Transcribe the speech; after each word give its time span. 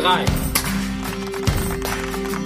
drei. 0.00 0.24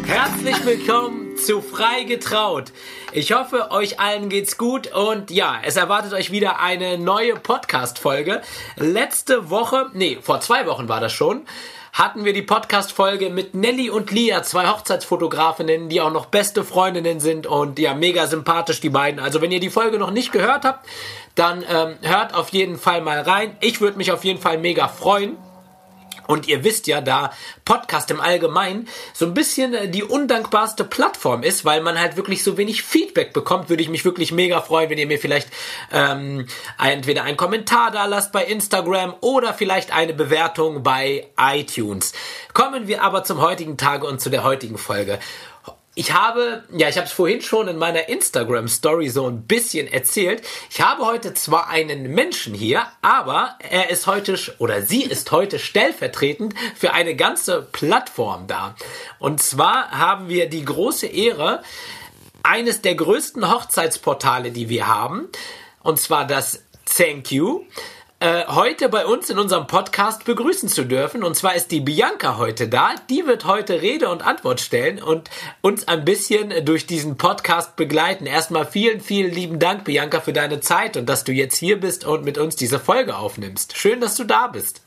Herzlich 0.07 0.65
willkommen 0.65 1.37
zu 1.37 1.61
Frei 1.61 2.05
getraut. 2.05 2.73
Ich 3.13 3.33
hoffe, 3.33 3.71
euch 3.71 4.01
allen 4.01 4.31
geht's 4.31 4.57
gut 4.57 4.91
und 4.95 5.31
ja, 5.31 5.59
es 5.63 5.77
erwartet 5.77 6.15
euch 6.15 6.31
wieder 6.31 6.61
eine 6.61 6.97
neue 6.97 7.35
Podcast-Folge. 7.35 8.41
Letzte 8.77 9.51
Woche, 9.51 9.91
nee, 9.93 10.17
vor 10.23 10.41
zwei 10.41 10.65
Wochen 10.67 10.89
war 10.89 11.01
das 11.01 11.13
schon, 11.13 11.43
hatten 11.93 12.25
wir 12.25 12.33
die 12.33 12.41
Podcast-Folge 12.41 13.29
mit 13.29 13.55
Nelly 13.55 13.91
und 13.91 14.11
Lia, 14.11 14.43
zwei 14.43 14.67
Hochzeitsfotografinnen, 14.69 15.91
die 15.91 16.01
auch 16.01 16.13
noch 16.13 16.27
beste 16.27 16.65
Freundinnen 16.65 17.21
sind 17.21 17.47
und 17.47 17.79
ja, 17.79 17.93
mega 17.93 18.27
sympathisch, 18.29 18.81
die 18.81 18.89
beiden. 18.89 19.21
Also 19.21 19.43
wenn 19.43 19.53
ihr 19.53 19.61
die 19.61 19.69
Folge 19.69 19.99
noch 19.99 20.11
nicht 20.11 20.33
gehört 20.33 20.65
habt, 20.65 20.87
dann 21.35 21.63
ähm, 21.69 21.97
hört 22.01 22.33
auf 22.33 22.49
jeden 22.49 22.79
Fall 22.79 23.03
mal 23.03 23.21
rein. 23.21 23.59
Ich 23.61 23.83
würde 23.83 23.99
mich 23.99 24.11
auf 24.11 24.25
jeden 24.25 24.41
Fall 24.41 24.57
mega 24.57 24.89
freuen. 24.89 25.37
Und 26.27 26.49
ihr 26.49 26.65
wisst 26.65 26.87
ja, 26.87 27.01
da 27.01 27.33
Podcast 27.65 28.11
im 28.11 28.21
Allgemeinen 28.21 28.89
so 29.13 29.27
ein 29.27 29.35
bisschen 29.35 29.75
äh, 29.75 29.89
die 29.89 30.03
undankbarste 30.03 30.85
Plattform 30.85 31.43
ist, 31.43 31.65
weil 31.65 31.81
man 31.81 31.99
halt 31.99 32.17
wirklich 32.17 32.43
so 32.43 32.57
wenig 32.57 32.83
Feedback 32.83 33.33
bekommt, 33.33 33.69
würde 33.69 33.83
ich 33.83 33.89
mich 33.89 34.05
wirklich 34.05 34.33
mega 34.33 34.61
freuen, 34.61 34.91
wenn 34.91 34.99
ihr 34.99 35.07
mir 35.07 35.19
vielleicht 35.19 35.49
ähm, 35.93 36.47
entweder 36.83 37.25
einen 37.25 37.37
Kommentar 37.37 37.91
da 37.91 38.07
lasst 38.07 38.33
bei 38.33 38.45
Instagram 38.45 39.15
oder 39.21 39.55
vielleicht 39.55 39.93
eine 39.93 40.15
Bewertung 40.15 40.83
bei 40.83 41.29
iTunes. 41.39 42.13
Kommen 42.53 42.89
wir 42.89 43.03
aber 43.03 43.25
zum 43.25 43.41
heutigen 43.41 43.77
Tage 43.77 44.07
und 44.07 44.21
zu 44.21 44.31
der 44.31 44.45
heutigen 44.45 44.79
Folge 44.79 45.19
ich 45.95 46.13
habe, 46.13 46.65
ja, 46.73 46.89
ich 46.89 46.97
habe 46.97 47.07
es 47.07 47.13
vorhin 47.13 47.43
schon 47.43 47.69
in 47.69 47.77
meiner 47.77 48.09
Instagram 48.09 48.69
Story 48.69 49.11
so 49.11 49.27
ein 49.27 49.43
bisschen 49.43 49.87
erzählt. 49.87 50.43
Ich 50.71 50.81
habe 50.81 51.05
heute 51.05 51.35
zwar 51.35 51.69
einen 51.69 52.15
Menschen 52.15 52.55
hier, 52.55 52.87
aber 53.03 53.57
er 53.59 53.91
ist 53.91 54.07
heute 54.07 54.39
oder 54.59 54.81
sie 54.83 55.03
ist 55.03 55.31
heute 55.33 55.59
stellvertretend 55.59 56.55
für 56.75 56.95
eine 56.95 57.15
ganze 57.15 57.69
Plattform 57.73 58.47
da. 58.47 58.75
Und 59.19 59.43
zwar 59.43 59.91
haben 59.91 60.31
wir 60.31 60.49
die 60.49 60.65
große 60.65 61.07
Ehre, 61.07 61.63
eines 62.43 62.81
der 62.81 62.95
größten 62.95 63.53
Hochzeitsportale, 63.53 64.51
die 64.51 64.69
wir 64.69 64.89
haben, 64.89 65.29
und 65.83 66.01
zwar 66.01 66.27
das 66.27 66.65
Thank 66.87 67.31
You 67.31 67.65
äh, 68.23 68.47
heute 68.47 68.89
bei 68.89 69.05
uns 69.05 69.31
in 69.31 69.39
unserem 69.39 69.67
Podcast 69.67 70.25
begrüßen 70.25 70.69
zu 70.69 70.85
dürfen. 70.85 71.25
Und 71.25 71.35
zwar 71.35 71.57
ist 71.57 71.73
die 71.73 71.81
Bianca 71.81 72.39
heute 72.39 72.69
da. 72.69 72.95
Die 73.11 73.27
wird 73.27 73.47
heute 73.47 73.83
Rede 73.83 74.09
und 74.11 74.25
Antwort 74.25 74.61
stellen 74.61 75.03
und 75.03 75.29
uns 75.61 75.89
ein 75.89 76.05
bisschen 76.05 76.65
durch 76.65 76.87
diesen 76.87 77.17
Podcast 77.17 77.75
begleiten. 77.75 78.27
Erstmal 78.27 78.65
vielen, 78.65 79.01
vielen 79.01 79.33
lieben 79.33 79.59
Dank, 79.59 79.85
Bianca, 79.85 80.21
für 80.21 80.33
deine 80.33 80.61
Zeit 80.61 80.97
und 80.97 81.07
dass 81.07 81.25
du 81.25 81.33
jetzt 81.33 81.57
hier 81.57 81.81
bist 81.81 82.05
und 82.05 82.25
mit 82.25 82.39
uns 82.39 82.55
diese 82.55 82.79
Folge 82.79 83.17
aufnimmst. 83.17 83.77
Schön, 83.77 84.01
dass 84.01 84.15
du 84.15 84.23
da 84.23 84.47
bist. 84.47 84.83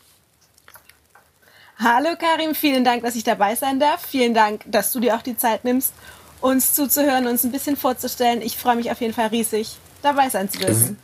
Hallo 1.78 2.16
Karim, 2.18 2.56
vielen 2.56 2.86
Dank, 2.86 3.04
dass 3.04 3.18
ich 3.18 3.26
dabei 3.26 3.56
sein 3.56 3.82
darf. 3.82 4.06
Vielen 4.06 4.34
Dank, 4.34 4.62
dass 4.66 4.94
du 4.94 5.02
dir 5.02 5.14
auch 5.14 5.22
die 5.22 5.36
Zeit 5.36 5.66
nimmst, 5.66 5.94
uns 6.40 6.74
zuzuhören, 6.74 7.28
uns 7.28 7.44
ein 7.44 7.52
bisschen 7.52 7.76
vorzustellen. 7.76 8.42
Ich 8.42 8.58
freue 8.58 8.78
mich 8.78 8.92
auf 8.92 9.02
jeden 9.02 9.14
Fall 9.14 9.28
riesig, 9.28 9.76
dabei 10.02 10.30
sein 10.30 10.50
zu 10.50 10.60
dürfen. 10.60 10.98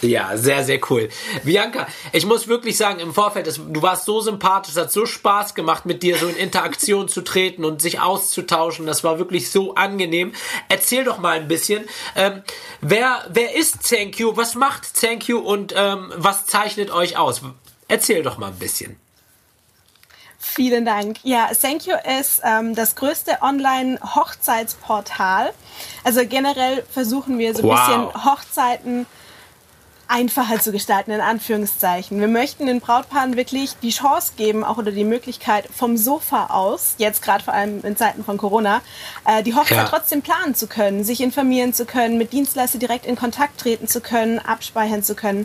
Ja, 0.00 0.36
sehr, 0.36 0.64
sehr 0.64 0.80
cool. 0.90 1.08
Bianca, 1.44 1.86
ich 2.12 2.24
muss 2.24 2.46
wirklich 2.46 2.76
sagen, 2.76 3.00
im 3.00 3.12
Vorfeld, 3.12 3.46
du 3.46 3.82
warst 3.82 4.04
so 4.04 4.20
sympathisch, 4.20 4.74
es 4.74 4.80
hat 4.80 4.92
so 4.92 5.06
Spaß 5.06 5.54
gemacht, 5.54 5.86
mit 5.86 6.02
dir 6.02 6.16
so 6.16 6.28
in 6.28 6.36
Interaktion 6.36 7.08
zu 7.08 7.22
treten 7.22 7.64
und 7.64 7.82
sich 7.82 8.00
auszutauschen. 8.00 8.86
Das 8.86 9.02
war 9.02 9.18
wirklich 9.18 9.50
so 9.50 9.74
angenehm. 9.74 10.32
Erzähl 10.68 11.04
doch 11.04 11.18
mal 11.18 11.38
ein 11.38 11.48
bisschen, 11.48 11.84
ähm, 12.14 12.42
wer, 12.80 13.24
wer 13.30 13.56
ist 13.56 13.88
Thank 13.88 14.20
You, 14.20 14.36
was 14.36 14.54
macht 14.54 15.00
Thank 15.00 15.28
You 15.28 15.38
und 15.38 15.74
ähm, 15.76 16.12
was 16.16 16.46
zeichnet 16.46 16.90
euch 16.90 17.16
aus? 17.16 17.42
Erzähl 17.88 18.22
doch 18.22 18.38
mal 18.38 18.48
ein 18.48 18.58
bisschen. 18.58 18.96
Vielen 20.38 20.84
Dank. 20.84 21.16
Ja, 21.24 21.48
Thank 21.60 21.86
You 21.86 21.94
ist 22.18 22.40
ähm, 22.44 22.76
das 22.76 22.94
größte 22.94 23.38
Online-Hochzeitsportal. 23.42 25.52
Also 26.04 26.24
generell 26.26 26.84
versuchen 26.92 27.38
wir 27.38 27.54
so 27.54 27.62
ein 27.62 27.68
wow. 27.68 27.86
bisschen 27.86 28.24
Hochzeiten 28.24 29.06
einfacher 30.08 30.58
zu 30.58 30.72
gestalten, 30.72 31.10
in 31.10 31.20
Anführungszeichen. 31.20 32.18
Wir 32.18 32.28
möchten 32.28 32.66
den 32.66 32.80
Brautpaaren 32.80 33.36
wirklich 33.36 33.74
die 33.82 33.90
Chance 33.90 34.32
geben, 34.36 34.64
auch 34.64 34.78
oder 34.78 34.90
die 34.90 35.04
Möglichkeit 35.04 35.68
vom 35.74 35.98
Sofa 35.98 36.46
aus, 36.46 36.94
jetzt 36.96 37.22
gerade 37.22 37.44
vor 37.44 37.52
allem 37.52 37.84
in 37.84 37.96
Zeiten 37.96 38.24
von 38.24 38.38
Corona, 38.38 38.80
äh, 39.26 39.42
die 39.42 39.54
Hochzeit 39.54 39.76
ja. 39.76 39.84
trotzdem 39.84 40.22
planen 40.22 40.54
zu 40.54 40.66
können, 40.66 41.04
sich 41.04 41.20
informieren 41.20 41.74
zu 41.74 41.84
können, 41.84 42.16
mit 42.16 42.32
Dienstleister 42.32 42.78
direkt 42.78 43.04
in 43.04 43.16
Kontakt 43.16 43.60
treten 43.60 43.86
zu 43.86 44.00
können, 44.00 44.38
abspeichern 44.38 45.02
zu 45.02 45.14
können 45.14 45.44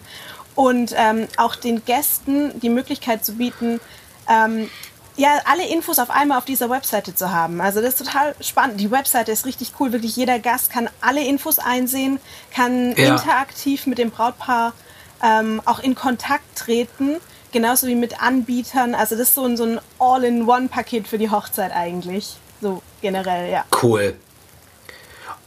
und 0.56 0.94
ähm, 0.96 1.28
auch 1.38 1.56
den 1.56 1.84
Gästen 1.84 2.58
die 2.62 2.70
Möglichkeit 2.70 3.26
zu 3.26 3.34
bieten, 3.34 3.82
ähm, 4.30 4.70
ja, 5.16 5.40
alle 5.46 5.68
Infos 5.68 6.00
auf 6.00 6.10
einmal 6.10 6.38
auf 6.38 6.46
dieser 6.46 6.70
Webseite 6.70 7.14
zu 7.14 7.32
haben. 7.32 7.62
Also 7.62 7.82
das 7.82 7.96
ist 7.96 8.06
total 8.06 8.36
spannend. 8.42 8.80
Die 8.80 8.90
Webseite 8.90 9.32
ist 9.32 9.46
richtig 9.46 9.74
cool. 9.80 9.92
Wirklich 9.92 10.16
jeder 10.16 10.40
Gast 10.40 10.72
kann 10.72 10.90
alle 11.02 11.24
Infos 11.24 11.60
einsehen, 11.60 12.20
kann 12.54 12.96
ja. 12.96 13.14
interaktiv 13.14 13.86
mit 13.86 13.98
dem 14.00 14.10
Brautpaar 14.12 14.74
ähm, 15.22 15.62
auch 15.66 15.80
in 15.80 15.96
Kontakt 15.96 16.58
treten, 16.58 17.18
genauso 17.52 17.88
wie 17.88 17.96
mit 17.96 18.22
Anbietern. 18.22 18.96
Also 18.96 19.16
das 19.16 19.30
ist 19.30 19.36
so 19.36 19.46
ein, 19.46 19.56
so 19.56 19.66
ein 19.66 19.80
All-in-One-Paket 20.00 21.08
für 21.08 21.18
die 21.18 21.30
Hochzeit 21.30 21.72
eigentlich. 21.72 22.38
So 22.62 22.82
generell, 23.02 23.52
ja. 23.52 23.66
Cool. 23.82 24.16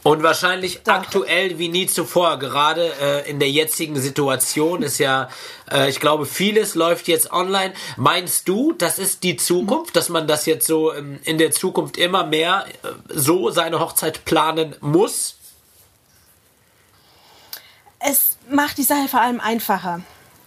Und 0.07 0.23
wahrscheinlich 0.23 0.83
Doch. 0.83 0.93
aktuell 0.93 1.59
wie 1.59 1.67
nie 1.67 1.85
zuvor, 1.85 2.39
gerade 2.39 2.93
äh, 3.01 3.29
in 3.29 3.39
der 3.39 3.51
jetzigen 3.51 3.99
Situation 3.99 4.81
ist 4.81 4.99
ja, 4.99 5.27
äh, 5.69 5.89
ich 5.89 5.99
glaube, 5.99 6.25
vieles 6.25 6.75
läuft 6.75 7.09
jetzt 7.09 7.33
online. 7.33 7.73
Meinst 7.97 8.47
du, 8.47 8.71
das 8.71 8.99
ist 8.99 9.23
die 9.23 9.35
Zukunft, 9.35 9.97
dass 9.97 10.07
man 10.07 10.25
das 10.25 10.45
jetzt 10.45 10.65
so 10.65 10.93
ähm, 10.93 11.19
in 11.25 11.37
der 11.37 11.51
Zukunft 11.51 11.97
immer 11.97 12.25
mehr 12.25 12.67
äh, 12.83 12.87
so 13.09 13.49
seine 13.49 13.81
Hochzeit 13.81 14.23
planen 14.23 14.77
muss? 14.79 15.35
Es 17.99 18.37
macht 18.49 18.77
die 18.77 18.83
Sache 18.83 19.09
vor 19.09 19.19
allem 19.19 19.41
einfacher. 19.41 19.99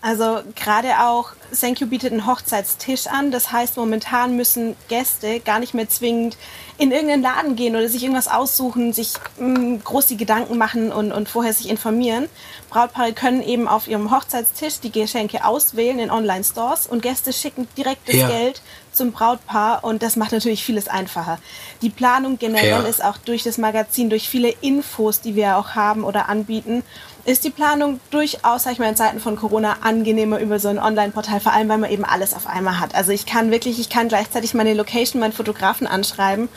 Also 0.03 0.41
gerade 0.55 1.00
auch 1.00 1.33
Thank 1.59 1.81
You 1.81 1.87
bietet 1.87 2.12
einen 2.12 2.27
Hochzeitstisch 2.27 3.06
an. 3.06 3.31
Das 3.31 3.53
heißt, 3.53 3.77
momentan 3.77 4.37
müssen 4.37 4.77
Gäste 4.88 5.41
gar 5.41 5.59
nicht 5.59 5.75
mehr 5.75 5.88
zwingend 5.88 6.38
in 6.78 6.93
irgendeinen 6.93 7.22
Laden 7.22 7.56
gehen 7.56 7.77
oder 7.77 7.88
sich 7.88 8.03
irgendwas 8.03 8.28
aussuchen, 8.28 8.94
sich 8.94 9.12
mh, 9.38 9.59
mm, 9.59 9.84
groß 9.84 10.06
die 10.06 10.16
Gedanken 10.16 10.56
machen 10.56 10.91
und, 10.93 11.12
und 11.12 11.28
vorher 11.28 11.53
sich 11.53 11.69
informieren. 11.69 12.28
Brautpaare 12.71 13.12
können 13.12 13.43
eben 13.43 13.69
auf 13.69 13.88
ihrem 13.88 14.11
Hochzeitstisch 14.11 14.81
die 14.81 14.91
Geschenke 14.91 15.44
auswählen 15.44 15.99
in 15.99 16.11
Online-Stores 16.11 16.87
und 16.87 17.03
Gäste 17.03 17.34
schicken 17.34 17.69
direkt 17.77 18.09
das 18.09 18.17
ja. 18.17 18.28
Geld 18.28 18.62
zum 18.93 19.12
Brautpaar 19.12 19.84
und 19.84 20.03
das 20.03 20.17
macht 20.17 20.32
natürlich 20.32 20.65
vieles 20.65 20.88
einfacher. 20.88 21.38
Die 21.82 21.91
Planung 21.91 22.38
generell 22.38 22.69
ja. 22.69 22.81
ist 22.81 23.05
auch 23.05 23.19
durch 23.19 23.43
das 23.43 23.59
Magazin, 23.59 24.09
durch 24.09 24.28
viele 24.28 24.49
Infos, 24.62 25.21
die 25.21 25.37
wir 25.37 25.59
auch 25.59 25.75
haben 25.75 26.05
oder 26.05 26.28
anbieten, 26.28 26.82
ist 27.25 27.44
die 27.44 27.50
Planung 27.50 28.00
durchaus, 28.10 28.64
sag 28.64 28.72
ich 28.72 28.78
mal, 28.78 28.88
in 28.88 28.97
Zeiten 28.97 29.20
von 29.20 29.36
Corona 29.36 29.78
angenehmer 29.82 30.38
über 30.38 30.58
so 30.58 30.69
ein 30.69 30.78
Online-Portal, 30.78 31.41
vor 31.41 31.53
allem 31.53 31.69
weil 31.69 31.78
man 31.78 31.91
eben 31.91 32.04
alles 32.04 32.34
auf 32.34 32.47
einmal 32.47 32.81
hat. 32.81 32.94
Also 32.94 33.12
ich 33.12 33.26
kann 33.26 33.50
wirklich, 33.50 33.78
ich 33.78 33.88
kann 33.88 34.08
gleichzeitig 34.08 34.54
meine 34.54 34.75
Location, 34.75 35.20
meinen 35.20 35.32
Fotografen 35.32 35.86
anschreiben 35.86 36.48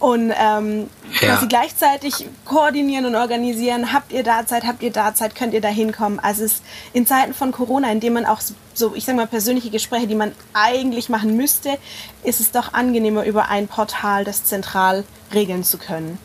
und 0.00 0.32
ähm, 0.38 0.90
ja. 1.20 1.28
quasi 1.28 1.46
gleichzeitig 1.46 2.26
koordinieren 2.44 3.06
und 3.06 3.14
organisieren. 3.14 3.92
Habt 3.92 4.12
ihr 4.12 4.22
da 4.22 4.46
Zeit, 4.46 4.64
habt 4.64 4.82
ihr 4.82 4.90
da 4.90 5.14
Zeit, 5.14 5.34
könnt 5.34 5.54
ihr 5.54 5.60
da 5.60 5.68
hinkommen? 5.68 6.18
Also 6.18 6.44
es 6.44 6.54
ist 6.54 6.62
in 6.92 7.06
Zeiten 7.06 7.32
von 7.32 7.52
Corona, 7.52 7.90
in 7.90 8.00
denen 8.00 8.14
man 8.14 8.26
auch 8.26 8.40
so, 8.74 8.94
ich 8.94 9.04
sag 9.04 9.16
mal, 9.16 9.26
persönliche 9.26 9.70
Gespräche, 9.70 10.06
die 10.06 10.14
man 10.14 10.32
eigentlich 10.52 11.08
machen 11.08 11.36
müsste, 11.36 11.78
ist 12.22 12.40
es 12.40 12.50
doch 12.50 12.74
angenehmer, 12.74 13.24
über 13.24 13.48
ein 13.48 13.68
Portal 13.68 14.24
das 14.24 14.44
zentral 14.44 15.04
regeln 15.32 15.64
zu 15.64 15.78
können. 15.78 16.18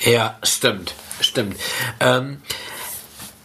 Ja, 0.00 0.38
stimmt. 0.42 0.94
Stimmt. 1.20 1.56
Ähm, 2.00 2.42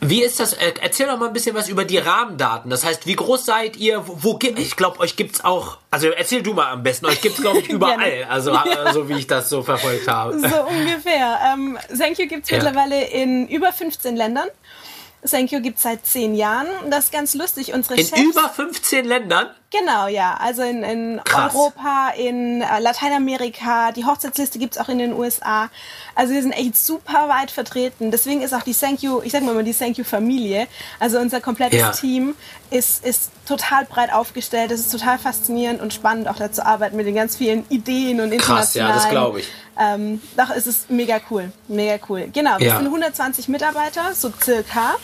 wie 0.03 0.23
ist 0.23 0.39
das? 0.39 0.53
Äh, 0.53 0.73
erzähl 0.81 1.05
doch 1.05 1.17
mal 1.19 1.27
ein 1.27 1.33
bisschen 1.33 1.55
was 1.55 1.69
über 1.69 1.85
die 1.85 1.99
Rahmendaten. 1.99 2.71
Das 2.71 2.83
heißt, 2.83 3.05
wie 3.05 3.15
groß 3.15 3.45
seid 3.45 3.77
ihr? 3.77 4.07
Wo, 4.07 4.17
wo 4.19 4.39
ich 4.41 4.75
glaube, 4.75 4.99
euch 4.99 5.15
gibt's 5.15 5.43
auch. 5.45 5.77
Also 5.91 6.09
erzähl 6.09 6.41
du 6.41 6.53
mal 6.53 6.71
am 6.71 6.81
besten. 6.81 7.05
Euch 7.05 7.21
gibt's 7.21 7.39
glaube 7.39 7.59
ich 7.59 7.69
überall. 7.69 8.25
also 8.27 8.51
ja. 8.51 8.91
so 8.93 9.07
wie 9.07 9.19
ich 9.19 9.27
das 9.27 9.49
so 9.49 9.61
verfolgt 9.61 10.07
habe. 10.07 10.39
So 10.39 10.63
ungefähr. 10.63 11.39
Ähm, 11.53 11.77
Thank 11.95 12.17
You 12.17 12.27
gibt's 12.27 12.49
ja. 12.49 12.57
mittlerweile 12.57 13.05
in 13.09 13.47
über 13.47 13.71
15 13.71 14.15
Ländern. 14.15 14.47
Thank 15.29 15.51
You 15.51 15.61
gibt 15.61 15.77
es 15.77 15.83
seit 15.83 16.03
zehn 16.05 16.33
Jahren. 16.33 16.67
Das 16.89 17.05
ist 17.05 17.13
ganz 17.13 17.35
lustig. 17.35 17.71
Unsere 17.73 17.95
in 17.95 18.07
Chefs, 18.07 18.19
über 18.19 18.49
15 18.49 19.05
Ländern? 19.05 19.51
Genau, 19.71 20.07
ja. 20.07 20.37
Also 20.41 20.63
in, 20.63 20.83
in 20.83 21.21
Europa, 21.33 22.09
in 22.17 22.61
äh, 22.61 22.79
Lateinamerika. 22.79 23.93
Die 23.93 24.03
Hochzeitsliste 24.03 24.59
gibt 24.59 24.75
es 24.75 24.81
auch 24.81 24.89
in 24.89 24.97
den 24.97 25.13
USA. 25.13 25.69
Also 26.13 26.33
wir 26.33 26.41
sind 26.41 26.51
echt 26.51 26.75
super 26.75 27.29
weit 27.29 27.51
vertreten. 27.51 28.11
Deswegen 28.11 28.41
ist 28.41 28.53
auch 28.53 28.63
die 28.63 28.73
Thank 28.73 29.01
You, 29.01 29.21
ich 29.23 29.31
sag 29.31 29.43
mal 29.43 29.63
die 29.63 29.73
Thank 29.73 29.97
You 29.97 30.03
Familie, 30.03 30.67
also 30.99 31.19
unser 31.19 31.39
komplettes 31.39 31.79
ja. 31.79 31.91
Team 31.91 32.35
ist, 32.69 33.05
ist 33.05 33.31
total 33.47 33.85
breit 33.85 34.11
aufgestellt. 34.11 34.71
Es 34.71 34.81
ist 34.81 34.91
total 34.91 35.17
faszinierend 35.17 35.81
und 35.81 35.93
spannend, 35.93 36.27
auch 36.27 36.35
da 36.35 36.51
zu 36.51 36.65
arbeiten 36.65 36.97
mit 36.97 37.07
den 37.07 37.15
ganz 37.15 37.37
vielen 37.37 37.65
Ideen 37.69 38.19
und 38.19 38.33
internationalen. 38.33 38.59
Krass, 38.61 38.75
ja, 38.75 38.93
das 38.93 39.09
glaube 39.09 39.39
ich. 39.39 39.47
Ähm, 39.79 40.21
doch, 40.35 40.49
es 40.49 40.67
ist 40.67 40.89
mega 40.89 41.21
cool. 41.29 41.49
Mega 41.69 41.97
cool. 42.09 42.29
Genau, 42.33 42.59
wir 42.59 42.67
ja. 42.67 42.75
sind 42.75 42.87
120 42.87 43.47
Mitarbeiter, 43.47 44.13
so 44.13 44.33
circa. 44.43 44.95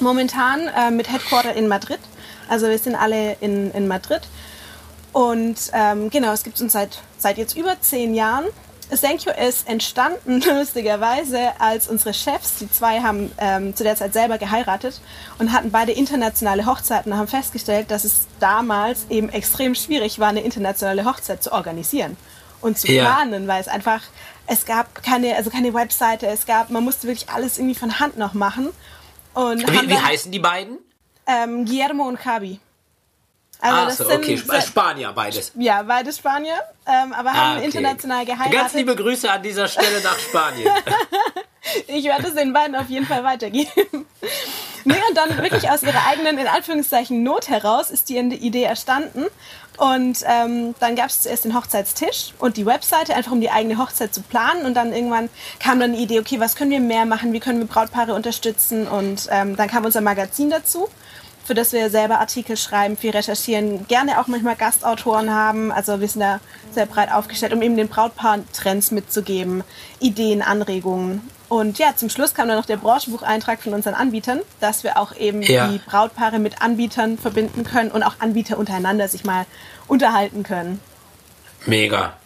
Momentan 0.00 0.66
äh, 0.66 0.90
mit 0.90 1.12
Headquarter 1.12 1.54
in 1.54 1.68
Madrid. 1.68 2.00
Also 2.48 2.68
wir 2.68 2.78
sind 2.78 2.94
alle 2.94 3.36
in, 3.40 3.70
in 3.72 3.88
Madrid. 3.88 4.22
Und 5.12 5.56
ähm, 5.72 6.10
genau, 6.10 6.32
es 6.32 6.42
gibt 6.42 6.60
uns 6.60 6.72
seit, 6.72 7.00
seit 7.18 7.38
jetzt 7.38 7.56
über 7.56 7.80
zehn 7.80 8.14
Jahren. 8.14 8.44
Thank 9.00 9.24
You 9.24 9.32
ist 9.32 9.66
entstanden, 9.68 10.42
lustigerweise, 10.58 11.52
als 11.58 11.88
unsere 11.88 12.12
Chefs, 12.12 12.56
die 12.60 12.70
zwei 12.70 13.00
haben 13.00 13.32
ähm, 13.38 13.74
zu 13.74 13.82
der 13.82 13.96
Zeit 13.96 14.12
selber 14.12 14.38
geheiratet 14.38 15.00
und 15.38 15.52
hatten 15.52 15.70
beide 15.70 15.92
internationale 15.92 16.66
Hochzeiten 16.66 17.10
und 17.12 17.18
haben 17.18 17.28
festgestellt, 17.28 17.90
dass 17.90 18.04
es 18.04 18.26
damals 18.40 19.06
eben 19.08 19.30
extrem 19.30 19.74
schwierig 19.74 20.18
war, 20.18 20.28
eine 20.28 20.42
internationale 20.42 21.04
Hochzeit 21.06 21.42
zu 21.42 21.52
organisieren 21.52 22.16
und 22.60 22.78
zu 22.78 22.90
Ja. 22.92 23.04
planen, 23.04 23.48
weil 23.48 23.60
es 23.60 23.68
einfach, 23.68 24.02
es 24.46 24.66
gab 24.66 25.02
keine, 25.02 25.34
also 25.36 25.48
keine 25.50 25.72
Webseite, 25.74 26.26
es 26.26 26.44
gab, 26.44 26.70
man 26.70 26.84
musste 26.84 27.06
wirklich 27.06 27.30
alles 27.30 27.58
irgendwie 27.58 27.74
von 27.76 28.00
Hand 28.00 28.18
noch 28.18 28.34
machen. 28.34 28.68
Und 29.32 29.66
Wie, 29.66 29.88
wie 29.88 29.98
heißen 29.98 30.30
die 30.30 30.38
beiden? 30.38 30.78
Ähm, 31.26 31.64
Guillermo 31.64 32.04
und 32.08 32.18
Javi. 32.24 32.60
Also 33.60 33.76
Ah, 33.76 33.84
das 33.86 33.96
so, 33.98 34.04
sind 34.04 34.16
okay. 34.18 34.34
Sp 34.36 34.50
sehr- 34.50 34.60
Spanier 34.62 35.12
beides. 35.12 35.52
ja, 35.54 35.82
beide 35.82 36.12
Spanier, 36.12 36.60
ähm, 36.86 37.12
aber 37.12 37.32
haben 37.32 37.38
Ah, 37.38 37.56
okay. 37.56 37.64
international 37.66 38.24
geheiratet. 38.26 38.52
Ganz 38.52 38.72
liebe 38.74 38.94
Grüße 38.94 39.30
an 39.30 39.42
dieser 39.42 39.68
Stelle 39.68 40.00
nach 40.02 40.18
Spanien. 40.18 40.68
Ich 41.86 42.04
werde 42.04 42.28
es 42.28 42.34
den 42.34 42.52
beiden 42.52 42.76
auf 42.76 42.90
jeden 42.90 43.06
Fall 43.06 43.24
weitergeben. 43.24 43.70
Nee, 44.86 45.00
und 45.08 45.16
dann 45.16 45.34
wirklich 45.38 45.70
aus 45.70 45.82
ihrer 45.82 46.06
eigenen, 46.10 46.36
in 46.36 46.46
Anführungszeichen, 46.46 47.22
Not 47.22 47.48
heraus 47.48 47.90
ist 47.90 48.10
die 48.10 48.18
Idee 48.18 48.64
erstanden. 48.64 49.24
Und 49.78 50.18
ähm, 50.26 50.74
dann 50.78 50.94
gab 50.94 51.06
es 51.08 51.22
zuerst 51.22 51.46
den 51.46 51.54
Hochzeitstisch 51.54 52.34
und 52.38 52.58
die 52.58 52.66
Webseite, 52.66 53.14
einfach 53.14 53.32
um 53.32 53.40
die 53.40 53.48
eigene 53.50 53.78
Hochzeit 53.78 54.12
zu 54.12 54.20
planen. 54.20 54.66
Und 54.66 54.74
dann 54.74 54.92
irgendwann 54.92 55.30
kam 55.58 55.80
dann 55.80 55.94
die 55.94 56.02
Idee, 56.02 56.20
okay, 56.20 56.38
was 56.38 56.54
können 56.54 56.70
wir 56.70 56.80
mehr 56.80 57.06
machen, 57.06 57.32
wie 57.32 57.40
können 57.40 57.60
wir 57.60 57.66
Brautpaare 57.66 58.12
unterstützen. 58.12 58.86
Und 58.86 59.26
ähm, 59.30 59.56
dann 59.56 59.68
kam 59.70 59.86
unser 59.86 60.02
Magazin 60.02 60.50
dazu, 60.50 60.90
für 61.44 61.54
das 61.54 61.72
wir 61.72 61.90
selber 61.90 62.20
Artikel 62.20 62.56
schreiben, 62.56 62.96
viel 62.96 63.10
recherchieren, 63.10 63.86
gerne 63.86 64.20
auch 64.20 64.26
manchmal 64.26 64.56
Gastautoren 64.56 65.30
haben. 65.30 65.70
Also 65.72 66.00
wir 66.00 66.08
sind 66.08 66.20
da 66.20 66.40
sehr 66.72 66.86
breit 66.86 67.12
aufgestellt, 67.12 67.52
um 67.52 67.62
eben 67.62 67.76
den 67.76 67.88
Brautpaaren 67.88 68.46
Trends 68.52 68.90
mitzugeben, 68.90 69.62
Ideen, 70.00 70.42
Anregungen. 70.42 71.28
Und 71.48 71.78
ja, 71.78 71.94
zum 71.94 72.08
Schluss 72.08 72.34
kam 72.34 72.48
dann 72.48 72.56
noch 72.56 72.64
der 72.66 72.78
Branchenbucheintrag 72.78 73.62
von 73.62 73.74
unseren 73.74 73.94
Anbietern, 73.94 74.40
dass 74.60 74.82
wir 74.82 74.98
auch 74.98 75.14
eben 75.14 75.42
Ja. 75.42 75.68
die 75.68 75.78
Brautpaare 75.78 76.38
mit 76.38 76.62
Anbietern 76.62 77.18
verbinden 77.18 77.64
können 77.64 77.90
und 77.90 78.02
auch 78.02 78.14
Anbieter 78.18 78.58
untereinander 78.58 79.08
sich 79.08 79.24
mal 79.24 79.44
unterhalten 79.86 80.42
können. 80.42 80.80
Mega. 81.66 82.16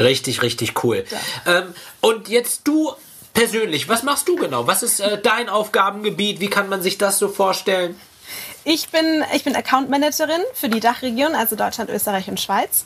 Richtig, 0.00 0.42
richtig 0.42 0.82
cool. 0.84 1.04
Ähm, 1.46 1.74
und 2.00 2.28
jetzt 2.28 2.62
du 2.64 2.92
persönlich, 3.34 3.88
was 3.88 4.02
machst 4.02 4.28
du 4.28 4.36
genau? 4.36 4.66
Was 4.66 4.82
ist 4.82 5.00
äh, 5.00 5.20
dein 5.20 5.48
Aufgabengebiet? 5.48 6.40
Wie 6.40 6.48
kann 6.48 6.68
man 6.68 6.82
sich 6.82 6.98
das 6.98 7.18
so 7.18 7.28
vorstellen? 7.28 7.98
Ich 8.64 8.88
bin, 8.90 9.24
ich 9.34 9.44
bin 9.44 9.54
Account 9.56 9.88
Managerin 9.90 10.40
für 10.54 10.68
die 10.68 10.80
Dachregion, 10.80 11.34
also 11.34 11.56
Deutschland, 11.56 11.90
Österreich 11.90 12.28
und 12.28 12.40
Schweiz. 12.40 12.84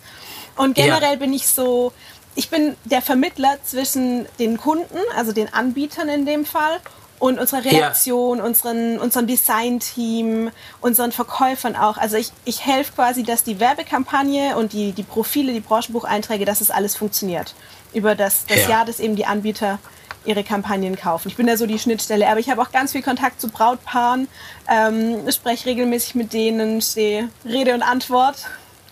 Und 0.57 0.77
Ja. 0.79 0.85
generell 0.87 1.17
bin 1.17 1.33
ich 1.33 1.47
so, 1.49 1.93
ich 2.35 2.49
bin 2.51 2.77
der 2.85 3.03
Vermittler 3.03 3.59
zwischen 3.65 4.27
den 4.39 4.57
Kunden, 4.59 4.99
also 5.17 5.33
den 5.33 5.53
Anbietern 5.53 6.09
in 6.09 6.27
dem 6.27 6.45
Fall, 6.45 6.79
und 7.19 7.39
unserer 7.39 7.61
Ja. 7.63 7.73
Redaktion, 7.73 8.41
unseren, 8.41 8.99
unserem 8.99 9.27
Design-Team, 9.27 10.51
unseren 10.81 11.13
Verkäufern 11.13 11.77
auch. 11.77 11.97
Also 11.99 12.17
ich, 12.17 12.33
ich 12.45 12.65
helfe 12.65 12.93
quasi, 12.95 13.23
dass 13.25 13.45
die 13.45 13.61
Werbekampagne 13.61 14.57
und 14.57 14.73
die, 14.73 14.93
die 14.93 15.03
Profile, 15.03 15.53
die 15.53 15.61
Branchenbucheinträge, 15.61 16.45
dass 16.47 16.61
es 16.63 16.71
alles 16.71 16.97
funktioniert. 16.97 17.55
Über 17.93 18.15
das, 18.15 18.47
das 18.47 18.63
Ja. 18.63 18.69
Jahr, 18.71 18.85
das 18.87 19.01
eben 19.01 19.17
die 19.17 19.27
Anbieter 19.27 19.79
ihre 20.25 20.45
Kampagnen 20.45 20.97
kaufen. 20.97 21.29
Ich 21.29 21.37
bin 21.37 21.47
da 21.47 21.57
so 21.57 21.67
die 21.67 21.79
Schnittstelle, 21.79 22.29
aber 22.29 22.41
ich 22.41 22.51
habe 22.51 22.61
auch 22.63 22.73
ganz 22.73 22.93
viel 22.93 23.03
Kontakt 23.03 23.41
zu 23.41 23.49
Brautpaaren, 23.49 24.29
ähm, 24.71 25.31
spreche 25.31 25.67
regelmäßig 25.67 26.15
mit 26.15 26.33
denen, 26.33 26.81
stehe 26.83 27.29
Rede 27.45 27.75
und 27.75 27.83
Antwort, 27.83 28.37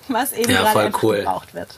was 0.08 0.32
eben 0.32 0.50
Ja, 0.52 0.72
gerade 0.72 0.92
cool. 1.02 1.16
gebraucht 1.18 1.54
wird. 1.54 1.68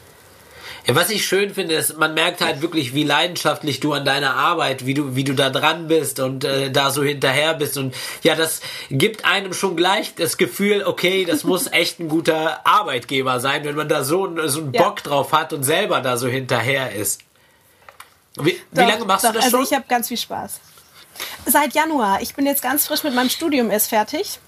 Ja, 0.86 0.94
was 0.94 1.10
ich 1.10 1.26
schön 1.26 1.52
finde, 1.52 1.74
ist, 1.74 1.98
man 1.98 2.14
merkt 2.14 2.40
halt 2.40 2.62
wirklich, 2.62 2.94
wie 2.94 3.02
leidenschaftlich 3.04 3.80
du 3.80 3.92
an 3.92 4.06
deiner 4.06 4.34
Arbeit, 4.34 4.86
wie 4.86 4.94
du, 4.94 5.14
wie 5.14 5.24
du 5.24 5.34
da 5.34 5.50
dran 5.50 5.88
bist 5.88 6.20
und 6.20 6.42
äh, 6.44 6.70
da 6.70 6.90
so 6.90 7.02
hinterher 7.02 7.52
bist. 7.52 7.76
Und 7.76 7.94
ja, 8.22 8.34
das 8.34 8.62
gibt 8.90 9.26
einem 9.26 9.52
schon 9.52 9.76
gleich 9.76 10.14
das 10.14 10.38
Gefühl, 10.38 10.84
okay, 10.86 11.26
das 11.26 11.44
muss 11.44 11.66
echt 11.72 12.00
ein 12.00 12.08
guter 12.08 12.66
Arbeitgeber 12.66 13.40
sein, 13.40 13.64
wenn 13.64 13.74
man 13.76 13.88
da 13.90 14.04
so, 14.04 14.26
einen- 14.26 14.48
so 14.48 14.60
einen 14.60 14.72
Ja. 14.72 14.84
Bock 14.84 15.02
drauf 15.02 15.32
hat 15.32 15.52
und 15.52 15.64
selber 15.64 16.00
da 16.00 16.16
so 16.16 16.28
hinterher 16.28 16.92
ist. 16.94 17.20
Wie, 18.36 18.44
wie 18.52 18.56
Doch, 18.72 18.88
lange 18.88 19.04
machst 19.04 19.24
doch, 19.24 19.30
du 19.30 19.36
das 19.36 19.44
also 19.46 19.58
schon? 19.58 19.66
ich 19.66 19.72
habe 19.74 19.84
ganz 19.88 20.08
viel 20.08 20.16
Spaß. 20.16 20.60
Seit 21.46 21.74
Januar. 21.74 22.22
Ich 22.22 22.34
bin 22.34 22.46
jetzt 22.46 22.62
ganz 22.62 22.86
frisch 22.86 23.02
mit 23.02 23.14
meinem 23.14 23.28
Studium 23.30 23.70
erst 23.70 23.88
fertig 23.88 24.38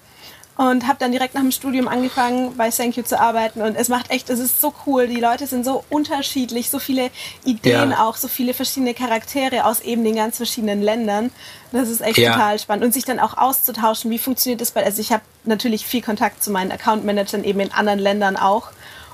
und 0.56 0.86
habe 0.86 0.98
dann 0.98 1.12
direkt 1.12 1.34
nach 1.34 1.40
dem 1.40 1.50
Studium 1.50 1.88
angefangen 1.88 2.56
bei 2.56 2.70
Thank 2.70 2.96
You 2.96 3.02
zu 3.02 3.18
arbeiten 3.18 3.62
und 3.62 3.74
es 3.74 3.88
macht 3.88 4.10
echt, 4.10 4.28
es 4.30 4.38
ist 4.38 4.60
so 4.60 4.72
cool. 4.86 5.08
Die 5.08 5.18
Leute 5.20 5.46
sind 5.46 5.64
so 5.64 5.82
unterschiedlich, 5.88 6.70
so 6.70 6.78
viele 6.78 7.10
Ideen 7.44 7.90
Ja. 7.90 8.04
auch, 8.06 8.16
so 8.16 8.28
viele 8.28 8.54
verschiedene 8.54 8.94
Charaktere 8.94 9.64
aus 9.64 9.80
eben 9.80 10.04
den 10.04 10.14
ganz 10.14 10.36
verschiedenen 10.36 10.80
Ländern. 10.82 11.30
Das 11.72 11.88
ist 11.88 12.00
echt 12.02 12.18
Ja. 12.18 12.32
total 12.34 12.58
spannend 12.58 12.84
und 12.84 12.92
sich 12.92 13.04
dann 13.04 13.18
auch 13.18 13.36
auszutauschen. 13.36 14.10
Wie 14.10 14.18
funktioniert 14.18 14.60
das 14.60 14.70
bei? 14.70 14.84
Also 14.84 15.00
ich 15.00 15.10
habe 15.10 15.22
natürlich 15.44 15.86
viel 15.86 16.02
Kontakt 16.02 16.42
zu 16.42 16.50
meinen 16.50 16.70
Account 16.70 17.04
Managern 17.04 17.44
eben 17.44 17.60
in 17.60 17.72
anderen 17.72 17.98
Ländern 17.98 18.36
auch. 18.36 18.68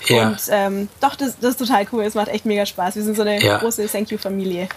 Ja. 0.07 0.29
Und 0.29 0.41
ähm, 0.51 0.89
doch, 1.01 1.15
das, 1.17 1.39
das 1.41 1.51
ist 1.53 1.59
total 1.59 1.87
cool. 1.93 2.05
Es 2.05 2.15
macht 2.15 2.29
echt 2.29 2.47
mega 2.47 2.65
Spaß. 2.67 2.97
Wir 2.97 3.03
sind 3.03 3.17
so 3.17 3.23
eine 3.23 3.43
Ja. 3.43 3.59
große 3.59 3.87
Thank 3.89 4.11
You-Familie. 4.11 4.69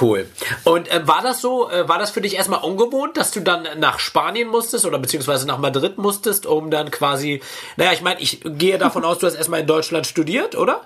Cool. 0.00 0.28
Und 0.64 0.88
äh, 0.90 1.06
war 1.06 1.22
das 1.22 1.40
so, 1.40 1.70
äh, 1.70 1.88
war 1.88 1.98
das 1.98 2.10
für 2.10 2.20
dich 2.20 2.34
erstmal 2.34 2.60
ungewohnt, 2.64 3.16
dass 3.16 3.30
du 3.30 3.40
dann 3.40 3.66
nach 3.78 4.00
Spanien 4.00 4.48
musstest 4.48 4.84
oder 4.84 4.98
beziehungsweise 4.98 5.46
nach 5.46 5.58
Madrid 5.58 5.98
musstest, 5.98 6.46
um 6.46 6.70
dann 6.70 6.90
quasi, 6.90 7.40
naja, 7.76 7.92
ich 7.92 8.02
meine, 8.02 8.20
ich 8.20 8.40
gehe 8.44 8.76
davon 8.78 9.04
aus, 9.04 9.18
du 9.18 9.26
hast 9.28 9.34
erstmal 9.36 9.60
in 9.60 9.66
Deutschland 9.68 10.06
studiert, 10.06 10.56
oder? 10.56 10.82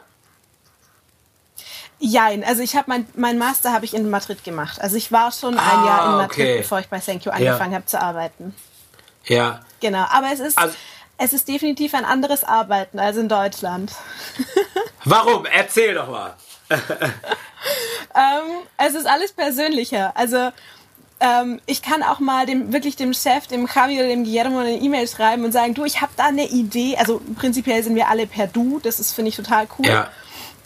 Jein, 1.98 2.42
also 2.42 2.62
ich 2.62 2.74
habe 2.74 2.86
mein, 2.88 3.06
mein 3.14 3.38
Master 3.38 3.72
habe 3.72 3.84
ich 3.84 3.94
in 3.94 4.10
Madrid 4.10 4.42
gemacht. 4.42 4.80
Also 4.80 4.96
ich 4.96 5.12
war 5.12 5.30
schon 5.30 5.56
Ah, 5.56 5.62
ein 5.80 5.86
Jahr 5.86 6.04
in 6.06 6.12
Madrid, 6.16 6.30
okay. 6.46 6.56
bevor 6.58 6.80
ich 6.80 6.88
bei 6.88 6.98
Thank 6.98 7.24
You 7.24 7.30
angefangen 7.30 7.74
habe 7.74 7.86
zu 7.86 8.00
arbeiten. 8.00 8.54
Ja. 9.24 9.60
Genau, 9.80 10.04
aber 10.10 10.32
es 10.32 10.40
ist 10.40 10.58
Also- 10.58 10.74
es 11.22 11.32
ist 11.32 11.46
definitiv 11.46 11.94
ein 11.94 12.04
anderes 12.04 12.42
Arbeiten 12.42 12.98
als 12.98 13.16
in 13.16 13.28
Deutschland. 13.28 13.92
Warum? 15.04 15.46
Erzähl 15.46 15.94
doch 15.94 16.10
mal. 16.10 16.34
Ähm, 18.14 18.66
es 18.76 18.94
ist 18.94 19.06
alles 19.06 19.32
persönlicher. 19.32 20.12
Also 20.16 20.50
ähm, 21.20 21.60
ich 21.66 21.80
kann 21.80 22.02
auch 22.02 22.18
mal 22.18 22.44
dem 22.44 22.72
wirklich 22.72 22.96
dem 22.96 23.14
Chef, 23.14 23.46
dem 23.46 23.68
Javi 23.72 23.98
oder 23.98 24.08
dem 24.08 24.24
Guillermo 24.24 24.58
eine 24.58 24.80
E-Mail 24.80 25.08
schreiben 25.08 25.44
und 25.44 25.52
sagen, 25.52 25.74
du, 25.74 25.84
ich 25.84 26.00
habe 26.00 26.12
da 26.16 26.26
eine 26.26 26.48
Idee. 26.48 26.96
Also 26.98 27.22
prinzipiell 27.36 27.82
sind 27.82 27.94
wir 27.94 28.08
alle 28.08 28.26
per 28.26 28.48
Du. 28.48 28.80
Das 28.80 29.00
ist 29.00 29.12
finde 29.12 29.28
ich 29.28 29.36
total 29.36 29.66
cool. 29.78 29.86
Ja. 29.86 30.10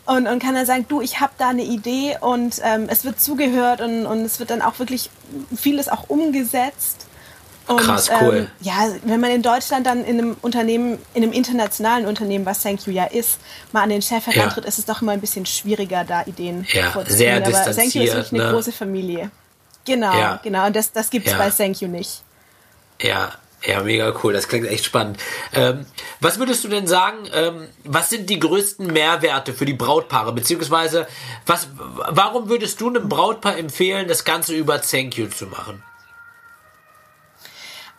Und, 0.07 0.27
und 0.27 0.41
kann 0.41 0.55
dann 0.55 0.67
sagen, 0.67 0.87
du, 0.89 1.01
ich 1.03 1.21
habe 1.21 1.33
da 1.37 1.51
eine 1.51 1.65
Idee 1.65 2.17
und 2.21 2.61
ähm, 2.65 2.87
es 2.89 3.05
wird 3.05 3.21
zugehört 3.21 3.81
und, 3.81 4.07
und 4.07 4.25
es 4.25 4.39
wird 4.39 4.51
dann 4.51 4.63
auch 4.63 4.79
wirklich 4.79 5.11
vieles 5.55 5.89
auch 5.89 6.09
umgesetzt. 6.09 7.06
Und, 7.69 7.79
Krass, 7.79 8.09
cool. 8.21 8.37
Ähm, 8.37 8.47
ja, 8.61 8.89
wenn 9.05 9.21
man 9.21 9.31
in 9.33 9.43
Deutschland 9.43 9.87
dann 9.87 10.05
in 10.05 10.19
einem 10.19 10.37
Unternehmen, 10.41 10.99
in 11.15 11.25
einem 11.25 11.33
internationalen 11.33 12.07
Unternehmen, 12.07 12.47
was 12.47 12.63
Thank 12.63 12.87
You 12.87 12.93
ja 12.93 13.05
ist, 13.05 13.39
mal 13.73 13.83
an 13.83 13.89
den 13.89 14.03
Chef 14.03 14.25
herantritt, 14.27 14.65
ist 14.65 14.79
es 14.79 14.85
doch 14.85 15.03
immer 15.03 15.13
ein 15.13 15.21
bisschen 15.21 15.47
schwieriger, 15.47 16.05
da 16.05 16.23
Ideen 16.27 16.65
Ja, 16.73 16.93
sehr 17.07 17.37
Aber 17.37 17.45
Thank 17.51 17.55
You 17.55 17.61
ist 17.61 17.67
distanziert, 17.67 18.15
wirklich 18.15 18.33
eine 18.33 18.45
ne? 18.45 18.53
große 18.53 18.73
Familie. 18.73 19.31
Genau, 19.85 20.17
Ja. 20.17 20.41
genau. 20.43 20.67
Und 20.67 20.77
das, 20.77 20.93
das 20.93 21.11
gibt 21.11 21.27
es 21.27 21.33
Ja. 21.33 21.39
bei 21.39 21.51
Thank 21.51 21.81
You 21.81 21.89
nicht. 21.89 22.23
Ja, 23.03 23.33
ja, 23.65 23.83
mega 23.83 24.15
cool. 24.23 24.33
Das 24.33 24.47
klingt 24.49 24.69
echt 24.69 24.85
spannend. 24.85 25.19
Ähm, 25.53 25.87
was 26.21 26.39
würdest 26.39 26.63
du 26.63 26.69
denn 26.69 26.87
sagen, 26.87 27.19
ähm, 27.35 27.67
was 27.85 28.11
sind 28.11 28.31
die 28.31 28.39
größten 28.39 28.87
Mehrwerte 28.87 29.53
für 29.55 29.65
die 29.65 29.73
Brautpaare? 29.75 30.33
Beziehungsweise, 30.33 31.09
was, 31.47 31.69
warum 31.75 32.49
würdest 32.49 32.81
du 32.81 32.89
einem 32.89 33.09
Brautpaar 33.09 33.57
empfehlen, 33.59 34.07
das 34.07 34.25
Ganze 34.25 34.55
über 34.55 34.81
Thank 34.81 35.17
You 35.19 35.27
zu 35.27 35.47
machen? 35.47 35.83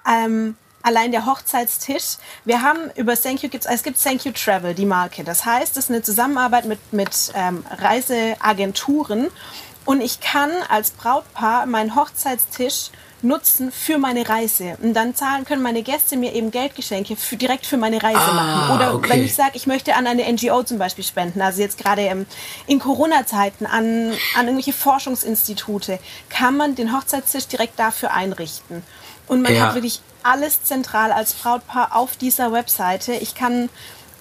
Ähm, 0.07 0.55
allein 0.81 1.11
der 1.11 1.25
Hochzeitstisch. 1.25 2.17
Wir 2.45 2.61
haben 2.61 2.91
über 2.95 3.15
Thank 3.19 3.43
You, 3.43 3.49
es 3.51 3.83
gibt 3.83 4.01
Thank 4.01 4.25
You 4.25 4.31
Travel, 4.31 4.73
die 4.73 4.85
Marke. 4.85 5.23
Das 5.23 5.45
heißt, 5.45 5.77
es 5.77 5.85
ist 5.85 5.89
eine 5.89 6.01
Zusammenarbeit 6.01 6.65
mit, 6.65 6.93
mit 6.93 7.31
ähm, 7.35 7.65
Reiseagenturen 7.69 9.27
und 9.85 10.01
ich 10.01 10.19
kann 10.19 10.51
als 10.69 10.91
Brautpaar 10.91 11.65
meinen 11.65 11.95
Hochzeitstisch 11.95 12.91
nutzen 13.21 13.71
für 13.71 13.97
meine 13.97 14.27
Reise. 14.29 14.77
Und 14.81 14.93
dann 14.93 15.15
zahlen 15.15 15.45
können 15.45 15.61
meine 15.61 15.81
Gäste 15.81 16.17
mir 16.17 16.33
eben 16.33 16.51
Geldgeschenke 16.51 17.15
für, 17.15 17.35
direkt 17.35 17.65
für 17.65 17.77
meine 17.77 18.01
Reise 18.03 18.19
Ah, 18.19 18.33
machen. 18.33 18.75
Oder 18.75 18.95
okay. 18.95 19.09
wenn 19.09 19.23
ich 19.23 19.33
sage, 19.33 19.51
ich 19.53 19.65
möchte 19.65 19.95
an 19.95 20.05
eine 20.05 20.31
NGO 20.31 20.63
zum 20.63 20.77
Beispiel 20.77 21.03
spenden, 21.03 21.41
also 21.41 21.61
jetzt 21.61 21.77
gerade 21.77 22.01
ähm, 22.01 22.25
in 22.67 22.79
Corona-Zeiten 22.79 23.65
an, 23.65 24.11
an 24.35 24.45
irgendwelche 24.45 24.73
Forschungsinstitute, 24.73 25.99
kann 26.29 26.57
man 26.57 26.75
den 26.75 26.95
Hochzeitstisch 26.95 27.47
direkt 27.47 27.79
dafür 27.79 28.13
einrichten. 28.13 28.83
Und 29.27 29.41
man 29.41 29.53
Ja. 29.53 29.67
hat 29.67 29.75
wirklich 29.75 30.01
alles 30.23 30.63
zentral 30.63 31.11
als 31.11 31.33
Brautpaar 31.33 31.95
auf 31.95 32.15
dieser 32.17 32.51
Webseite. 32.51 33.13
Ich 33.13 33.35
kann 33.35 33.69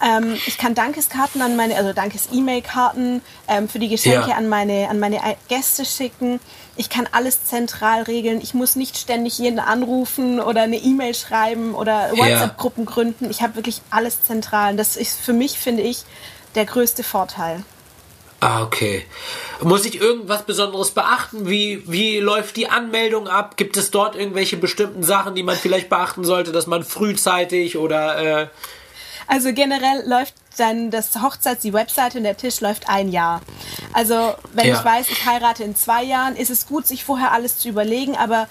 Ähm, 0.03 0.37
ich 0.47 0.59
kann 0.59 0.75
Dankeskarten 0.75 1.41
an 1.41 1.57
meine, 1.57 1.75
also 1.75 1.95
Dankes-E-Mail-Karten 1.95 3.23
ähm, 3.49 3.67
für 3.67 3.79
die 3.79 3.89
Geschenke 3.89 4.29
ja. 4.29 4.37
an, 4.37 4.47
meine, 4.47 4.91
an 4.91 4.99
meine 4.99 5.19
Gäste 5.49 5.87
schicken. 5.87 6.39
Ich 6.77 6.91
kann 6.91 7.09
alles 7.13 7.47
zentral 7.47 8.03
regeln. 8.03 8.43
Ich 8.43 8.53
muss 8.53 8.77
nicht 8.77 8.99
ständig 8.99 9.39
jeden 9.39 9.59
anrufen 9.59 10.39
oder 10.39 10.65
eine 10.65 10.77
E-Mail 10.77 11.15
schreiben 11.15 11.75
oder 11.75 12.11
WhatsApp-Gruppen 12.15 12.85
gründen. 12.85 13.31
Ich 13.31 13.41
habe 13.41 13.55
wirklich 13.57 13.81
alles 13.89 14.23
zentral. 14.23 14.77
Das 14.77 14.97
ist 14.97 15.19
für 15.19 15.33
mich, 15.33 15.59
finde 15.59 15.83
ich, 15.83 16.05
der 16.57 16.67
größte 16.67 17.03
Vorteil. 17.03 17.65
Ah, 18.41 18.63
okay. 18.63 19.05
Muss 19.63 19.87
ich 19.87 20.01
irgendwas 20.01 20.43
Besonderes 20.43 20.91
beachten? 20.91 21.49
Wie, 21.49 21.83
wie 21.87 22.19
läuft 22.19 22.57
die 22.57 22.69
Anmeldung 22.69 23.29
ab? 23.29 23.57
Gibt 23.57 23.77
es 23.77 23.91
dort 23.91 24.15
irgendwelche 24.15 24.59
bestimmten 24.59 25.03
Sachen, 25.03 25.35
die 25.35 25.43
man 25.43 25.57
vielleicht 25.57 25.89
beachten 25.89 26.25
sollte, 26.25 26.53
dass 26.53 26.67
man 26.67 26.85
frühzeitig 26.85 27.79
oder 27.79 28.43
äh, 28.43 28.47
also 29.27 29.53
generell 29.53 30.09
läuft 30.09 30.35
dann 30.57 30.91
das 30.91 31.15
Hochzeits, 31.21 31.63
die 31.63 31.73
Webseite 31.73 32.19
und 32.19 32.25
der 32.25 32.37
Tisch 32.37 32.61
läuft 32.61 32.89
ein 32.89 33.11
Jahr. 33.11 33.43
Also 33.93 34.35
wenn 34.53 34.69
ja. 34.69 34.79
ich 34.79 34.85
weiß, 34.85 35.11
ich 35.11 35.27
heirate 35.27 35.65
in 35.65 35.75
zwei 35.75 36.03
Jahren, 36.05 36.37
ist 36.37 36.51
es 36.51 36.67
gut, 36.67 36.87
sich 36.87 37.05
vorher 37.05 37.33
alles 37.33 37.59
zu 37.59 37.69
überlegen, 37.69 38.17
aber 38.17 38.49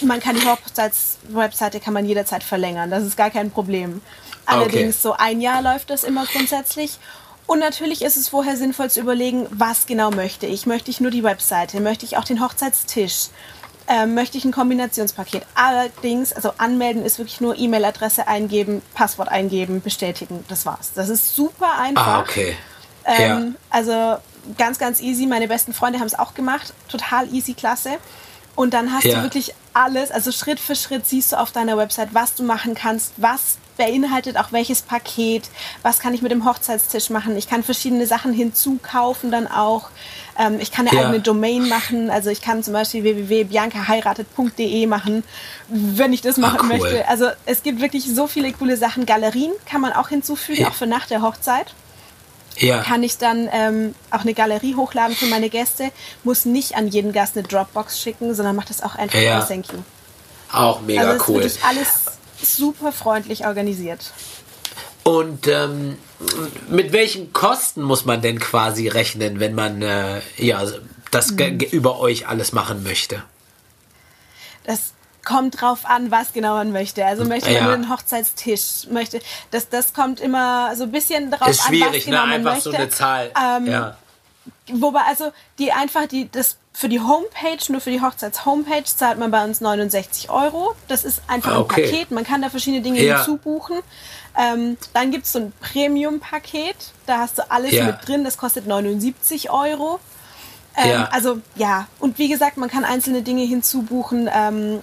man 0.00 0.20
kann 0.20 0.36
die 0.36 0.46
Hochzeits-Webseite 0.46 1.78
kann 1.78 1.94
man 1.94 2.06
jederzeit 2.06 2.42
verlängern. 2.42 2.90
Das 2.90 3.04
ist 3.04 3.16
gar 3.16 3.30
kein 3.30 3.50
Problem. 3.50 4.00
Allerdings 4.46 4.96
okay. 4.96 4.98
so 5.00 5.12
ein 5.12 5.40
Jahr 5.40 5.62
läuft 5.62 5.90
das 5.90 6.04
immer 6.04 6.26
grundsätzlich. 6.26 6.98
Und 7.46 7.58
natürlich 7.58 8.02
ist 8.02 8.16
es 8.16 8.28
vorher 8.28 8.56
sinnvoll 8.56 8.90
zu 8.90 9.00
überlegen, 9.00 9.46
was 9.50 9.86
genau 9.86 10.10
möchte 10.10 10.46
ich. 10.46 10.66
Möchte 10.66 10.90
ich 10.90 11.00
nur 11.00 11.10
die 11.10 11.24
Webseite? 11.24 11.80
Möchte 11.80 12.06
ich 12.06 12.16
auch 12.16 12.24
den 12.24 12.42
Hochzeitstisch? 12.42 13.28
ähm, 13.86 14.14
möchte 14.14 14.38
ich 14.38 14.44
ein 14.44 14.52
Kombinationspaket. 14.52 15.44
Allerdings, 15.54 16.32
also 16.32 16.52
anmelden 16.58 17.04
ist 17.04 17.18
wirklich 17.18 17.40
nur 17.40 17.58
E-Mail-Adresse 17.58 18.26
eingeben, 18.26 18.82
Passwort 18.94 19.28
eingeben, 19.28 19.82
bestätigen. 19.82 20.44
Das 20.48 20.64
war's. 20.64 20.92
Das 20.94 21.08
ist 21.08 21.36
super 21.36 21.78
einfach. 21.78 22.06
Ah, 22.06 22.20
okay. 22.20 22.56
Ähm, 23.04 23.20
ja. 23.20 23.42
Also 23.70 24.16
ganz, 24.56 24.78
ganz 24.78 25.00
easy. 25.00 25.26
Meine 25.26 25.48
besten 25.48 25.74
Freunde 25.74 25.98
haben 25.98 26.06
es 26.06 26.18
auch 26.18 26.34
gemacht. 26.34 26.72
Total 26.88 27.32
easy, 27.32 27.54
klasse. 27.54 27.98
Und 28.56 28.74
dann 28.74 28.92
hast 28.92 29.04
ja. 29.04 29.16
du 29.16 29.22
wirklich 29.22 29.54
alles, 29.72 30.10
also 30.10 30.30
Schritt 30.30 30.60
für 30.60 30.76
Schritt 30.76 31.06
siehst 31.06 31.32
du 31.32 31.40
auf 31.40 31.50
deiner 31.50 31.76
Website, 31.76 32.10
was 32.12 32.34
du 32.34 32.44
machen 32.44 32.74
kannst, 32.74 33.12
was 33.16 33.58
beinhaltet 33.76 34.36
auch 34.36 34.52
welches 34.52 34.82
Paket, 34.82 35.50
was 35.82 35.98
kann 35.98 36.14
ich 36.14 36.22
mit 36.22 36.30
dem 36.30 36.44
Hochzeitstisch 36.44 37.10
machen. 37.10 37.36
Ich 37.36 37.48
kann 37.48 37.64
verschiedene 37.64 38.06
Sachen 38.06 38.32
hinzukaufen 38.32 39.32
dann 39.32 39.48
auch. 39.48 39.88
Ähm, 40.38 40.58
ich 40.60 40.70
kann 40.70 40.86
eine 40.86 40.96
ja. 40.96 41.06
eigene 41.06 41.20
Domain 41.20 41.68
machen. 41.68 42.10
Also 42.10 42.30
ich 42.30 42.40
kann 42.40 42.62
zum 42.62 42.72
Beispiel 42.72 43.02
www.biancaheiratet.de 43.02 44.86
machen, 44.86 45.24
wenn 45.68 46.12
ich 46.12 46.20
das 46.20 46.36
machen 46.36 46.58
Ach, 46.60 46.70
cool. 46.70 46.78
möchte. 46.78 47.08
Also 47.08 47.26
es 47.46 47.64
gibt 47.64 47.80
wirklich 47.80 48.04
so 48.12 48.28
viele 48.28 48.52
coole 48.52 48.76
Sachen. 48.76 49.06
Galerien 49.06 49.52
kann 49.66 49.80
man 49.80 49.92
auch 49.92 50.08
hinzufügen, 50.08 50.62
ja. 50.62 50.68
auch 50.68 50.74
für 50.74 50.86
nach 50.86 51.06
der 51.06 51.22
Hochzeit 51.22 51.74
ja. 52.56 52.82
kann 52.82 53.02
ich 53.02 53.18
dann 53.18 53.48
ähm, 53.52 53.94
auch 54.10 54.20
eine 54.20 54.34
Galerie 54.34 54.74
hochladen 54.74 55.16
für 55.16 55.26
meine 55.26 55.50
Gäste, 55.50 55.90
muss 56.22 56.44
nicht 56.44 56.76
an 56.76 56.88
jeden 56.88 57.12
Gast 57.12 57.36
eine 57.36 57.46
Dropbox 57.46 58.00
schicken, 58.00 58.34
sondern 58.34 58.56
macht 58.56 58.70
das 58.70 58.82
auch 58.82 58.94
einfach 58.94 59.18
ja. 59.18 59.38
über 59.38 59.48
Thank 59.48 59.72
You. 59.72 59.78
Auch 60.52 60.80
mega 60.82 61.02
also 61.02 61.24
cool. 61.28 61.42
Ist 61.42 61.64
alles 61.64 61.88
super 62.42 62.92
freundlich 62.92 63.46
organisiert. 63.46 64.12
Und 65.02 65.48
ähm, 65.48 65.98
mit 66.68 66.92
welchen 66.92 67.32
Kosten 67.32 67.82
muss 67.82 68.04
man 68.04 68.22
denn 68.22 68.38
quasi 68.38 68.88
rechnen, 68.88 69.38
wenn 69.38 69.54
man 69.54 69.82
äh, 69.82 70.20
ja 70.36 70.64
das 71.10 71.32
mhm. 71.32 71.60
über 71.60 72.00
euch 72.00 72.26
alles 72.26 72.52
machen 72.52 72.82
möchte? 72.82 73.22
Das 74.64 74.93
kommt 75.24 75.60
drauf 75.60 75.80
an, 75.84 76.10
was 76.10 76.32
genau 76.32 76.54
man 76.54 76.72
möchte. 76.72 77.04
Also 77.04 77.24
möchte 77.24 77.50
man 77.50 77.62
ja. 77.62 77.72
einen 77.72 77.90
Hochzeitstisch, 77.90 78.88
möchte 78.90 79.20
das, 79.50 79.68
das 79.68 79.94
kommt 79.94 80.20
immer 80.20 80.74
so 80.76 80.84
ein 80.84 80.92
bisschen 80.92 81.30
drauf 81.30 81.48
ist 81.48 81.68
an, 81.68 81.80
was 81.80 82.04
genau 82.04 82.20
ne? 82.20 82.26
man 82.26 82.32
einfach 82.32 82.54
möchte. 82.54 82.70
so 82.70 82.76
eine 82.76 82.88
Zahl. 82.88 83.30
Ähm, 83.40 83.66
ja. 83.66 83.96
Wobei 84.72 85.00
also 85.08 85.32
die 85.58 85.72
einfach 85.72 86.06
die 86.06 86.30
das 86.30 86.56
für 86.72 86.88
die 86.88 87.00
Homepage, 87.00 87.58
nur 87.68 87.80
für 87.80 87.92
die 87.92 88.00
Hochzeits-Homepage 88.00 88.84
zahlt 88.84 89.16
man 89.18 89.30
bei 89.30 89.44
uns 89.44 89.60
69 89.60 90.28
Euro. 90.28 90.74
Das 90.88 91.04
ist 91.04 91.22
einfach 91.28 91.56
okay. 91.56 91.84
ein 91.84 91.90
Paket. 91.90 92.10
Man 92.10 92.24
kann 92.24 92.42
da 92.42 92.50
verschiedene 92.50 92.82
Dinge 92.82 93.00
ja. 93.00 93.18
hinzubuchen. 93.18 93.78
Ähm, 94.36 94.76
dann 94.92 95.12
gibt 95.12 95.26
es 95.26 95.32
so 95.32 95.38
ein 95.38 95.52
Premium-Paket. 95.60 96.74
Da 97.06 97.18
hast 97.18 97.38
du 97.38 97.48
alles 97.48 97.72
ja. 97.72 97.86
mit 97.86 98.08
drin. 98.08 98.24
Das 98.24 98.38
kostet 98.38 98.66
79 98.66 99.50
Euro. 99.50 100.00
Ähm, 100.76 100.90
ja. 100.90 101.08
Also 101.12 101.38
ja, 101.54 101.86
und 102.00 102.18
wie 102.18 102.28
gesagt, 102.28 102.56
man 102.56 102.68
kann 102.68 102.84
einzelne 102.84 103.22
Dinge 103.22 103.42
hinzubuchen. 103.44 104.28
Ähm, 104.34 104.80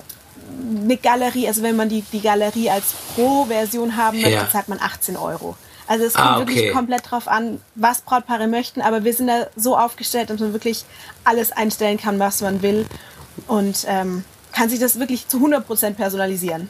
eine 0.83 0.97
Galerie, 0.97 1.47
also 1.47 1.63
wenn 1.63 1.75
man 1.75 1.89
die, 1.89 2.03
die 2.11 2.21
Galerie 2.21 2.69
als 2.69 2.93
Pro-Version 3.15 3.97
haben 3.97 4.21
möchte, 4.21 4.35
ja. 4.35 4.49
zahlt 4.49 4.67
man 4.67 4.79
18 4.79 5.17
Euro. 5.17 5.55
Also 5.87 6.05
es 6.05 6.13
kommt 6.13 6.25
ah, 6.25 6.39
okay. 6.39 6.47
wirklich 6.47 6.71
komplett 6.71 7.11
drauf 7.11 7.27
an, 7.27 7.59
was 7.75 8.01
Brautpaare 8.01 8.47
möchten, 8.47 8.81
aber 8.81 9.03
wir 9.03 9.13
sind 9.13 9.27
da 9.27 9.47
so 9.55 9.77
aufgestellt, 9.77 10.29
dass 10.29 10.39
man 10.39 10.53
wirklich 10.53 10.85
alles 11.25 11.51
einstellen 11.51 11.97
kann, 11.97 12.17
was 12.17 12.41
man 12.41 12.61
will 12.61 12.85
und 13.47 13.85
ähm, 13.87 14.23
kann 14.53 14.69
sich 14.69 14.79
das 14.79 14.99
wirklich 14.99 15.27
zu 15.27 15.37
100% 15.37 15.95
personalisieren. 15.95 16.69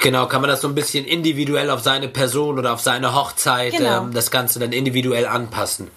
Genau, 0.00 0.26
kann 0.26 0.40
man 0.40 0.50
das 0.50 0.62
so 0.62 0.68
ein 0.68 0.74
bisschen 0.74 1.04
individuell 1.04 1.70
auf 1.70 1.82
seine 1.82 2.08
Person 2.08 2.58
oder 2.58 2.72
auf 2.72 2.80
seine 2.80 3.14
Hochzeit 3.14 3.72
genau. 3.74 4.04
ähm, 4.04 4.14
das 4.14 4.30
Ganze 4.30 4.58
dann 4.58 4.72
individuell 4.72 5.26
anpassen. 5.26 5.90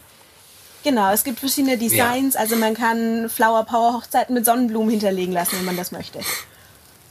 Genau, 0.83 1.11
es 1.11 1.23
gibt 1.23 1.39
verschiedene 1.39 1.79
Designs, 1.79 2.35
ja. 2.35 2.41
also 2.41 2.55
man 2.57 2.75
kann 2.75 3.27
Flower 3.27 3.63
Power 3.63 3.93
Hochzeiten 3.93 4.35
mit 4.35 4.45
Sonnenblumen 4.45 4.91
hinterlegen 4.91 5.33
lassen, 5.33 5.57
wenn 5.57 5.65
man 5.65 5.77
das 5.77 5.91
möchte. 5.91 6.19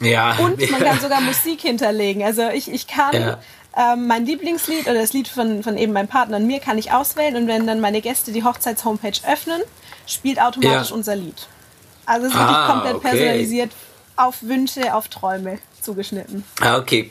Ja. 0.01 0.37
Und 0.39 0.59
man 0.71 0.81
kann 0.81 1.01
sogar 1.03 1.21
Musik 1.21 1.63
hinterlegen. 1.63 2.23
Also 2.23 2.49
ich, 2.49 2.71
ich 2.71 2.87
kann 2.87 3.15
ja. 3.15 3.39
ähm, 3.77 4.07
mein 4.07 4.27
Lieblingslied 4.27 4.83
oder 4.83 5.01
das 5.01 5.13
Lied 5.13 5.29
von, 5.29 5.63
von 5.63 5.77
eben 5.77 5.93
meinem 5.93 6.09
Partner 6.09 6.37
und 6.37 6.47
mir 6.47 6.61
kann 6.61 6.79
ich 6.79 6.93
auswählen 6.93 7.37
und 7.37 7.47
wenn 7.47 7.67
dann 7.67 7.81
meine 7.81 8.01
Gäste 8.01 8.33
die 8.33 8.45
Hochzeits-Homepage 8.45 9.21
öffnen, 9.27 9.63
spielt 10.07 10.41
automatisch 10.41 10.91
ja. 10.91 10.95
unser 10.95 11.17
Lied. 11.17 11.47
Also 12.07 12.27
es 12.27 12.33
ist 12.33 12.39
ah, 12.39 12.49
wirklich 12.49 12.67
komplett 12.67 12.95
okay. 12.97 13.09
personalisiert 13.09 13.71
auf 14.17 14.43
Wünsche, 14.43 14.95
auf 14.95 15.09
Träume 15.09 15.59
zugeschnitten. 15.81 16.45
Ah, 16.61 16.79
okay. 16.79 17.11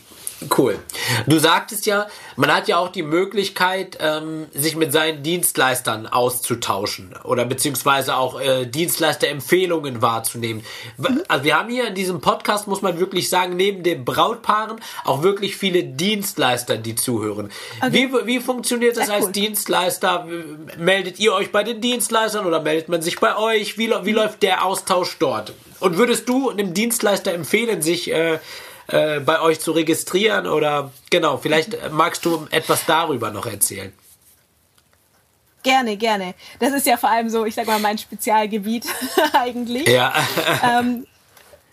Cool. 0.56 0.80
Du 1.28 1.40
sagtest 1.40 1.86
ja, 1.86 2.08
man 2.36 2.54
hat 2.54 2.68
ja 2.68 2.78
auch 2.78 2.90
die 2.90 3.04
Möglichkeit, 3.04 3.98
ähm, 4.00 4.48
sich 4.54 4.76
mit 4.76 4.92
seinen 4.92 5.24
Dienstleistern 5.24 6.08
auszutauschen 6.08 7.16
oder 7.24 7.46
beziehungsweise 7.46 8.16
auch 8.16 8.40
äh, 8.40 8.66
Dienstleisterempfehlungen 8.66 10.02
wahrzunehmen. 10.02 10.64
Mhm. 10.98 11.24
Also 11.28 11.44
wir 11.44 11.58
haben 11.58 11.70
hier 11.70 11.88
in 11.88 11.96
diesem 11.96 12.22
Podcast, 12.22 12.68
muss 12.68 12.82
man 12.82 13.00
wirklich 13.00 13.30
sagen, 13.30 13.56
neben 13.56 13.84
den 13.84 14.06
Brautpaaren 14.06 14.80
auch 15.04 15.24
wirklich 15.24 15.56
viele 15.56 15.84
Dienstleister, 15.84 16.78
die 16.78 16.96
zuhören. 16.96 17.52
Okay. 17.82 18.10
Wie, 18.12 18.28
wie 18.28 18.40
funktioniert 18.40 18.98
das 18.98 19.08
Sehr 19.08 19.16
als 19.16 19.26
cool. 19.26 19.32
Dienstleister? 19.32 20.28
Meldet 20.78 21.20
ihr 21.20 21.34
euch 21.34 21.52
bei 21.52 21.64
den 21.64 21.82
Dienstleistern 21.82 22.46
oder 22.46 22.62
meldet 22.62 22.90
man 22.90 23.02
sich 23.02 23.20
bei 23.20 23.38
euch? 23.38 23.78
Wie, 23.78 23.90
wie 23.90 24.12
mhm. 24.12 24.16
läuft 24.16 24.44
der 24.44 24.66
Austausch 24.66 25.18
dort? 25.20 25.54
Und 25.80 25.98
würdest 25.98 26.30
du 26.30 26.50
einem 26.50 26.74
Dienstleister 26.74 27.34
empfehlen, 27.34 27.82
sich 27.82 28.10
äh, 28.10 28.40
äh, 28.94 29.20
bei 29.20 29.42
euch 29.42 29.60
zu 29.60 29.72
registrieren 29.72 30.46
oder 30.46 30.92
genau, 31.10 31.38
vielleicht 31.38 31.92
magst 31.92 32.24
du 32.26 32.48
etwas 32.52 32.86
darüber 32.86 33.32
noch 33.32 33.48
erzählen. 33.48 33.92
Gerne, 35.64 35.98
gerne. 35.98 36.36
Das 36.60 36.74
ist 36.74 36.86
ja 36.86 36.98
vor 36.98 37.10
allem 37.10 37.30
so, 37.30 37.46
ich 37.46 37.56
sag 37.56 37.66
mal, 37.66 37.80
mein 37.80 37.98
Spezialgebiet 37.98 38.86
eigentlich. 39.34 39.88
Ja. 39.88 40.14
ähm, 40.64 41.08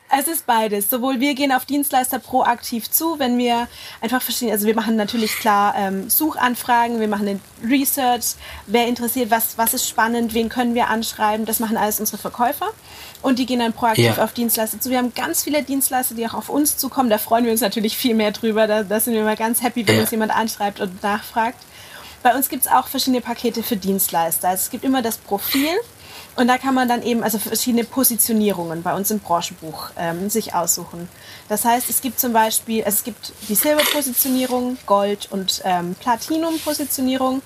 es 0.09 0.29
ist 0.29 0.47
beides. 0.47 0.89
Sowohl 0.89 1.21
wir 1.21 1.35
gehen 1.35 1.53
auf 1.53 1.67
Dienstleister 1.67 2.19
proaktiv 2.19 2.91
zu, 2.91 3.19
wenn 3.19 3.37
wir 3.37 3.69
einfach 4.01 4.23
verschiedene, 4.23 4.53
also 4.53 4.67
wir 4.67 4.75
machen 4.75 4.97
natürlich 4.97 5.37
klar 5.37 5.75
ähm, 5.77 6.09
Suchanfragen, 6.09 7.01
wir 7.01 7.09
machen 7.09 7.27
den 7.27 7.41
Research, 7.63 8.35
wer 8.67 8.87
interessiert, 8.87 9.31
was, 9.31 9.59
was 9.59 9.75
ist 9.75 9.89
spannend, 9.89 10.33
wen 10.33 10.49
können 10.49 10.75
wir 10.75 10.89
anschreiben, 10.89 11.45
das 11.47 11.61
machen 11.61 11.77
alles 11.77 12.01
unsere 12.01 12.19
Verkäufer 12.19 12.71
und 13.23 13.39
die 13.39 13.47
gehen 13.47 13.61
dann 13.61 13.73
proaktiv 13.73 14.17
ja. 14.17 14.25
auf 14.25 14.33
Dienstleister 14.33 14.81
zu. 14.81 14.91
Wir 14.91 14.99
haben 14.99 15.15
ganz 15.15 15.43
viele 15.43 15.63
Dienstleister, 15.63 16.15
die 16.15 16.27
auch 16.27 16.35
auf 16.35 16.49
uns 16.49 16.77
zukommen, 16.77 17.11
da 17.11 17.19
freuen 17.19 17.45
wir 17.45 17.53
uns 17.53 17.61
natürlich 17.61 17.97
viel 17.97 18.15
mehr 18.15 18.33
drüber, 18.33 18.67
da, 18.67 18.83
da 18.83 19.01
sind 19.01 19.15
wir 19.15 19.21
immer 19.21 19.37
ganz 19.37 19.63
happy, 19.63 19.87
wenn 19.87 19.97
ja. 19.97 20.01
uns 20.03 20.11
jemand 20.11 20.35
anschreibt 20.35 20.81
und 20.81 21.03
nachfragt. 21.03 21.59
Bei 22.23 22.35
uns 22.35 22.49
gibt 22.49 22.67
es 22.67 22.71
auch 22.71 22.89
verschiedene 22.89 23.23
Pakete 23.23 23.63
für 23.63 23.77
Dienstleister. 23.77 24.49
Also 24.49 24.63
es 24.65 24.71
gibt 24.71 24.85
immer 24.85 25.01
das 25.01 25.17
Profil, 25.17 25.71
und 26.37 26.49
da 26.49 26.59
kann 26.59 26.75
man 26.75 26.89
dann 26.89 27.03
eben 27.03 27.23
also 27.23 27.39
verschiedene 27.39 27.85
Positionierungen 27.85 28.83
bei 28.83 28.95
uns 28.95 29.11
im 29.11 29.19
Branchenbuch 29.19 29.91
ähm, 29.99 30.31
sich 30.31 30.55
aussuchen. 30.55 31.09
Das 31.49 31.65
heißt, 31.65 31.91
es 31.91 32.01
gibt 32.01 32.21
zum 32.21 32.33
Beispiel, 32.33 32.83
es 32.87 33.05
gibt 33.05 33.33
die 33.49 33.55
Silber-Positionierung, 33.55 34.79
Gold- 34.87 35.29
und 35.31 35.61
ähm, 35.65 35.95
Platinum-Positionierung. 36.01 37.43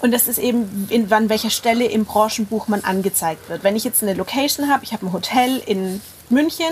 Und 0.00 0.12
das 0.12 0.28
ist 0.28 0.38
eben, 0.38 0.86
in, 0.90 1.12
an 1.12 1.28
welcher 1.28 1.50
Stelle 1.50 1.86
im 1.86 2.04
Branchenbuch 2.04 2.68
man 2.68 2.84
angezeigt 2.84 3.48
wird. 3.48 3.64
Wenn 3.64 3.76
ich 3.76 3.84
jetzt 3.84 4.02
eine 4.02 4.14
Location 4.14 4.70
habe, 4.70 4.84
ich 4.84 4.92
habe 4.92 5.06
ein 5.06 5.12
Hotel 5.12 5.60
in 5.66 6.00
München 6.30 6.66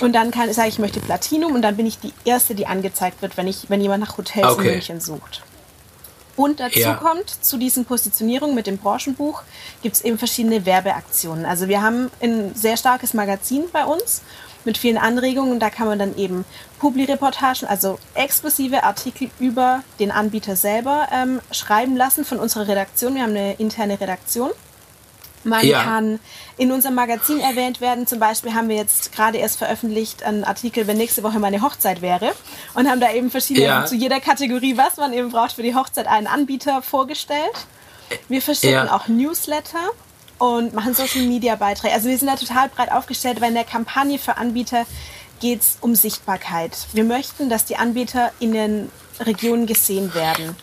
und 0.00 0.12
dann 0.12 0.30
kann 0.30 0.48
ich 0.48 0.56
sagen, 0.56 0.68
ich 0.68 0.78
möchte 0.78 1.00
Platinum 1.00 1.54
und 1.54 1.62
dann 1.62 1.76
bin 1.76 1.86
ich 1.86 1.98
die 1.98 2.12
Erste, 2.24 2.54
die 2.54 2.66
angezeigt 2.66 3.22
wird, 3.22 3.36
wenn, 3.36 3.46
ich, 3.46 3.70
wenn 3.70 3.80
jemand 3.80 4.02
nach 4.02 4.18
Hotels 4.18 4.52
okay. 4.52 4.66
in 4.66 4.72
München 4.74 5.00
sucht. 5.00 5.42
Und 6.36 6.60
dazu 6.60 6.78
ja. 6.78 6.94
kommt, 6.94 7.28
zu 7.28 7.58
diesen 7.58 7.84
Positionierungen 7.84 8.54
mit 8.54 8.66
dem 8.66 8.78
Branchenbuch, 8.78 9.42
gibt 9.82 9.96
es 9.96 10.02
eben 10.02 10.16
verschiedene 10.18 10.64
Werbeaktionen. 10.64 11.44
Also 11.44 11.68
wir 11.68 11.82
haben 11.82 12.10
ein 12.22 12.54
sehr 12.54 12.76
starkes 12.76 13.14
Magazin 13.14 13.64
bei 13.72 13.84
uns 13.84 14.22
mit 14.64 14.78
vielen 14.78 14.98
Anregungen. 14.98 15.60
Da 15.60 15.70
kann 15.70 15.86
man 15.86 15.98
dann 15.98 16.16
eben 16.16 16.44
Publi-Reportagen, 16.78 17.68
also 17.68 17.98
exklusive 18.14 18.82
Artikel 18.82 19.30
über 19.38 19.82
den 19.98 20.10
Anbieter 20.10 20.56
selber 20.56 21.08
ähm, 21.12 21.40
schreiben 21.50 21.96
lassen 21.96 22.24
von 22.24 22.38
unserer 22.38 22.68
Redaktion. 22.68 23.14
Wir 23.14 23.22
haben 23.22 23.30
eine 23.30 23.54
interne 23.54 24.00
Redaktion. 24.00 24.50
Man 25.42 25.66
ja. 25.66 25.82
kann 25.82 26.20
in 26.58 26.70
unserem 26.70 26.94
Magazin 26.94 27.40
erwähnt 27.40 27.80
werden. 27.80 28.06
Zum 28.06 28.18
Beispiel 28.18 28.54
haben 28.54 28.68
wir 28.68 28.76
jetzt 28.76 29.12
gerade 29.12 29.38
erst 29.38 29.56
veröffentlicht 29.56 30.22
einen 30.22 30.44
Artikel, 30.44 30.86
wenn 30.86 30.98
nächste 30.98 31.22
Woche 31.22 31.38
meine 31.38 31.62
Hochzeit 31.62 32.02
wäre. 32.02 32.32
Und 32.74 32.88
haben 32.88 33.00
da 33.00 33.10
eben 33.12 33.30
verschiedene, 33.30 33.66
ja. 33.66 33.86
zu 33.86 33.94
jeder 33.94 34.20
Kategorie, 34.20 34.76
was 34.76 34.98
man 34.98 35.12
eben 35.14 35.30
braucht 35.30 35.52
für 35.52 35.62
die 35.62 35.74
Hochzeit, 35.74 36.06
einen 36.06 36.26
Anbieter 36.26 36.82
vorgestellt. 36.82 37.66
Wir 38.28 38.42
verschicken 38.42 38.86
ja. 38.86 38.94
auch 38.94 39.08
Newsletter 39.08 39.90
und 40.40 40.72
machen 40.72 40.94
Social 40.94 41.22
Media 41.22 41.54
Beiträge. 41.54 41.94
Also 41.94 42.08
wir 42.08 42.16
sind 42.16 42.28
da 42.28 42.34
total 42.34 42.70
breit 42.70 42.90
aufgestellt, 42.90 43.40
weil 43.40 43.50
in 43.50 43.54
der 43.54 43.64
Kampagne 43.64 44.18
für 44.18 44.38
Anbieter 44.38 44.86
geht 45.38 45.60
es 45.60 45.76
um 45.80 45.94
Sichtbarkeit. 45.94 46.76
Wir 46.94 47.04
möchten, 47.04 47.50
dass 47.50 47.66
die 47.66 47.76
Anbieter 47.76 48.32
in 48.40 48.52
den 48.52 48.90
Regionen 49.20 49.66
gesehen 49.66 50.14
werden. 50.14 50.56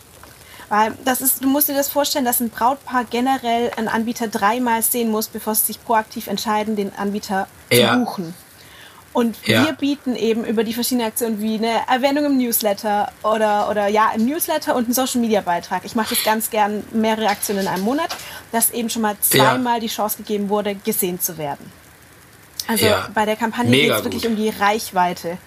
Weil 0.70 0.94
das 1.06 1.22
ist, 1.22 1.44
du 1.44 1.48
musst 1.48 1.70
dir 1.70 1.76
das 1.76 1.90
vorstellen, 1.90 2.26
dass 2.26 2.40
ein 2.40 2.50
Brautpaar 2.50 3.06
generell 3.06 3.72
einen 3.78 3.88
Anbieter 3.88 4.28
dreimal 4.28 4.82
sehen 4.82 5.12
muss, 5.12 5.28
bevor 5.28 5.54
sie 5.54 5.68
sich 5.68 5.84
proaktiv 5.84 6.28
entscheiden, 6.28 6.76
den 6.76 6.94
Anbieter 6.96 7.48
ja. 7.72 7.94
zu 7.94 8.00
buchen. 8.00 8.34
Und 9.18 9.36
ja. 9.48 9.66
wir 9.66 9.74
bieten 9.74 10.16
eben 10.16 10.46
über 10.46 10.64
die 10.64 10.74
verschiedenen 10.74 11.08
Aktionen 11.08 11.42
wie 11.42 11.56
eine 11.56 11.82
Erwähnung 11.90 12.26
im 12.26 12.38
Newsletter 12.38 13.12
oder, 13.24 13.68
oder 13.68 13.88
ja, 13.88 14.12
im 14.16 14.28
Newsletter 14.28 14.76
und 14.76 14.84
einen 14.84 14.94
Social 14.94 15.22
Media 15.22 15.42
Beitrag. 15.42 15.86
Ich 15.86 15.96
mache 15.96 16.14
das 16.14 16.24
ganz 16.24 16.52
gern, 16.52 16.84
mehrere 16.92 17.28
Aktionen 17.28 17.62
in 17.62 17.68
einem 17.68 17.84
Monat, 17.84 18.16
dass 18.52 18.70
eben 18.70 18.92
schon 18.92 19.02
mal 19.02 19.16
zweimal 19.20 19.78
ja. 19.78 19.80
die 19.80 19.88
Chance 19.88 20.18
gegeben 20.18 20.50
wurde, 20.50 20.76
gesehen 20.76 21.20
zu 21.20 21.40
werden. 21.40 21.72
Also 22.68 22.86
ja. 22.86 23.10
bei 23.16 23.26
der 23.26 23.36
Kampagne 23.36 23.72
geht 23.72 23.90
es 23.90 24.04
wirklich 24.04 24.28
um 24.28 24.36
die 24.36 24.50
Reichweite 24.50 25.40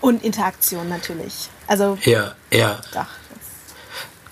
und 0.00 0.24
Interaktion 0.24 0.88
natürlich. 0.88 1.50
Also 1.68 1.96
ja, 2.02 2.32
ja. 2.50 2.80
Doch. 2.92 3.06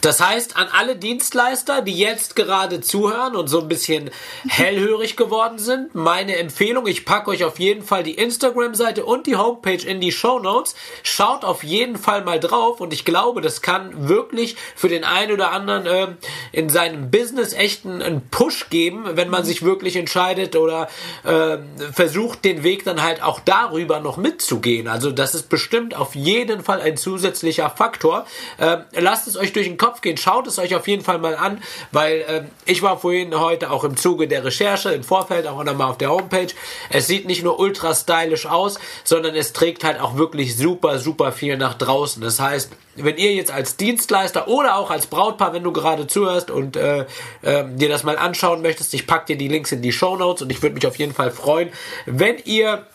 Das 0.00 0.20
heißt, 0.20 0.56
an 0.56 0.68
alle 0.72 0.96
Dienstleister, 0.96 1.82
die 1.82 1.98
jetzt 1.98 2.34
gerade 2.34 2.80
zuhören 2.80 3.36
und 3.36 3.48
so 3.48 3.60
ein 3.60 3.68
bisschen 3.68 4.10
hellhörig 4.48 5.16
geworden 5.16 5.58
sind, 5.58 5.94
meine 5.94 6.36
Empfehlung, 6.36 6.86
ich 6.86 7.04
packe 7.04 7.30
euch 7.30 7.44
auf 7.44 7.58
jeden 7.58 7.82
Fall 7.82 8.02
die 8.02 8.14
Instagram-Seite 8.14 9.04
und 9.04 9.26
die 9.26 9.36
Homepage 9.36 9.86
in 9.86 10.00
die 10.00 10.12
Show 10.12 10.38
Notes. 10.38 10.74
Schaut 11.02 11.44
auf 11.44 11.62
jeden 11.64 11.96
Fall 11.96 12.24
mal 12.24 12.40
drauf 12.40 12.80
und 12.80 12.94
ich 12.94 13.04
glaube, 13.04 13.42
das 13.42 13.60
kann 13.60 14.08
wirklich 14.08 14.56
für 14.74 14.88
den 14.88 15.04
einen 15.04 15.32
oder 15.32 15.52
anderen 15.52 15.86
äh, 15.86 16.08
in 16.52 16.70
seinem 16.70 17.10
Business 17.10 17.52
echt 17.52 17.84
einen, 17.84 18.00
einen, 18.00 18.20
Push 18.30 18.70
geben, 18.70 19.04
wenn 19.14 19.28
man 19.28 19.44
sich 19.44 19.62
wirklich 19.62 19.96
entscheidet 19.96 20.54
oder 20.54 20.88
äh, 21.24 21.58
versucht, 21.92 22.44
den 22.44 22.62
Weg 22.62 22.84
dann 22.84 23.02
halt 23.02 23.22
auch 23.22 23.40
darüber 23.40 24.00
noch 24.00 24.16
mitzugehen. 24.16 24.88
Also 24.88 25.10
das 25.10 25.34
ist 25.34 25.48
bestimmt 25.48 25.96
auf 25.96 26.14
jeden 26.14 26.62
Fall 26.62 26.80
ein 26.80 26.96
zusätzlicher 26.96 27.70
Faktor. 27.70 28.26
Äh, 28.58 28.78
lasst 28.92 29.26
es 29.26 29.36
euch 29.36 29.52
durch 29.52 29.66
den 29.66 29.78
Kopf 29.78 29.89
Kopf 29.90 30.00
gehen. 30.02 30.16
Schaut 30.16 30.46
es 30.46 30.58
euch 30.58 30.74
auf 30.76 30.86
jeden 30.86 31.02
Fall 31.02 31.18
mal 31.18 31.36
an, 31.36 31.60
weil 31.90 32.20
äh, 32.20 32.42
ich 32.64 32.82
war 32.82 32.98
vorhin 32.98 33.38
heute 33.38 33.70
auch 33.70 33.82
im 33.82 33.96
Zuge 33.96 34.28
der 34.28 34.44
Recherche 34.44 34.90
im 34.90 35.02
Vorfeld 35.02 35.48
auch 35.48 35.62
nochmal 35.64 35.90
auf 35.90 35.98
der 35.98 36.10
Homepage. 36.10 36.48
Es 36.90 37.08
sieht 37.08 37.26
nicht 37.26 37.42
nur 37.42 37.58
ultra 37.58 37.92
stylisch 37.92 38.46
aus, 38.46 38.78
sondern 39.02 39.34
es 39.34 39.52
trägt 39.52 39.82
halt 39.82 40.00
auch 40.00 40.16
wirklich 40.16 40.56
super, 40.56 41.00
super 41.00 41.32
viel 41.32 41.56
nach 41.56 41.74
draußen. 41.74 42.22
Das 42.22 42.38
heißt, 42.38 42.70
wenn 42.94 43.16
ihr 43.16 43.34
jetzt 43.34 43.50
als 43.50 43.76
Dienstleister 43.76 44.46
oder 44.46 44.76
auch 44.76 44.90
als 44.90 45.08
Brautpaar, 45.08 45.52
wenn 45.52 45.64
du 45.64 45.72
gerade 45.72 46.06
zuhörst 46.06 46.50
und 46.50 46.76
äh, 46.76 47.06
äh, 47.42 47.64
dir 47.74 47.88
das 47.88 48.04
mal 48.04 48.16
anschauen 48.16 48.62
möchtest, 48.62 48.94
ich 48.94 49.08
packe 49.08 49.26
dir 49.26 49.38
die 49.38 49.48
Links 49.48 49.72
in 49.72 49.82
die 49.82 49.92
Show 49.92 50.16
Notes 50.16 50.42
und 50.42 50.50
ich 50.50 50.62
würde 50.62 50.74
mich 50.74 50.86
auf 50.86 50.96
jeden 50.96 51.14
Fall 51.14 51.32
freuen, 51.32 51.70
wenn 52.06 52.36
ihr 52.44 52.86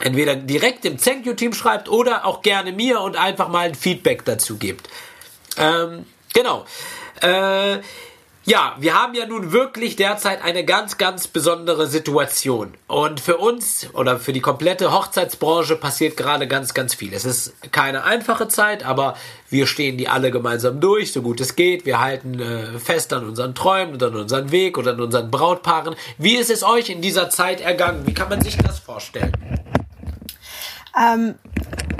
entweder 0.00 0.36
direkt 0.36 0.84
dem 0.84 0.98
Thank 0.98 1.24
You 1.24 1.32
Team 1.32 1.54
schreibt 1.54 1.88
oder 1.88 2.26
auch 2.26 2.42
gerne 2.42 2.72
mir 2.72 3.00
und 3.00 3.16
einfach 3.16 3.48
mal 3.48 3.68
ein 3.68 3.74
Feedback 3.74 4.26
dazu 4.26 4.58
gibt. 4.58 4.88
Ähm, 5.56 6.04
Genau. 6.32 6.64
Äh, 7.20 7.78
ja, 8.48 8.76
wir 8.78 8.94
haben 8.94 9.12
ja 9.14 9.26
nun 9.26 9.52
wirklich 9.52 9.96
derzeit 9.96 10.42
eine 10.42 10.64
ganz, 10.64 10.96
ganz 10.96 11.28
besondere 11.28 11.86
Situation. 11.86 12.72
Und 12.86 13.20
für 13.20 13.36
uns 13.36 13.88
oder 13.92 14.18
für 14.18 14.32
die 14.32 14.40
komplette 14.40 14.90
Hochzeitsbranche 14.90 15.76
passiert 15.76 16.16
gerade 16.16 16.48
ganz, 16.48 16.72
ganz 16.72 16.94
viel. 16.94 17.12
Es 17.12 17.26
ist 17.26 17.52
keine 17.72 18.04
einfache 18.04 18.48
Zeit, 18.48 18.86
aber 18.86 19.18
wir 19.50 19.66
stehen 19.66 19.98
die 19.98 20.08
alle 20.08 20.30
gemeinsam 20.30 20.80
durch, 20.80 21.12
so 21.12 21.20
gut 21.20 21.42
es 21.42 21.56
geht. 21.56 21.84
Wir 21.84 22.00
halten 22.00 22.40
äh, 22.40 22.78
fest 22.78 23.12
an 23.12 23.26
unseren 23.26 23.54
Träumen 23.54 23.92
und 23.92 24.02
an 24.02 24.16
unseren 24.16 24.50
Weg 24.50 24.78
oder 24.78 24.92
an 24.92 25.00
unseren 25.00 25.30
Brautpaaren. 25.30 25.94
Wie 26.16 26.36
ist 26.36 26.48
es 26.48 26.62
euch 26.62 26.88
in 26.88 27.02
dieser 27.02 27.28
Zeit 27.28 27.60
ergangen? 27.60 28.06
Wie 28.06 28.14
kann 28.14 28.30
man 28.30 28.40
sich 28.40 28.56
das 28.56 28.78
vorstellen? 28.78 29.32
Ähm, 30.98 31.34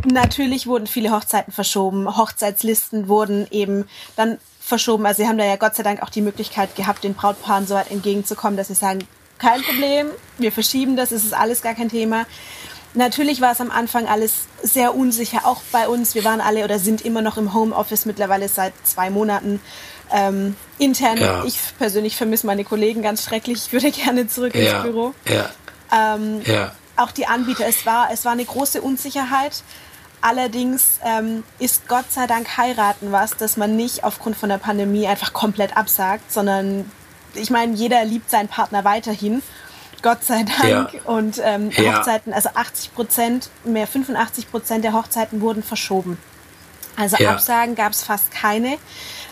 natürlich 0.04 0.66
wurden 0.66 0.86
viele 0.86 1.10
Hochzeiten 1.10 1.52
verschoben. 1.52 2.16
Hochzeitslisten 2.16 3.08
wurden 3.08 3.46
eben 3.50 3.88
dann 4.16 4.38
verschoben. 4.60 5.06
Also 5.06 5.22
sie 5.22 5.28
haben 5.28 5.38
da 5.38 5.44
ja 5.44 5.56
Gott 5.56 5.74
sei 5.74 5.82
Dank 5.82 6.02
auch 6.02 6.10
die 6.10 6.20
Möglichkeit 6.20 6.76
gehabt, 6.76 7.04
den 7.04 7.14
Brautpaaren 7.14 7.66
so 7.66 7.74
weit 7.74 7.90
entgegenzukommen, 7.90 8.56
dass 8.56 8.68
sie 8.68 8.74
sagen, 8.74 9.00
kein 9.38 9.62
Problem, 9.62 10.08
wir 10.38 10.52
verschieben 10.52 10.96
das, 10.96 11.12
es 11.12 11.24
ist 11.24 11.32
alles 11.32 11.62
gar 11.62 11.74
kein 11.74 11.88
Thema. 11.88 12.26
Natürlich 12.94 13.40
war 13.40 13.52
es 13.52 13.60
am 13.60 13.70
Anfang 13.70 14.06
alles 14.08 14.46
sehr 14.62 14.94
unsicher, 14.94 15.46
auch 15.46 15.62
bei 15.70 15.88
uns. 15.88 16.14
Wir 16.14 16.24
waren 16.24 16.40
alle 16.40 16.64
oder 16.64 16.78
sind 16.78 17.02
immer 17.02 17.22
noch 17.22 17.36
im 17.36 17.54
Homeoffice 17.54 18.06
mittlerweile 18.06 18.48
seit 18.48 18.72
zwei 18.84 19.10
Monaten. 19.10 19.60
Ähm, 20.10 20.56
intern, 20.78 21.18
ja. 21.18 21.44
ich 21.44 21.58
persönlich 21.78 22.16
vermisse 22.16 22.46
meine 22.46 22.64
Kollegen 22.64 23.02
ganz 23.02 23.24
schrecklich. 23.24 23.66
Ich 23.66 23.72
würde 23.72 23.90
gerne 24.04 24.26
zurück 24.26 24.54
ja. 24.54 24.76
ins 24.76 24.82
Büro. 24.82 25.14
Ja. 25.26 25.50
Ähm, 25.92 26.42
ja 26.44 26.72
auch 26.98 27.12
die 27.12 27.26
Anbieter. 27.26 27.66
Es 27.66 27.86
war, 27.86 28.10
es 28.12 28.24
war 28.24 28.32
eine 28.32 28.44
große 28.44 28.82
Unsicherheit. 28.82 29.62
Allerdings 30.20 30.98
ähm, 31.04 31.44
ist 31.58 31.88
Gott 31.88 32.10
sei 32.10 32.26
Dank 32.26 32.56
heiraten 32.56 33.12
was, 33.12 33.36
dass 33.36 33.56
man 33.56 33.76
nicht 33.76 34.04
aufgrund 34.04 34.36
von 34.36 34.48
der 34.48 34.58
Pandemie 34.58 35.06
einfach 35.06 35.32
komplett 35.32 35.76
absagt, 35.76 36.32
sondern 36.32 36.90
ich 37.34 37.50
meine, 37.50 37.74
jeder 37.74 38.04
liebt 38.04 38.30
seinen 38.30 38.48
Partner 38.48 38.84
weiterhin. 38.84 39.42
Gott 40.02 40.24
sei 40.24 40.44
Dank. 40.44 40.94
Ja. 40.94 41.00
Und 41.04 41.40
ähm, 41.42 41.70
ja. 41.70 41.98
Hochzeiten, 41.98 42.32
also 42.32 42.50
80 42.54 42.94
Prozent, 42.94 43.50
mehr 43.64 43.86
85 43.86 44.50
Prozent 44.50 44.84
der 44.84 44.92
Hochzeiten 44.92 45.40
wurden 45.40 45.62
verschoben. 45.62 46.18
Also 46.96 47.16
ja. 47.18 47.32
Absagen 47.32 47.74
gab 47.74 47.92
es 47.92 48.02
fast 48.02 48.30
keine. 48.32 48.76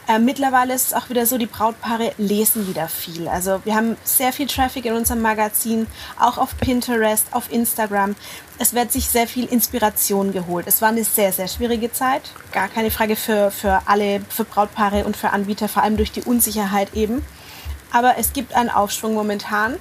Äh, 0.09 0.21
mittlerweile 0.21 0.73
ist 0.73 0.88
es 0.88 0.95
auch 0.95 1.09
wieder 1.09 1.27
so, 1.27 1.37
die 1.37 1.47
Brautpaare 1.47 2.12
lesen 2.16 2.69
wieder 2.69 2.88
viel. 2.88 3.27
Also 3.27 3.61
wir 3.64 3.75
haben 3.75 3.97
sehr 4.05 4.33
viel 4.33 4.47
Traffic 4.47 4.85
in 4.85 4.95
unserem 4.95 5.21
Magazin, 5.21 5.88
auch 6.21 6.38
auf 6.38 6.57
Pinterest, 6.59 7.27
auf 7.33 7.51
Instagram. 7.53 8.14
Es 8.59 8.73
wird 8.73 8.92
sich 8.92 9.09
sehr 9.09 9.27
viel 9.27 9.47
Inspiration 9.47 10.33
geholt. 10.33 10.66
Es 10.69 10.81
war 10.81 10.90
eine 10.90 11.03
sehr, 11.03 11.33
sehr 11.33 11.49
schwierige 11.49 11.92
Zeit. 11.92 12.23
Gar 12.53 12.69
keine 12.69 12.92
Frage 12.92 13.16
für, 13.16 13.51
für 13.51 13.83
alle, 13.87 14.21
für 14.29 14.45
Brautpaare 14.45 15.05
und 15.05 15.16
für 15.16 15.31
Anbieter, 15.31 15.69
vor 15.69 15.83
allem 15.83 15.97
durch 15.97 16.12
die 16.12 16.23
Unsicherheit 16.23 16.95
eben. 16.95 17.25
Aber 17.90 18.16
es 18.16 18.33
gibt 18.33 18.55
einen 18.55 18.71
Aufschwung 18.71 19.14
momentan. 19.14 19.77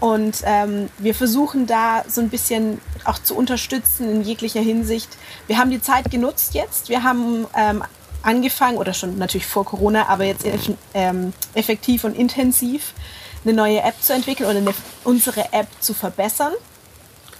Und 0.00 0.42
ähm, 0.44 0.90
wir 0.98 1.14
versuchen 1.14 1.66
da 1.66 2.04
so 2.08 2.20
ein 2.20 2.28
bisschen 2.28 2.80
auch 3.04 3.18
zu 3.20 3.36
unterstützen 3.36 4.10
in 4.10 4.22
jeglicher 4.22 4.60
Hinsicht. 4.60 5.16
Wir 5.46 5.58
haben 5.58 5.70
die 5.70 5.80
Zeit 5.80 6.10
genutzt 6.10 6.54
jetzt. 6.54 6.88
Wir 6.88 7.04
haben 7.04 7.46
ähm, 7.56 7.84
angefangen, 8.26 8.76
oder 8.76 8.92
schon 8.92 9.18
natürlich 9.18 9.46
vor 9.46 9.64
Corona, 9.64 10.08
aber 10.08 10.24
jetzt 10.24 10.44
ähm, 10.94 11.32
effektiv 11.54 12.04
und 12.04 12.16
intensiv 12.16 12.92
eine 13.44 13.54
neue 13.54 13.80
App 13.80 14.02
zu 14.02 14.12
entwickeln 14.12 14.48
oder 14.48 14.58
eine, 14.58 14.74
unsere 15.04 15.52
App 15.52 15.68
zu 15.80 15.94
verbessern. 15.94 16.52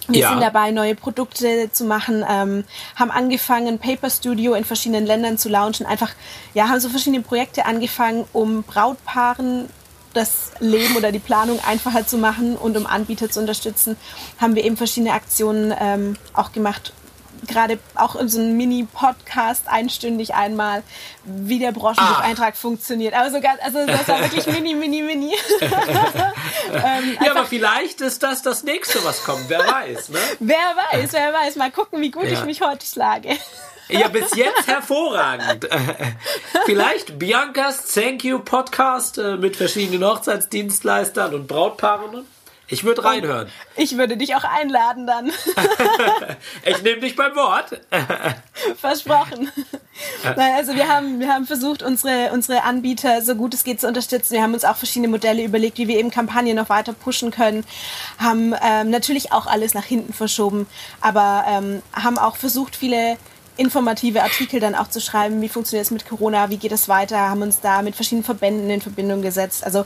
Wir 0.07 0.21
ja. 0.21 0.29
sind 0.29 0.41
dabei, 0.41 0.71
neue 0.71 0.95
Produkte 0.95 1.69
zu 1.73 1.83
machen, 1.83 2.23
ähm, 2.29 2.63
haben 2.95 3.11
angefangen, 3.11 3.77
Paper 3.77 4.09
Studio 4.09 4.53
in 4.53 4.63
verschiedenen 4.63 5.05
Ländern 5.05 5.37
zu 5.37 5.49
launchen. 5.49 5.85
Einfach, 5.85 6.11
ja, 6.53 6.69
haben 6.69 6.79
so 6.79 6.87
verschiedene 6.87 7.21
Projekte 7.21 7.65
angefangen, 7.65 8.23
um 8.31 8.63
Brautpaaren 8.63 9.67
das 10.13 10.51
Leben 10.59 10.95
oder 10.95 11.11
die 11.11 11.19
Planung 11.19 11.59
einfacher 11.67 12.07
zu 12.07 12.17
machen 12.17 12.55
und 12.55 12.77
um 12.77 12.87
Anbieter 12.87 13.29
zu 13.29 13.39
unterstützen, 13.39 13.97
haben 14.39 14.55
wir 14.55 14.63
eben 14.63 14.77
verschiedene 14.77 15.13
Aktionen 15.13 15.73
ähm, 15.79 16.15
auch 16.33 16.53
gemacht, 16.53 16.93
gerade 17.45 17.79
auch 17.95 18.15
in 18.15 18.29
so 18.29 18.39
einem 18.39 18.57
Mini-Podcast 18.57 19.67
einstündig 19.67 20.33
einmal, 20.33 20.83
wie 21.23 21.59
der 21.59 21.71
Branchenbucheintrag 21.71 22.53
ah. 22.53 22.57
funktioniert. 22.57 23.13
Also, 23.13 23.41
ganz, 23.41 23.61
also 23.61 23.85
das 23.85 24.07
war 24.07 24.21
wirklich 24.21 24.47
mini, 24.47 24.73
mini, 24.75 25.01
mini. 25.01 25.35
ähm, 25.61 27.17
ja, 27.23 27.31
aber 27.31 27.45
vielleicht 27.45 28.01
ist 28.01 28.23
das 28.23 28.41
das 28.41 28.63
nächste, 28.63 29.03
was 29.03 29.23
kommt. 29.23 29.49
Wer 29.49 29.59
weiß, 29.59 30.09
ne? 30.09 30.19
Wer 30.39 30.55
weiß, 30.91 31.13
wer 31.13 31.33
weiß. 31.33 31.55
Mal 31.57 31.71
gucken, 31.71 32.01
wie 32.01 32.11
gut 32.11 32.25
ja. 32.25 32.31
ich 32.31 32.43
mich 32.45 32.61
heute 32.61 32.85
schlage. 32.85 33.37
Ja, 33.89 34.09
bis 34.09 34.35
jetzt 34.35 34.67
hervorragend. 34.67 35.69
Vielleicht 36.65 37.17
Biancas 37.17 37.93
Thank 37.93 38.25
You 38.25 38.39
Podcast 38.39 39.17
äh, 39.17 39.37
mit 39.37 39.55
verschiedenen 39.55 40.03
Hochzeitsdienstleistern 40.03 41.33
und 41.33 41.47
Brautpaaren. 41.47 42.25
Ich 42.69 42.83
würde 42.83 43.03
reinhören. 43.05 43.49
Ich 43.77 43.97
würde 43.97 44.17
dich 44.17 44.35
auch 44.35 44.43
einladen 44.43 45.07
dann. 45.07 45.27
ich 46.65 46.81
nehme 46.83 46.99
dich 46.99 47.15
beim 47.15 47.33
Wort. 47.35 47.79
Versprochen. 48.81 49.49
Nein, 50.23 50.53
also 50.55 50.75
wir 50.75 50.89
haben, 50.89 51.21
wir 51.21 51.29
haben 51.29 51.47
versucht, 51.47 51.81
unsere, 51.81 52.31
unsere 52.33 52.63
Anbieter 52.63 53.21
so 53.21 53.35
gut 53.35 53.53
es 53.53 53.63
geht 53.63 53.79
zu 53.79 53.87
unterstützen. 53.87 54.33
Wir 54.33 54.43
haben 54.43 54.53
uns 54.53 54.65
auch 54.65 54.75
verschiedene 54.75 55.07
Modelle 55.07 55.43
überlegt, 55.45 55.77
wie 55.77 55.87
wir 55.87 55.97
eben 55.97 56.11
Kampagnen 56.11 56.57
noch 56.57 56.67
weiter 56.67 56.91
pushen 56.91 57.31
können. 57.31 57.63
Haben 58.17 58.53
ähm, 58.61 58.89
natürlich 58.89 59.31
auch 59.31 59.47
alles 59.47 59.73
nach 59.73 59.85
hinten 59.85 60.11
verschoben, 60.11 60.67
aber 60.99 61.45
ähm, 61.47 61.81
haben 61.93 62.17
auch 62.17 62.35
versucht, 62.35 62.75
viele 62.75 63.17
informative 63.55 64.23
Artikel 64.23 64.59
dann 64.59 64.75
auch 64.75 64.89
zu 64.89 65.01
schreiben, 65.01 65.41
wie 65.41 65.49
funktioniert 65.49 65.85
es 65.85 65.91
mit 65.91 66.07
Corona, 66.07 66.49
wie 66.49 66.57
geht 66.57 66.71
es 66.71 66.87
weiter, 66.87 67.17
haben 67.17 67.41
uns 67.41 67.59
da 67.59 67.81
mit 67.81 67.95
verschiedenen 67.95 68.23
Verbänden 68.23 68.69
in 68.69 68.81
Verbindung 68.81 69.21
gesetzt. 69.21 69.63
Also 69.63 69.85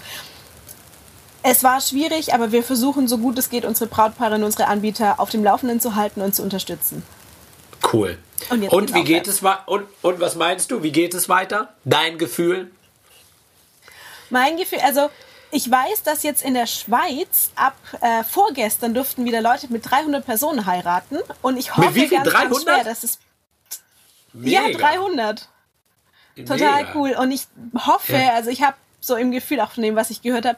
es 1.44 1.64
war 1.64 1.82
schwierig, 1.82 2.34
aber 2.34 2.52
wir 2.52 2.64
versuchen 2.64 3.08
so 3.08 3.18
gut 3.18 3.38
es 3.38 3.50
geht, 3.50 3.66
unsere 3.66 3.90
Brautpaare 3.90 4.36
und 4.36 4.44
unsere 4.44 4.68
Anbieter 4.68 5.20
auf 5.20 5.30
dem 5.30 5.44
Laufenden 5.44 5.80
zu 5.80 5.96
halten 5.96 6.22
und 6.22 6.36
zu 6.36 6.44
unterstützen. 6.44 7.04
Cool. 7.92 8.18
Und, 8.50 8.68
und 8.70 8.94
wie 8.94 9.04
geht 9.04 9.28
es 9.28 9.42
und, 9.66 9.86
und 10.02 10.20
was 10.20 10.36
meinst 10.36 10.72
du? 10.72 10.84
Wie 10.84 10.92
geht 10.92 11.14
es 11.14 11.30
weiter? 11.30 11.74
Dein 11.84 12.18
Gefühl? 12.18 12.72
Mein 14.30 14.58
Gefühl, 14.58 14.80
also 14.80 15.10
ich 15.52 15.70
weiß, 15.70 16.04
dass 16.04 16.24
jetzt 16.24 16.44
in 16.44 16.54
der 16.54 16.66
Schweiz 16.66 17.52
ab 17.56 17.76
äh, 18.00 18.24
vorgestern 18.24 18.94
durften 18.94 19.26
wieder 19.26 19.42
Leute 19.42 19.68
mit 19.70 19.90
300 19.90 20.26
Personen 20.26 20.66
heiraten 20.66 21.18
und 21.42 21.58
ich 21.58 21.76
hoffe 21.76 21.90
mit 21.90 21.96
wie 21.96 22.08
viel? 22.08 22.18
ganz, 22.18 22.30
300? 22.30 22.50
ganz 22.50 22.64
schwer, 22.64 22.84
dass 22.84 23.04
es 23.04 23.20
Mega. 24.34 24.68
ja 24.68 24.78
300 24.78 25.50
total 26.38 26.84
Mega. 26.84 26.92
cool 26.96 27.12
und 27.12 27.32
ich 27.32 27.48
hoffe, 27.86 28.18
also 28.34 28.50
ich 28.50 28.62
habe 28.62 28.78
so 29.02 29.16
im 29.16 29.32
Gefühl 29.32 29.60
auch 29.60 29.72
von 29.72 29.84
dem, 29.84 29.96
was 29.96 30.10
ich 30.10 30.22
gehört 30.22 30.46
habe, 30.46 30.58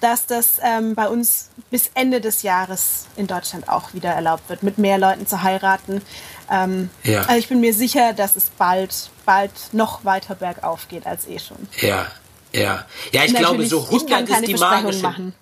dass 0.00 0.26
das 0.26 0.58
ähm, 0.62 0.94
bei 0.94 1.08
uns 1.08 1.50
bis 1.70 1.90
Ende 1.94 2.20
des 2.20 2.42
Jahres 2.42 3.06
in 3.16 3.26
Deutschland 3.26 3.68
auch 3.68 3.94
wieder 3.94 4.10
erlaubt 4.10 4.48
wird, 4.48 4.62
mit 4.62 4.78
mehr 4.78 4.98
Leuten 4.98 5.26
zu 5.26 5.42
heiraten. 5.42 6.02
Ähm, 6.50 6.90
Ja. 7.04 7.20
Also 7.22 7.34
ich 7.36 7.48
bin 7.48 7.60
mir 7.60 7.74
sicher, 7.74 8.12
dass 8.12 8.36
es 8.36 8.50
bald, 8.50 9.10
bald 9.24 9.52
noch 9.72 10.04
weiter 10.04 10.34
bergauf 10.34 10.88
geht 10.88 11.06
als 11.06 11.26
eh 11.28 11.38
schon. 11.38 11.58
Ja, 11.80 12.06
ja. 12.52 12.84
Ja, 13.12 13.24
ich 13.24 13.34
glaube, 13.34 13.64
so 13.66 13.86
ich 13.90 14.06
kann 14.06 14.24
100 14.24 14.28
keine 14.28 14.46
ist 14.46 14.48
die 14.48 14.54
magische. 14.60 15.02
machen. 15.02 15.34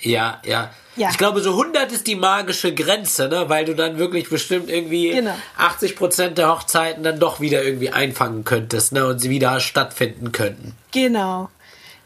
Ja, 0.00 0.40
ja, 0.44 0.70
Ja. 0.94 1.10
Ich 1.10 1.18
glaube, 1.18 1.40
so 1.40 1.50
100 1.50 1.90
ist 1.90 2.06
die 2.06 2.14
magische 2.14 2.72
Grenze, 2.72 3.28
ne? 3.28 3.48
weil 3.48 3.64
du 3.64 3.74
dann 3.74 3.98
wirklich 3.98 4.28
bestimmt 4.30 4.70
irgendwie 4.70 5.10
Genau. 5.10 5.34
80 5.56 5.96
Prozent 5.96 6.38
der 6.38 6.50
Hochzeiten 6.50 7.02
dann 7.02 7.18
doch 7.18 7.40
wieder 7.40 7.64
irgendwie 7.64 7.90
einfangen 7.90 8.44
könntest 8.44 8.92
ne? 8.92 9.06
und 9.08 9.18
sie 9.18 9.28
wieder 9.28 9.58
stattfinden 9.58 10.30
könnten. 10.30 10.76
Genau. 10.92 11.50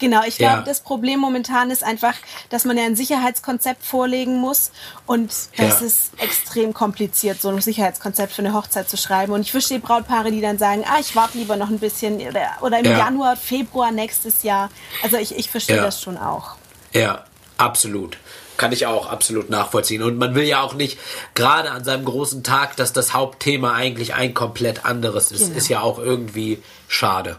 Genau, 0.02 0.22
ich 0.26 0.36
glaube, 0.36 0.56
Ja. 0.56 0.62
das 0.62 0.80
Problem 0.80 1.20
momentan 1.20 1.70
ist 1.70 1.84
einfach, 1.84 2.14
dass 2.50 2.64
man 2.64 2.76
ja 2.76 2.82
ein 2.84 2.96
Sicherheitskonzept 2.96 3.84
vorlegen 3.86 4.40
muss 4.40 4.72
und 5.06 5.30
das 5.56 5.80
Ja. 5.80 5.86
ist 5.86 6.10
extrem 6.18 6.74
kompliziert, 6.74 7.40
so 7.40 7.50
ein 7.50 7.60
Sicherheitskonzept 7.60 8.32
für 8.32 8.42
eine 8.42 8.52
Hochzeit 8.52 8.90
zu 8.90 8.96
schreiben. 8.96 9.32
Und 9.32 9.42
ich 9.42 9.52
verstehe 9.52 9.78
Brautpaare, 9.78 10.32
die 10.32 10.40
dann 10.40 10.58
sagen, 10.58 10.84
ah, 10.88 10.98
ich 10.98 11.14
warte 11.14 11.38
lieber 11.38 11.54
noch 11.54 11.68
ein 11.68 11.78
bisschen 11.78 12.16
oder, 12.20 12.48
oder 12.62 12.80
im 12.80 12.84
Ja. 12.86 12.98
Januar, 12.98 13.36
Februar 13.36 13.92
nächstes 13.92 14.42
Jahr. 14.42 14.70
Also 15.04 15.18
ich, 15.18 15.36
ich 15.38 15.48
verstehe 15.48 15.76
das 15.76 16.02
schon 16.02 16.18
auch. 16.18 16.56
Ja, 16.92 17.24
absolut. 17.58 18.16
Kann 18.56 18.72
ich 18.72 18.86
auch 18.86 19.06
absolut 19.08 19.50
nachvollziehen. 19.50 20.02
Und 20.02 20.18
man 20.18 20.34
will 20.34 20.42
ja 20.44 20.62
auch 20.62 20.74
nicht, 20.74 20.98
gerade 21.34 21.70
an 21.70 21.84
seinem 21.84 22.04
großen 22.04 22.42
Tag, 22.42 22.74
dass 22.74 22.92
das 22.92 23.14
Hauptthema 23.14 23.72
eigentlich 23.72 24.14
ein 24.14 24.34
komplett 24.34 24.84
anderes 24.84 25.30
ist. 25.30 25.46
Genau. 25.46 25.56
Ist 25.58 25.68
ja 25.68 25.80
auch 25.80 25.98
irgendwie 26.00 26.60
schade. 26.88 27.38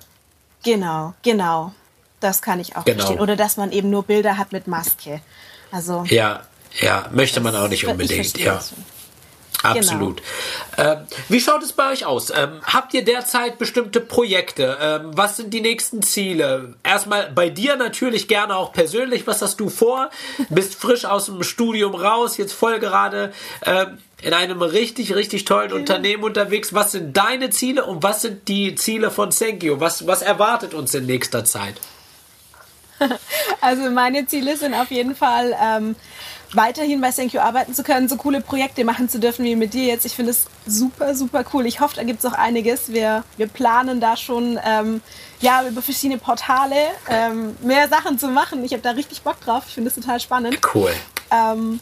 Genau, 0.64 1.14
genau. 1.24 1.74
Das 2.24 2.42
kann 2.42 2.60
ich 2.60 2.78
auch 2.78 2.86
Genau. 2.86 3.00
verstehen. 3.00 3.20
Oder 3.20 3.36
dass 3.36 3.58
man 3.58 3.72
eben 3.72 3.90
nur 3.90 4.04
Bilder 4.04 4.38
hat 4.38 4.54
mit 4.54 4.68
Maske. 4.68 5.20
Also 5.72 6.06
Ja, 6.08 6.42
ja, 6.80 7.10
möchte 7.12 7.42
man 7.42 7.56
auch 7.56 7.68
nicht 7.68 7.84
ich 7.84 7.90
unbedingt. 7.90 8.38
Ja. 8.38 8.62
Absolut. 9.62 10.22
Ähm, 10.78 10.98
wie 11.30 11.40
schaut 11.40 11.64
es 11.64 11.72
bei 11.72 11.92
euch 11.92 12.06
aus? 12.06 12.32
Ähm, 12.36 12.60
habt 12.64 12.94
ihr 12.94 13.06
derzeit 13.06 13.58
bestimmte 13.58 14.02
Projekte? 14.02 14.78
Ähm, 14.82 15.12
was 15.16 15.38
sind 15.38 15.54
die 15.54 15.62
nächsten 15.62 16.02
Ziele? 16.02 16.76
Erstmal 16.84 17.32
bei 17.32 17.50
dir 17.50 17.78
natürlich 17.78 18.28
gerne 18.28 18.58
auch 18.58 18.74
persönlich. 18.74 19.26
Was 19.26 19.42
hast 19.42 19.60
du 19.62 19.70
vor? 19.70 20.10
Bist 20.50 20.76
frisch 20.76 21.06
aus 21.06 21.28
dem 21.28 21.44
Studium 21.44 21.96
raus, 21.96 22.36
jetzt 22.38 22.52
voll 22.54 22.80
gerade 22.80 23.32
ähm, 23.66 24.00
in 24.22 24.34
einem 24.34 24.62
richtig, 24.62 25.16
richtig 25.16 25.46
tollen 25.46 25.72
Unternehmen 25.72 26.24
unterwegs. 26.24 26.74
Was 26.74 26.92
sind 26.92 27.16
deine 27.16 27.50
Ziele 27.50 27.86
und 27.86 28.04
was 28.04 28.22
sind 28.22 28.48
die 28.50 28.76
Ziele 28.76 29.12
von 29.12 29.32
Senkio? 29.32 29.80
Was, 29.80 30.08
was 30.08 30.22
erwartet 30.22 30.74
uns 30.74 30.94
in 30.94 31.06
nächster 31.06 31.46
Zeit? 31.46 31.76
Also 33.62 33.90
meine 33.92 34.26
Ziele 34.26 34.58
sind 34.58 34.74
auf 34.74 34.92
jeden 34.92 35.16
Fall 35.16 35.56
ähm, 35.62 35.96
weiterhin 36.54 37.02
bei 37.02 37.12
Thank 37.12 37.34
You 37.34 37.40
arbeiten 37.40 37.74
zu 37.74 37.84
können, 37.84 38.08
so 38.08 38.16
coole 38.16 38.42
Projekte 38.42 38.84
machen 38.84 39.10
zu 39.10 39.20
dürfen 39.20 39.46
wie 39.46 39.56
mit 39.56 39.74
dir 39.74 39.86
jetzt. 39.86 40.06
Ich 40.06 40.16
finde 40.16 40.32
es 40.32 40.46
super, 40.66 41.16
super 41.16 41.44
cool. 41.54 41.66
Ich 41.66 41.80
hoffe, 41.80 41.96
da 41.96 42.04
gibt 42.04 42.24
es 42.24 42.26
auch 42.26 42.38
einiges. 42.38 42.92
Wir, 42.92 43.24
wir 43.38 43.48
planen 43.48 44.00
da 44.00 44.18
schon 44.18 44.60
ähm, 44.66 45.02
ja, 45.40 45.66
über 45.68 45.82
verschiedene 45.82 46.20
Portale 46.20 46.76
ähm, 47.10 47.56
mehr 47.62 47.88
Sachen 47.90 48.20
zu 48.20 48.28
machen. 48.28 48.64
Ich 48.64 48.74
habe 48.74 48.84
da 48.84 48.92
richtig 48.92 49.22
Bock 49.22 49.40
drauf. 49.42 49.64
Ich 49.68 49.74
finde 49.74 49.90
es 49.90 49.96
total 49.96 50.20
spannend. 50.20 50.60
Cool. 50.74 50.94
Ähm, 51.32 51.80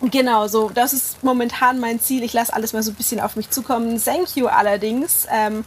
genau, 0.00 0.48
so 0.48 0.70
das 0.70 0.92
ist 0.92 1.22
momentan 1.22 1.80
mein 1.80 2.00
Ziel. 2.00 2.22
Ich 2.22 2.32
lasse 2.32 2.52
alles 2.52 2.72
mal 2.72 2.82
so 2.82 2.90
ein 2.92 2.96
bisschen 2.96 3.20
auf 3.20 3.36
mich 3.36 3.50
zukommen. 3.50 4.02
Thank 4.02 4.36
you 4.36 4.46
allerdings. 4.46 5.26
Ähm, 5.30 5.64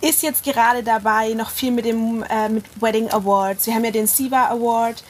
ist 0.00 0.22
jetzt 0.22 0.44
gerade 0.44 0.82
dabei, 0.82 1.34
noch 1.34 1.50
viel 1.50 1.72
mit 1.72 1.84
dem 1.84 2.22
äh, 2.22 2.48
mit 2.48 2.64
Wedding 2.80 3.10
Awards. 3.10 3.66
Wir 3.66 3.74
haben 3.74 3.84
ja 3.84 3.90
den 3.90 4.06
SIVA 4.06 4.48
Award, 4.48 5.02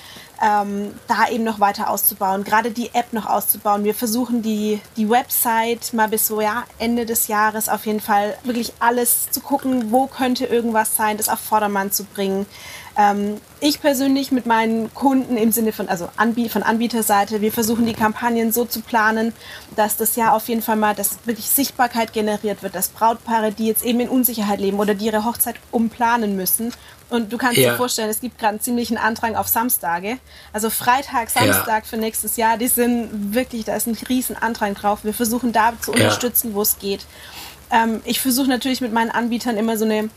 ähm, 0.43 0.95
da 1.09 1.29
eben 1.29 1.45
noch 1.45 1.61
weiter 1.61 1.91
auszubauen, 1.91 2.45
gerade 2.45 2.71
die 2.71 2.95
App 2.95 3.13
noch 3.13 3.27
auszubauen. 3.27 3.85
Wir 3.85 3.95
versuchen 3.95 4.43
die, 4.43 4.81
die 4.97 5.11
Website 5.11 5.93
mal 5.93 6.09
bis 6.09 6.27
so 6.27 6.41
ja, 6.41 6.65
Ende 6.79 7.07
des 7.07 7.29
Jahres 7.29 7.69
auf 7.69 7.87
jeden 7.87 8.01
Fall 8.01 8.37
wirklich 8.45 8.73
alles 8.79 9.31
zu 9.31 9.41
gucken, 9.41 9.91
wo 9.91 10.07
könnte 10.07 10.47
irgendwas 10.47 10.95
sein, 10.95 11.17
das 11.17 11.29
auf 11.29 11.41
Vordermann 11.41 11.91
zu 11.91 12.05
bringen. 12.05 12.47
Ähm, 12.99 13.41
ich 13.61 13.81
persönlich 13.81 14.33
mit 14.33 14.45
meinen 14.45 14.93
Kunden 14.93 15.37
im 15.37 15.53
Sinne 15.53 15.73
von, 15.73 15.89
also 15.89 16.09
Anbie 16.17 16.49
von 16.49 16.65
Anbieterseite, 16.65 17.41
wir 17.41 17.53
versuchen 17.53 17.87
die 17.87 17.95
Kampagnen 17.95 18.51
so 18.51 18.65
zu 18.65 18.81
planen, 18.81 19.33
dass 19.77 19.97
das 19.97 20.17
ja 20.17 20.33
auf 20.33 20.49
jeden 20.49 20.63
Fall 20.63 20.75
mal, 20.75 20.97
dass 20.97 21.19
wirklich 21.25 21.49
Sichtbarkeit 21.49 22.13
generiert 22.13 22.65
wird, 22.65 22.75
dass 22.75 22.89
Brautpaare, 22.89 23.53
die 23.53 23.67
jetzt 23.69 23.85
eben 23.85 24.01
in 24.01 24.09
Unsicherheit 24.09 24.59
leben 24.59 24.81
oder 24.81 24.95
die 24.95 25.07
ihre 25.07 25.25
Hochzeit 25.25 25.55
umplanen 25.71 26.35
müssen. 26.35 26.73
Und 27.09 27.33
du 27.33 27.39
kannst 27.39 27.59
Ja. 27.59 27.71
dir 27.71 27.77
vorstellen, 27.77 28.11
es 28.11 28.21
gibt 28.21 28.37
gerade 28.39 28.51
einen 28.55 28.61
ziemlichen 28.61 28.99
Andrang 28.99 29.37
auf 29.37 29.47
Samstage. 29.47 30.19
Also 30.53 30.69
Freitag, 30.69 31.31
Samstag 31.31 31.87
für 31.87 31.97
nächstes 31.97 32.37
Jahr, 32.37 32.59
die 32.59 32.67
sind 32.67 33.33
wirklich, 33.33 33.65
da 33.65 33.77
ist 33.77 33.87
ein 33.87 33.97
riesen 34.09 34.37
Andrang 34.37 34.75
drauf. 34.75 35.05
Wir 35.05 35.15
versuchen 35.15 35.53
da 35.53 35.73
zu 35.81 35.93
Ja. 35.93 35.99
unterstützen, 35.99 36.53
wo 36.53 36.63
es 36.63 36.79
geht. 36.81 37.07
Ähm, 37.71 38.03
ich 38.05 38.21
versuche 38.21 38.49
natürlich 38.49 38.81
mit 38.81 38.93
meinen 38.93 39.11
Anbietern 39.11 39.57
immer 39.57 39.79
so 39.79 39.85
eine 39.85 40.11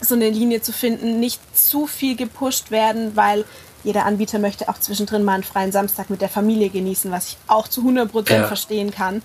so 0.00 0.14
eine 0.14 0.28
Linie 0.30 0.62
zu 0.62 0.72
finden, 0.72 1.20
nicht 1.20 1.40
zu 1.56 1.86
viel 1.86 2.16
gepusht 2.16 2.70
werden, 2.70 3.16
weil 3.16 3.44
jeder 3.84 4.04
Anbieter 4.04 4.38
möchte 4.38 4.68
auch 4.68 4.78
zwischendrin 4.78 5.24
mal 5.24 5.34
einen 5.34 5.42
freien 5.44 5.72
Samstag 5.72 6.10
mit 6.10 6.20
der 6.20 6.28
Familie 6.28 6.70
genießen, 6.70 7.10
was 7.10 7.28
ich 7.28 7.36
auch 7.46 7.68
zu 7.68 7.82
100% 7.82 8.32
Ja. 8.42 8.46
verstehen 8.46 8.90
kann. 8.90 9.22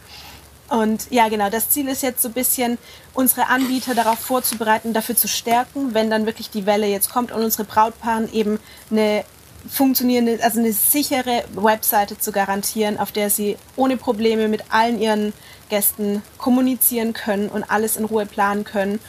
Und 0.69 1.07
ja, 1.11 1.27
genau, 1.27 1.49
das 1.49 1.69
Ziel 1.69 1.89
ist 1.89 2.01
jetzt 2.01 2.21
so 2.21 2.29
ein 2.29 2.33
bisschen, 2.33 2.77
unsere 3.13 3.47
Anbieter 3.47 3.93
darauf 3.93 4.19
vorzubereiten, 4.19 4.93
dafür 4.93 5.17
zu 5.17 5.27
stärken, 5.27 5.93
wenn 5.93 6.09
dann 6.09 6.25
wirklich 6.25 6.49
die 6.49 6.65
Welle 6.65 6.87
jetzt 6.87 7.11
kommt 7.11 7.31
und 7.33 7.43
unsere 7.43 7.65
Brautpaaren 7.65 8.31
eben 8.31 8.57
eine 8.89 9.25
funktionierende, 9.69 10.39
also 10.41 10.59
eine 10.59 10.71
sichere 10.73 11.43
Webseite 11.55 12.17
zu 12.17 12.31
garantieren, 12.31 12.99
auf 12.99 13.11
der 13.11 13.29
sie 13.29 13.57
ohne 13.75 13.97
Probleme 13.97 14.47
mit 14.47 14.63
allen 14.69 14.99
ihren 15.01 15.33
Gästen 15.69 16.21
kommunizieren 16.37 17.13
können 17.13 17.49
und 17.49 17.69
alles 17.69 17.97
in 17.97 18.05
Ruhe 18.05 18.25
planen 18.25 18.63
können, 18.63 18.99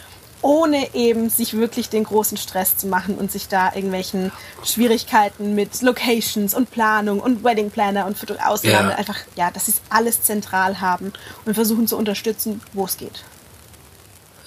ohne 0.42 0.94
eben 0.94 1.30
sich 1.30 1.54
wirklich 1.56 1.88
den 1.88 2.04
großen 2.04 2.36
Stress 2.36 2.76
zu 2.76 2.88
machen 2.88 3.16
und 3.16 3.32
sich 3.32 3.48
da 3.48 3.72
irgendwelchen 3.74 4.32
Schwierigkeiten 4.64 5.54
mit 5.54 5.80
Locations 5.82 6.54
und 6.54 6.70
Planung 6.70 7.20
und 7.20 7.44
Wedding 7.44 7.70
Planner 7.70 8.06
und 8.06 8.16
auseinander 8.44 8.90
Ja. 8.90 8.96
einfach, 8.96 9.18
ja, 9.36 9.50
dass 9.50 9.66
sie 9.66 9.72
es 9.72 9.80
alles 9.88 10.22
zentral 10.22 10.80
haben 10.80 11.12
und 11.44 11.54
versuchen 11.54 11.86
zu 11.86 11.96
unterstützen, 11.96 12.60
wo 12.72 12.84
es 12.84 12.96
geht. 12.96 13.24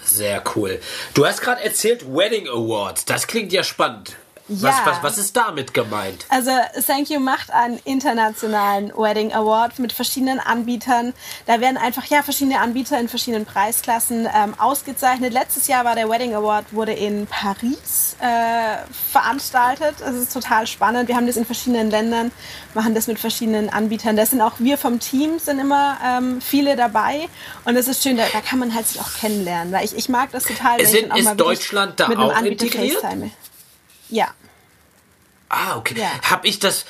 Sehr 0.03 0.43
cool. 0.55 0.79
Du 1.13 1.25
hast 1.25 1.41
gerade 1.41 1.63
erzählt 1.63 2.05
Wedding 2.05 2.47
Awards. 2.47 3.05
Das 3.05 3.25
klingt 3.25 3.51
ja 3.51 3.63
spannend. 3.63 4.15
Was, 4.47 4.75
Ja. 4.75 4.81
was, 4.85 5.01
was 5.01 5.17
ist 5.17 5.35
damit 5.35 5.73
gemeint? 5.73 6.25
Also 6.29 6.51
Thank 6.85 7.09
You 7.09 7.19
macht 7.19 7.49
einen 7.51 7.79
internationalen 7.83 8.91
Wedding 8.95 9.33
Award 9.33 9.79
mit 9.79 9.91
verschiedenen 9.91 10.39
Anbietern. 10.39 11.13
Da 11.47 11.59
werden 11.61 11.77
einfach 11.77 12.05
ja 12.05 12.21
verschiedene 12.21 12.59
Anbieter 12.59 12.99
in 12.99 13.09
verschiedenen 13.09 13.45
Preisklassen 13.45 14.27
ähm, 14.31 14.53
ausgezeichnet. 14.59 15.33
Letztes 15.33 15.67
Jahr 15.67 15.83
war 15.83 15.95
der 15.95 16.07
Wedding 16.09 16.35
Award 16.35 16.65
wurde 16.73 16.93
in 16.93 17.25
Paris 17.25 18.15
äh, 18.21 18.77
veranstaltet. 19.11 19.95
Das 19.99 20.13
ist 20.15 20.31
total 20.31 20.67
spannend. 20.67 21.07
Wir 21.07 21.15
haben 21.15 21.25
das 21.25 21.37
in 21.37 21.45
verschiedenen 21.45 21.89
Ländern, 21.89 22.31
machen 22.75 22.93
das 22.93 23.07
mit 23.07 23.17
verschiedenen 23.19 23.69
Anbietern. 23.69 24.15
Das 24.15 24.29
sind 24.29 24.41
auch 24.41 24.53
wir 24.59 24.77
vom 24.77 24.99
Team 24.99 25.39
sind 25.39 25.57
immer 25.59 25.97
ähm, 26.05 26.39
viele 26.41 26.75
dabei 26.75 27.27
und 27.63 27.75
es 27.75 27.87
ist 27.87 28.03
schön. 28.03 28.17
Da, 28.17 28.23
da 28.31 28.41
kann 28.41 28.59
man 28.59 28.75
halt 28.75 28.87
sich 28.87 29.01
auch 29.01 29.11
kennenlernen. 29.19 29.73
Weil 29.73 29.85
ich, 29.85 29.95
ich 29.95 30.07
mag 30.09 30.31
das 30.31 30.43
total. 30.43 30.77
wenn 30.77 30.85
Ist 30.85 30.93
ich 30.93 31.01
dann 31.01 31.11
auch 31.13 31.21
mal 31.23 31.35
Deutschland 31.35 31.99
da 31.99 32.09
auch 32.09 32.41
integriert? 32.41 32.99
FaceTime. 33.01 33.31
Ja. 34.09 34.33
Ah, 35.49 35.77
okay. 35.77 35.95
Ja. 35.97 36.09
Hab 36.29 36.43
ich 36.43 36.59
das. 36.59 36.85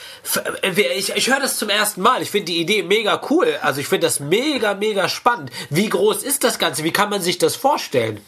Ich, 0.63 1.10
ich 1.15 1.30
höre 1.30 1.39
das 1.39 1.58
zum 1.58 1.69
ersten 1.69 2.01
Mal. 2.01 2.21
Ich 2.21 2.32
finde 2.32 2.45
die 2.45 2.60
Idee 2.60 2.84
mega 2.84 3.21
cool. 3.30 3.58
Also 3.62 3.82
ich 3.82 3.88
finde 3.88 4.08
das 4.08 4.19
mega, 4.19 4.73
mega 4.73 5.10
spannend. 5.10 5.51
Wie 5.69 5.89
groß 5.89 6.23
ist 6.23 6.43
das 6.43 6.58
Ganze? 6.58 6.84
Wie 6.84 6.91
kann 6.91 7.10
man 7.10 7.21
sich 7.21 7.38
das 7.38 7.56
vorstellen? 7.56 8.21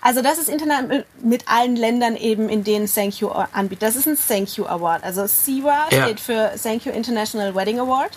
Also 0.00 0.22
das 0.22 0.38
ist 0.38 0.48
Internet 0.48 1.06
mit 1.20 1.48
allen 1.48 1.76
Ländern 1.76 2.16
eben, 2.16 2.48
in 2.48 2.64
denen 2.64 2.86
Thank 2.92 3.20
You 3.20 3.28
anbietet. 3.28 3.82
Das 3.82 3.96
ist 3.96 4.06
ein 4.06 4.16
Thank 4.16 4.56
You 4.56 4.66
Award. 4.66 5.02
Also 5.02 5.26
SIWA 5.26 5.88
ja. 5.90 6.04
steht 6.04 6.20
für 6.20 6.52
Thank 6.62 6.86
You 6.86 6.92
International 6.92 7.54
Wedding 7.54 7.80
Award. 7.80 8.12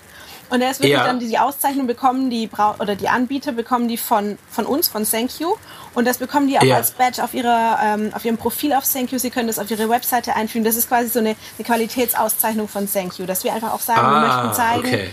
Und 0.50 0.62
er 0.62 0.72
ist 0.72 0.80
wirklich 0.80 0.94
ja. 0.94 1.06
dann 1.06 1.20
die, 1.20 1.38
Auszeichnung 1.38 1.86
bekommen, 1.86 2.30
die 2.30 2.48
Brau 2.48 2.76
oder 2.80 2.96
die 2.96 3.08
Anbieter 3.08 3.52
bekommen 3.52 3.88
die 3.88 3.98
von, 3.98 4.38
von 4.50 4.66
uns, 4.66 4.88
von 4.88 5.06
Thank 5.06 5.40
You. 5.40 5.56
Und 5.94 6.06
das 6.06 6.18
bekommen 6.18 6.48
die 6.48 6.58
auch 6.58 6.64
ja. 6.64 6.76
als 6.76 6.92
Badge 6.92 7.24
auf, 7.24 7.34
ihrer, 7.34 7.80
ähm, 7.84 8.12
auf 8.14 8.26
ihrem 8.26 8.38
Profil 8.38 8.74
auf 8.74 8.92
Thank 8.92 9.12
You. 9.12 9.20
Sie 9.20 9.30
können 9.30 9.48
das 9.48 9.60
auf 9.60 9.70
ihre 9.70 9.90
Webseite 9.90 10.36
einfügen. 10.36 10.66
Das 10.66 10.76
ist 10.76 10.88
quasi 10.88 11.10
so 11.10 11.20
eine, 11.20 11.36
eine 11.58 11.66
Qualitätsauszeichnung 11.66 12.68
von 12.68 12.92
Thank 12.92 13.20
You, 13.20 13.26
dass 13.26 13.44
wir 13.44 13.54
einfach 13.54 13.74
auch 13.74 13.80
sagen, 13.80 14.02
ah, 14.02 14.22
wir 14.22 14.28
möchten 14.28 14.56
zeigen, 14.56 14.88
okay. 14.88 15.10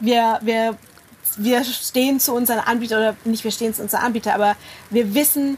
wir, 0.00 0.38
wir, 0.42 0.76
wir 1.36 1.64
stehen 1.64 2.18
zu 2.18 2.34
unseren 2.34 2.58
Anbietern, 2.58 2.98
oder 2.98 3.16
nicht 3.24 3.44
wir 3.44 3.52
stehen 3.52 3.74
zu 3.74 3.82
unseren 3.82 4.02
Anbietern, 4.02 4.34
aber 4.34 4.56
wir 4.90 5.14
wissen, 5.14 5.56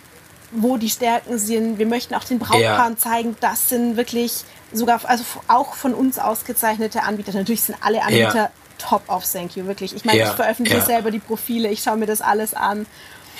wo 0.50 0.76
die 0.76 0.90
Stärken 0.90 1.38
sind. 1.38 1.78
Wir 1.78 1.86
möchten 1.86 2.14
auch 2.14 2.22
den 2.22 2.38
Brautpaaren 2.38 2.92
ja. 2.92 2.98
zeigen, 2.98 3.34
das 3.40 3.70
sind 3.70 3.96
wirklich 3.96 4.44
sogar 4.72 5.00
also 5.04 5.24
auch 5.48 5.74
von 5.74 5.94
uns 5.94 6.18
ausgezeichnete 6.18 7.02
Anbieter. 7.02 7.32
Natürlich 7.32 7.62
sind 7.62 7.76
alle 7.80 8.02
Anbieter 8.02 8.34
ja 8.34 8.50
top 8.78 9.02
auf 9.08 9.30
Thank 9.30 9.56
You, 9.56 9.66
wirklich. 9.66 9.94
Ich 9.94 10.04
meine, 10.04 10.18
ja, 10.18 10.30
ich 10.30 10.34
veröffentliche 10.34 10.78
ja. 10.78 10.84
selber 10.84 11.10
die 11.10 11.18
Profile, 11.18 11.68
ich 11.68 11.82
schaue 11.82 11.96
mir 11.96 12.06
das 12.06 12.20
alles 12.20 12.54
an. 12.54 12.86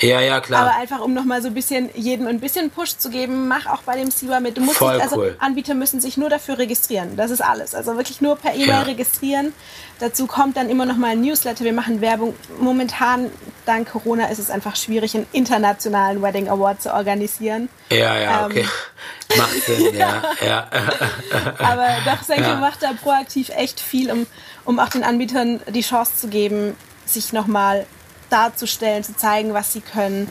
Ja, 0.00 0.20
ja, 0.20 0.40
klar. 0.40 0.62
Aber 0.62 0.76
einfach, 0.76 1.00
um 1.00 1.14
nochmal 1.14 1.40
so 1.40 1.48
ein 1.48 1.54
bisschen 1.54 1.88
jedem 1.94 2.26
ein 2.26 2.40
bisschen 2.40 2.70
Push 2.70 2.96
zu 2.96 3.10
geben, 3.10 3.48
mach 3.48 3.66
auch 3.66 3.82
bei 3.82 3.96
dem 3.96 4.10
SIWA 4.10 4.40
mit. 4.40 4.56
Du 4.56 4.60
musst 4.60 4.78
Voll 4.78 4.94
nicht, 4.94 5.04
also 5.04 5.16
cool. 5.16 5.36
Anbieter 5.38 5.74
müssen 5.74 6.00
sich 6.00 6.16
nur 6.16 6.28
dafür 6.28 6.58
registrieren. 6.58 7.16
Das 7.16 7.30
ist 7.30 7.40
alles. 7.40 7.74
Also 7.74 7.96
wirklich 7.96 8.20
nur 8.20 8.36
per 8.36 8.54
E-Mail 8.54 8.66
ja. 8.68 8.82
registrieren. 8.82 9.52
Dazu 10.00 10.26
kommt 10.26 10.56
dann 10.56 10.68
immer 10.68 10.84
nochmal 10.84 11.10
ein 11.10 11.20
Newsletter. 11.20 11.64
Wir 11.64 11.72
machen 11.72 12.00
Werbung. 12.00 12.34
Momentan, 12.58 13.30
dank 13.66 13.92
Corona, 13.92 14.26
ist 14.26 14.40
es 14.40 14.50
einfach 14.50 14.74
schwierig, 14.74 15.14
einen 15.14 15.26
internationalen 15.32 16.20
Wedding 16.22 16.48
Award 16.48 16.82
zu 16.82 16.92
organisieren. 16.92 17.68
Ja, 17.90 18.18
ja, 18.18 18.40
ähm, 18.40 18.46
okay. 18.46 18.66
Macht 19.36 19.62
Sinn, 19.64 19.94
ja. 19.96 20.22
ja. 20.44 20.68
Aber 21.58 21.88
doch, 22.04 22.22
Senko 22.22 22.42
ja. 22.42 22.56
macht 22.56 22.82
da 22.82 22.92
proaktiv 22.92 23.48
echt 23.50 23.80
viel, 23.80 24.10
um, 24.10 24.26
um 24.64 24.78
auch 24.78 24.88
den 24.88 25.04
Anbietern 25.04 25.60
die 25.68 25.82
Chance 25.82 26.12
zu 26.16 26.28
geben, 26.28 26.76
sich 27.04 27.32
nochmal 27.32 27.86
darzustellen, 28.30 29.04
zu 29.04 29.16
zeigen, 29.16 29.54
was 29.54 29.72
sie 29.72 29.80
können. 29.80 30.28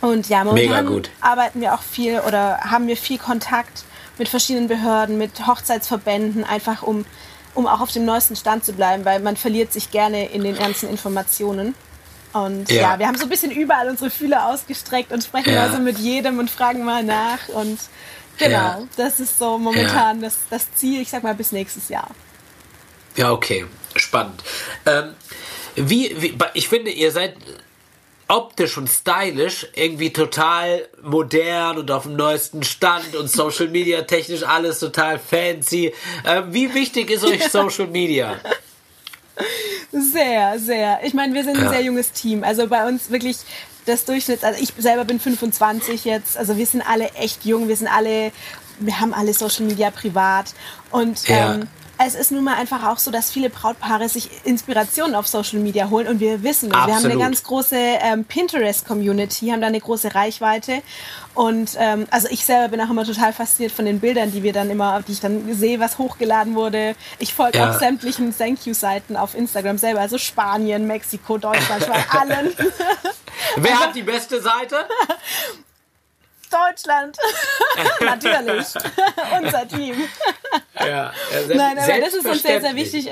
Und 0.00 0.28
ja, 0.28 0.44
momentan 0.44 1.02
arbeiten 1.20 1.60
wir 1.60 1.74
auch 1.74 1.82
viel 1.82 2.20
oder 2.20 2.58
haben 2.60 2.86
wir 2.86 2.96
viel 2.96 3.18
Kontakt 3.18 3.84
mit 4.18 4.28
verschiedenen 4.28 4.68
Behörden, 4.68 5.18
mit 5.18 5.46
Hochzeitsverbänden, 5.46 6.44
einfach 6.44 6.82
um, 6.82 7.04
um 7.54 7.66
auch 7.66 7.80
auf 7.80 7.92
dem 7.92 8.04
neuesten 8.04 8.36
Stand 8.36 8.64
zu 8.64 8.72
bleiben, 8.72 9.04
weil 9.04 9.20
man 9.20 9.36
verliert 9.36 9.72
sich 9.72 9.90
gerne 9.90 10.26
in 10.26 10.42
den 10.42 10.56
ganzen 10.56 10.88
Informationen. 10.88 11.74
Und 12.32 12.70
ja. 12.70 12.82
ja 12.82 12.98
wir 12.98 13.06
haben 13.06 13.16
so 13.16 13.24
ein 13.24 13.28
bisschen 13.28 13.50
überall 13.50 13.88
unsere 13.88 14.10
Fühler 14.10 14.46
ausgestreckt 14.46 15.12
und 15.12 15.24
sprechen 15.24 15.54
ja. 15.54 15.64
also 15.64 15.78
mit 15.78 15.98
jedem 15.98 16.38
und 16.38 16.50
fragen 16.50 16.84
mal 16.84 17.02
nach. 17.02 17.48
Und 17.48 17.78
genau, 18.38 18.50
ja. 18.50 18.82
das 18.96 19.20
ist 19.20 19.38
so 19.38 19.58
momentan 19.58 20.22
das, 20.22 20.38
das 20.48 20.72
Ziel, 20.74 21.00
ich 21.02 21.10
sag 21.10 21.22
mal, 21.22 21.34
bis 21.34 21.52
nächstes 21.52 21.88
Jahr. 21.88 22.08
Ja, 23.16 23.32
okay. 23.32 23.66
Spannend. 23.96 24.42
Ähm, 24.86 25.14
wie, 25.76 26.14
wie, 26.20 26.38
ich 26.54 26.68
finde, 26.68 26.90
ihr 26.90 27.10
seid 27.10 27.34
optisch 28.28 28.78
und 28.78 28.88
stylisch 28.88 29.66
irgendwie 29.74 30.12
total 30.12 30.88
modern 31.02 31.78
und 31.78 31.90
auf 31.90 32.04
dem 32.04 32.14
neuesten 32.14 32.62
Stand 32.62 33.16
und 33.16 33.28
Social 33.28 33.68
Media 33.68 34.02
technisch 34.02 34.44
alles 34.44 34.78
total 34.78 35.18
fancy. 35.18 35.92
Äh, 36.24 36.42
wie 36.50 36.72
wichtig 36.72 37.10
ist 37.10 37.24
euch 37.24 37.48
Social 37.48 37.88
Media? 37.88 38.36
Sehr, 39.90 40.58
sehr. 40.58 41.00
Ich 41.02 41.14
meine, 41.14 41.34
wir 41.34 41.42
sind 41.42 41.56
ein 41.56 41.64
ja. 41.64 41.70
sehr 41.70 41.82
junges 41.82 42.12
Team. 42.12 42.44
Also 42.44 42.68
bei 42.68 42.86
uns 42.86 43.10
wirklich 43.10 43.38
das 43.86 44.04
Durchschnitt, 44.04 44.44
also 44.44 44.62
ich 44.62 44.72
selber 44.78 45.04
bin 45.04 45.18
25 45.18 46.04
jetzt, 46.04 46.36
also 46.36 46.56
wir 46.56 46.66
sind 46.66 46.82
alle 46.82 47.10
echt 47.14 47.44
jung, 47.44 47.66
wir 47.66 47.76
sind 47.76 47.88
alle, 47.88 48.30
wir 48.78 49.00
haben 49.00 49.12
alle 49.12 49.34
Social 49.34 49.64
Media 49.64 49.90
privat 49.90 50.54
und 50.90 51.26
ja. 51.26 51.54
ähm, 51.54 51.68
es 52.06 52.14
ist 52.14 52.32
nun 52.32 52.44
mal 52.44 52.54
einfach 52.54 52.86
auch 52.86 52.98
so, 52.98 53.10
dass 53.10 53.30
viele 53.30 53.50
Brautpaare 53.50 54.08
sich 54.08 54.30
Inspirationen 54.44 55.14
auf 55.14 55.26
Social 55.26 55.58
Media 55.60 55.90
holen 55.90 56.08
und 56.08 56.20
wir 56.20 56.42
wissen, 56.42 56.70
wir 56.70 56.78
haben 56.78 57.04
eine 57.04 57.18
ganz 57.18 57.42
große 57.42 57.76
ähm, 57.76 58.24
Pinterest-Community, 58.24 59.48
haben 59.48 59.60
da 59.60 59.66
eine 59.66 59.80
große 59.80 60.14
Reichweite 60.14 60.82
und 61.34 61.76
ähm, 61.78 62.06
also 62.10 62.28
ich 62.30 62.44
selber 62.44 62.68
bin 62.68 62.80
auch 62.80 62.90
immer 62.90 63.04
total 63.04 63.32
fasziniert 63.32 63.72
von 63.72 63.84
den 63.84 64.00
Bildern, 64.00 64.32
die 64.32 64.42
wir 64.42 64.52
dann 64.52 64.70
immer, 64.70 65.02
die 65.02 65.12
ich 65.12 65.20
dann 65.20 65.54
sehe, 65.54 65.78
was 65.78 65.98
hochgeladen 65.98 66.54
wurde. 66.54 66.94
Ich 67.18 67.34
folge 67.34 67.58
ja. 67.58 67.70
auch 67.70 67.78
sämtlichen 67.78 68.36
Thank 68.36 68.66
You-Seiten 68.66 69.16
auf 69.16 69.34
Instagram 69.34 69.78
selber, 69.78 70.00
also 70.00 70.18
Spanien, 70.18 70.86
Mexiko, 70.86 71.38
Deutschland, 71.38 71.82
ich 71.86 72.12
allen. 72.12 72.52
Wer 73.56 73.78
hat 73.78 73.94
die 73.94 74.02
beste 74.02 74.40
Seite? 74.40 74.76
Deutschland. 76.50 77.16
Natürlich. 78.00 78.66
Unser 79.42 79.68
Team. 79.68 79.96
Ja, 80.78 81.12
Nein, 81.48 81.78
aber 81.78 82.00
das 82.00 82.14
ist 82.14 82.26
uns 82.26 82.42
sehr, 82.42 82.60
sehr 82.60 82.74
wichtig. 82.74 83.08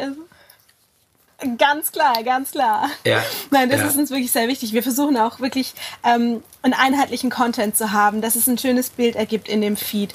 Ganz 1.56 1.92
klar, 1.92 2.24
ganz 2.24 2.50
klar. 2.50 2.90
Ja, 3.04 3.22
Nein, 3.50 3.70
das 3.70 3.80
ja. 3.80 3.86
ist 3.86 3.96
uns 3.96 4.10
wirklich 4.10 4.32
sehr 4.32 4.48
wichtig. 4.48 4.72
Wir 4.72 4.82
versuchen 4.82 5.16
auch 5.16 5.38
wirklich 5.38 5.74
ähm, 6.04 6.42
einen 6.62 6.74
einheitlichen 6.74 7.30
Content 7.30 7.76
zu 7.76 7.92
haben, 7.92 8.20
dass 8.20 8.34
es 8.34 8.48
ein 8.48 8.58
schönes 8.58 8.90
Bild 8.90 9.14
ergibt 9.14 9.48
in 9.48 9.60
dem 9.60 9.76
Feed. 9.76 10.14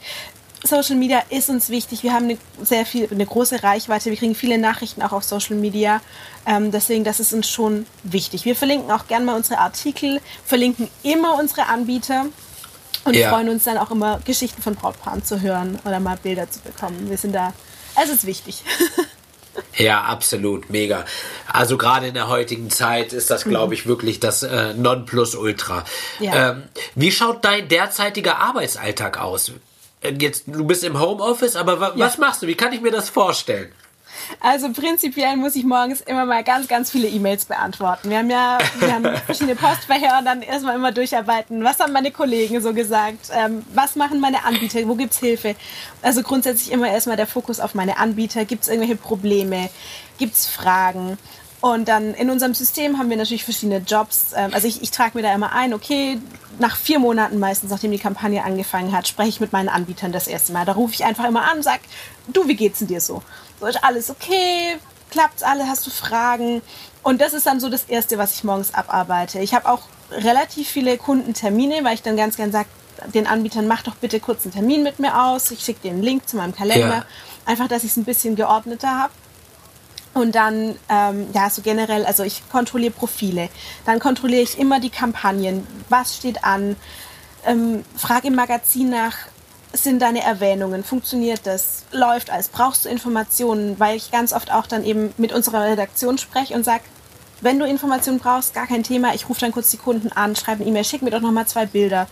Social 0.66 0.96
Media 0.96 1.22
ist 1.30 1.50
uns 1.50 1.70
wichtig. 1.70 2.04
Wir 2.04 2.14
haben 2.14 2.26
eine 2.26 2.38
sehr 2.62 2.86
viel, 2.86 3.08
eine 3.12 3.26
große 3.26 3.64
Reichweite. 3.64 4.10
Wir 4.10 4.18
kriegen 4.18 4.34
viele 4.34 4.58
Nachrichten 4.58 5.02
auch 5.02 5.12
auf 5.12 5.24
Social 5.24 5.58
Media. 5.58 6.02
Ähm, 6.46 6.72
deswegen, 6.72 7.04
das 7.04 7.20
ist 7.20 7.34
uns 7.34 7.50
schon 7.50 7.86
wichtig. 8.04 8.46
Wir 8.46 8.56
verlinken 8.56 8.90
auch 8.92 9.08
gerne 9.08 9.26
mal 9.26 9.36
unsere 9.36 9.60
Artikel, 9.60 10.22
verlinken 10.46 10.90
immer 11.04 11.38
unsere 11.38 11.68
Anbieter. 11.68 12.28
Und 13.06 13.16
ja. 13.16 13.30
freuen 13.30 13.50
uns 13.50 13.64
dann 13.66 13.78
auch 13.78 13.92
immer, 13.92 14.20
Geschichten 14.24 14.62
von 14.62 14.76
Brautpaaren 14.76 15.24
zu 15.24 15.42
hören 15.42 15.80
oder 15.86 16.00
mal 16.00 16.18
Bilder 16.18 16.50
zu 16.50 16.60
bekommen. 16.60 17.10
Wir 17.10 17.18
sind 17.18 17.34
da, 17.34 17.54
es 18.02 18.10
ist 18.10 18.26
wichtig. 18.26 18.64
Ja, 19.78 20.02
absolut, 20.02 20.70
mega. 20.70 21.06
Also 21.48 21.78
gerade 21.78 22.08
in 22.08 22.14
der 22.14 22.28
heutigen 22.28 22.70
Zeit 22.70 23.14
ist 23.14 23.30
das, 23.30 23.44
glaube 23.44 23.68
mhm. 23.68 23.74
ich, 23.74 23.86
wirklich 23.88 24.20
das 24.20 24.44
äh, 24.44 24.74
Nonplusultra. 24.74 25.84
Ja. 26.20 26.52
Ähm, 26.52 26.64
wie 26.96 27.12
schaut 27.12 27.46
dein 27.46 27.68
derzeitiger 27.68 28.38
Arbeitsalltag 28.38 29.20
aus? 29.20 29.52
Äh, 30.02 30.14
jetzt, 30.20 30.46
du 30.48 30.66
bist 30.66 30.84
im 30.84 31.00
Homeoffice, 31.00 31.56
aber 31.56 31.80
wa 31.80 31.90
ja. 31.90 32.06
was 32.06 32.18
machst 32.18 32.42
du? 32.42 32.48
Wie 32.48 32.56
kann 32.56 32.74
ich 32.74 32.82
mir 32.82 32.92
das 32.92 33.10
vorstellen? 33.10 33.72
Also 34.40 34.72
prinzipiell 34.72 35.36
muss 35.38 35.56
ich 35.56 35.64
morgens 35.64 36.02
immer 36.02 36.26
mal 36.26 36.44
ganz, 36.44 36.68
ganz 36.68 36.92
viele 36.92 37.08
E-Mails 37.08 37.46
beantworten. 37.46 38.10
Wir 38.10 38.20
haben 38.20 38.30
ja 38.30 38.58
wir 38.80 38.94
haben 38.94 39.18
verschiedene 39.26 39.56
Postfächer 39.56 40.20
und 40.20 40.26
dann 40.26 40.42
erstmal 40.42 40.76
immer 40.76 40.92
durcharbeiten. 40.92 41.64
Was 41.64 41.80
haben 41.80 41.94
meine 41.94 42.12
Kollegen 42.12 42.62
so 42.62 42.74
gesagt? 42.74 43.30
Ähm, 43.34 43.64
was 43.74 43.96
machen 43.96 44.20
meine 44.20 44.46
Anbieter? 44.46 44.88
Wo 44.88 44.96
gibt's 44.96 45.20
Hilfe? 45.20 45.56
Also 46.02 46.24
grundsätzlich 46.24 46.72
immer 46.72 46.90
erstmal 46.90 47.18
der 47.18 47.28
Fokus 47.28 47.60
auf 47.60 47.76
meine 47.76 47.98
Anbieter. 47.98 48.46
Gibt 48.46 48.64
es 48.64 48.70
irgendwelche 48.70 48.96
Probleme? 48.96 49.70
Gibt 50.18 50.36
es 50.36 50.48
Fragen? 50.48 51.18
Und 51.64 51.88
dann 51.88 52.14
in 52.14 52.30
unserem 52.30 52.54
System 52.54 53.00
haben 53.00 53.10
wir 53.10 53.16
natürlich 53.16 53.46
verschiedene 53.46 53.78
Jobs. 53.78 54.34
Ähm, 54.36 54.54
also 54.54 54.68
ich, 54.68 54.82
ich 54.82 54.92
trage 54.92 55.12
mir 55.18 55.22
da 55.22 55.34
immer 55.34 55.54
ein, 55.54 55.74
okay, 55.74 56.20
nach 56.60 56.76
vier 56.76 57.00
Monaten 57.00 57.40
meistens, 57.40 57.72
nachdem 57.72 57.92
die 57.92 58.00
Kampagne 58.00 58.44
angefangen 58.44 58.92
hat, 58.92 59.08
spreche 59.08 59.30
ich 59.30 59.40
mit 59.40 59.54
meinen 59.54 59.70
Anbietern 59.70 60.12
das 60.12 60.28
erste 60.28 60.52
Mal. 60.52 60.66
Da 60.66 60.74
rufe 60.74 60.94
ich 60.94 61.06
einfach 61.06 61.24
immer 61.24 61.50
an 61.50 61.60
und 61.60 61.64
sage, 61.64 61.80
du, 62.28 62.50
wie 62.50 62.58
geht's 62.58 62.80
denn 62.80 62.90
dir 62.90 63.00
so? 63.00 63.24
So 63.62 63.68
ist 63.68 63.82
alles 63.82 64.10
okay? 64.10 64.76
Klappt's 65.10 65.42
alle? 65.42 65.66
Hast 65.66 65.88
du 65.88 65.90
Fragen? 65.90 66.62
Und 67.02 67.22
das 67.22 67.34
ist 67.34 67.46
dann 67.46 67.62
so 67.62 67.70
das 67.70 67.86
Erste, 67.86 68.18
was 68.18 68.36
ich 68.36 68.44
morgens 68.44 68.74
abarbeite. 68.74 69.40
Ich 69.40 69.54
habe 69.54 69.70
auch 69.70 69.84
relativ 70.12 70.68
viele 70.68 70.98
Kundentermine, 70.98 71.86
weil 71.86 71.94
ich 71.94 72.02
dann 72.02 72.18
ganz 72.18 72.36
gern 72.36 72.52
sage, 72.52 72.68
den 73.14 73.26
Anbietern, 73.26 73.68
mach 73.68 73.84
doch 73.84 73.96
bitte 73.96 74.20
kurz 74.20 74.44
einen 74.44 74.52
Termin 74.52 74.84
mit 74.84 75.00
mir 75.00 75.18
aus. 75.18 75.50
Ich 75.50 75.62
schicke 75.62 75.84
dir 75.84 75.92
einen 75.92 76.04
Link 76.04 76.28
zu 76.28 76.36
meinem 76.36 76.54
Kalender. 76.54 76.90
Ja. 76.90 77.06
Einfach, 77.46 77.70
dass 77.70 77.86
ich 77.86 77.92
es 77.92 77.98
ein 77.98 78.04
bisschen 78.04 78.36
geordneter 78.36 79.00
habe. 79.00 79.14
Und 80.14 80.36
dann, 80.36 80.76
ähm, 80.90 81.28
ja, 81.34 81.50
so 81.50 81.62
generell, 81.62 82.06
also 82.06 82.24
ich 82.24 82.48
kontrolliere 82.50 82.92
Profile. 82.92 83.50
Dann 83.86 84.00
kontrolliere 84.00 84.44
ich 84.44 84.60
immer 84.60 84.80
die 84.80 84.92
Kampagnen. 84.92 85.66
Was 85.90 86.18
steht 86.18 86.44
an? 86.44 86.76
Ähm, 87.46 87.84
frage 87.98 88.28
im 88.28 88.36
Magazin 88.36 88.90
nach, 88.90 89.16
sind 89.74 90.02
deine 90.04 90.22
Erwähnungen? 90.22 90.84
Funktioniert 90.84 91.42
das? 91.46 91.84
Läuft 91.92 92.30
alles? 92.30 92.50
Brauchst 92.50 92.86
du 92.86 92.90
Informationen? 92.90 93.80
Weil 93.80 93.98
ich 93.98 94.12
ganz 94.12 94.32
oft 94.32 94.52
auch 94.52 94.68
dann 94.68 94.86
eben 94.86 95.14
mit 95.18 95.34
unserer 95.34 95.64
Redaktion 95.64 96.20
spreche 96.20 96.54
und 96.54 96.64
sage, 96.64 96.84
wenn 97.42 97.60
du 97.60 97.66
Informationen 97.66 98.20
brauchst, 98.20 98.54
gar 98.54 98.68
kein 98.68 98.84
Thema. 98.84 99.14
Ich 99.16 99.28
rufe 99.28 99.42
dann 99.42 99.52
kurz 99.52 99.72
die 99.72 99.78
Kunden 99.78 100.12
an, 100.12 100.36
schreibe 100.36 100.62
eine 100.62 100.70
E-Mail, 100.70 100.86
schick 100.86 101.02
mir 101.02 101.10
doch 101.10 101.22
nochmal 101.22 101.48
zwei 101.48 101.66
Bilder. 101.66 102.08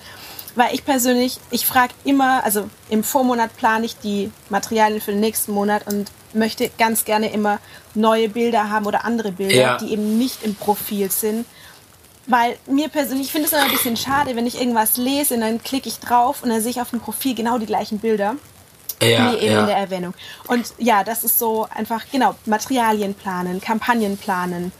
Weil 0.55 0.73
ich 0.73 0.83
persönlich, 0.83 1.39
ich 1.49 1.65
frage 1.65 1.93
immer, 2.03 2.43
also 2.43 2.69
im 2.89 3.03
Vormonat 3.03 3.55
plane 3.55 3.85
ich 3.85 3.97
die 3.97 4.31
Materialien 4.49 5.01
für 5.01 5.11
den 5.11 5.21
nächsten 5.21 5.53
Monat 5.53 5.87
und 5.87 6.11
möchte 6.33 6.69
ganz 6.77 7.05
gerne 7.05 7.31
immer 7.31 7.59
neue 7.93 8.29
Bilder 8.29 8.69
haben 8.69 8.85
oder 8.85 9.05
andere 9.05 9.31
Bilder, 9.31 9.55
ja. 9.55 9.77
die 9.77 9.91
eben 9.91 10.17
nicht 10.17 10.43
im 10.43 10.55
Profil 10.55 11.09
sind. 11.11 11.45
Weil 12.27 12.57
mir 12.67 12.89
persönlich, 12.89 13.27
ich 13.27 13.31
finde 13.31 13.47
es 13.47 13.53
immer 13.53 13.63
ein 13.63 13.71
bisschen 13.71 13.97
schade, 13.97 14.35
wenn 14.35 14.45
ich 14.45 14.59
irgendwas 14.59 14.97
lese 14.97 15.35
und 15.35 15.41
dann 15.41 15.63
klicke 15.63 15.89
ich 15.89 15.99
drauf 15.99 16.43
und 16.43 16.49
dann 16.49 16.61
sehe 16.61 16.71
ich 16.71 16.81
auf 16.81 16.91
dem 16.91 16.99
Profil 16.99 17.33
genau 17.33 17.57
die 17.57 17.65
gleichen 17.65 17.99
Bilder. 17.99 18.35
Ja, 19.01 19.31
wie 19.31 19.37
eben 19.37 19.53
ja. 19.53 19.61
in 19.61 19.65
der 19.65 19.77
Erwähnung. 19.77 20.13
Und 20.47 20.73
ja, 20.77 21.03
das 21.03 21.23
ist 21.23 21.39
so 21.39 21.67
einfach, 21.73 22.03
genau, 22.11 22.35
Materialien 22.45 23.15
planen, 23.15 23.59
Kampagnen 23.59 24.15
planen, 24.15 24.71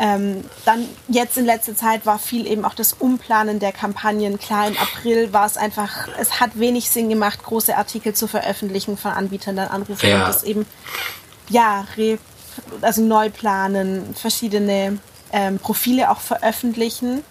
Ähm, 0.00 0.44
dann 0.64 0.88
jetzt 1.08 1.36
in 1.36 1.44
letzter 1.44 1.74
Zeit 1.74 2.06
war 2.06 2.20
viel 2.20 2.46
eben 2.46 2.64
auch 2.64 2.74
das 2.74 2.92
Umplanen 2.92 3.58
der 3.58 3.72
Kampagnen. 3.72 4.38
Klar, 4.38 4.68
im 4.68 4.76
April 4.78 5.32
war 5.32 5.44
es 5.44 5.56
einfach, 5.56 6.08
es 6.18 6.38
hat 6.40 6.58
wenig 6.58 6.88
Sinn 6.88 7.08
gemacht, 7.08 7.42
große 7.42 7.76
Artikel 7.76 8.14
zu 8.14 8.28
veröffentlichen 8.28 8.96
von 8.96 9.10
Anbietern, 9.10 9.56
dann 9.56 9.68
Anrufe 9.68 10.06
Ja. 10.06 10.20
und 10.20 10.28
das 10.28 10.44
eben, 10.44 10.66
ja, 11.48 11.84
re, 11.96 12.18
also 12.80 13.02
neu 13.02 13.28
planen, 13.30 14.14
verschiedene 14.14 14.98
ähm, 15.32 15.58
Profile 15.58 16.10
auch 16.10 16.20
veröffentlichen. 16.20 17.24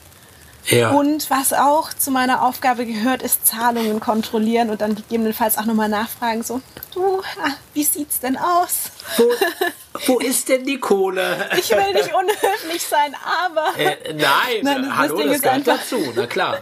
Ja. 0.66 0.90
Und 0.92 1.30
was 1.30 1.54
auch 1.54 1.94
zu 1.94 2.12
meiner 2.12 2.42
Aufgabe 2.44 2.86
gehört, 2.86 3.22
ist 3.22 3.48
Zahlungen 3.48 4.02
kontrollieren 4.02 4.70
und 4.70 4.82
dann 4.82 4.96
gegebenenfalls 4.96 5.58
auch 5.58 5.64
nochmal 5.64 5.88
nachfragen, 5.88 6.44
so, 6.44 6.60
du, 6.94 7.22
ah, 7.42 7.52
wie 7.74 7.86
sieht's 7.86 8.20
denn 8.20 8.38
aus? 8.38 8.92
wo, 9.16 9.24
wo 10.06 10.20
ist 10.20 10.50
denn 10.50 10.66
die 10.66 10.80
Kohle? 10.80 11.50
Ich 11.58 11.70
will 11.72 11.94
nicht 11.94 12.14
unhöflich 12.14 12.84
sein, 12.84 13.16
aber 13.46 13.78
Äh, 13.78 14.14
nein, 14.14 14.24
Nein, 14.62 14.84
das 14.84 14.96
hallo, 14.98 15.16
das 15.18 15.26
gehört 15.42 15.48
einfach- 15.48 15.78
dazu, 15.80 16.14
na 16.16 16.28
klar. 16.28 16.60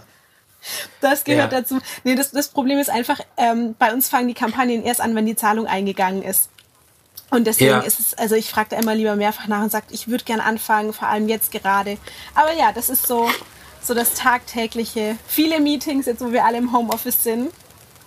das 1.01 1.23
gehört 1.23 1.51
Ja. 1.51 1.61
dazu. 1.61 1.79
Nee, 2.03 2.15
das, 2.15 2.31
das 2.31 2.47
Problem 2.49 2.79
ist 2.79 2.89
einfach, 2.89 3.19
ähm, 3.37 3.75
bei 3.77 3.93
uns 3.93 4.09
fangen 4.09 4.27
die 4.27 4.33
Kampagnen 4.33 4.83
erst 4.83 5.01
an, 5.01 5.15
wenn 5.15 5.25
die 5.25 5.35
Zahlung 5.35 5.67
eingegangen 5.67 6.23
ist. 6.23 6.49
Und 7.31 7.45
deswegen 7.47 7.71
Ja. 7.71 7.79
ist 7.79 7.99
es, 7.99 8.13
also 8.13 8.35
ich 8.35 8.49
frage 8.49 8.69
da 8.71 8.77
immer 8.77 8.95
lieber 8.95 9.15
mehrfach 9.15 9.47
nach 9.47 9.61
und 9.63 9.71
sagt, 9.71 9.91
ich 9.91 10.07
würde 10.07 10.23
gern 10.23 10.39
anfangen, 10.39 10.93
vor 10.93 11.07
allem 11.07 11.27
jetzt 11.27 11.51
gerade. 11.51 11.97
Aber 12.35 12.53
ja, 12.53 12.71
das 12.71 12.89
ist 12.89 13.07
so, 13.07 13.29
so 13.81 13.93
das 13.93 14.13
tagtägliche. 14.13 15.17
Viele 15.27 15.59
Meetings, 15.59 16.05
jetzt 16.05 16.21
wo 16.21 16.31
wir 16.31 16.45
alle 16.45 16.57
im 16.57 16.71
Homeoffice 16.71 17.23
sind. 17.23 17.51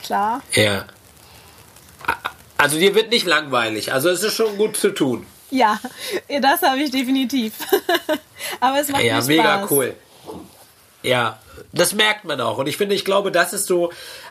Klar. 0.02 0.40
Ja. 0.52 0.84
Also 2.59 2.79
dir 2.79 2.94
wird 2.94 3.11
nicht 3.11 3.27
langweilig, 3.27 3.92
also 3.92 4.11
es 4.11 4.23
ist 4.23 4.35
schon 4.35 4.57
gut 4.59 4.77
zu 4.77 4.90
tun. 4.90 5.27
Ja, 5.51 5.81
das 6.42 6.61
habe 6.62 6.79
ich 6.81 6.90
definitiv. 6.90 7.55
Aber 8.61 8.81
es 8.81 8.88
macht 8.88 9.03
Ja, 9.03 9.14
mir 9.14 9.23
Spaß. 9.23 9.27
mega 9.29 9.66
cool. 9.71 9.94
Ja, 11.03 11.38
das 11.73 11.94
merkt 11.94 12.25
man 12.25 12.40
auch. 12.40 12.59
Und 12.59 12.66
ich 12.66 12.77
finde, 12.77 12.94
ich 12.94 13.05
glaube, 13.05 13.31
das 13.33 13.53
ist 13.53 13.66
so 13.66 13.90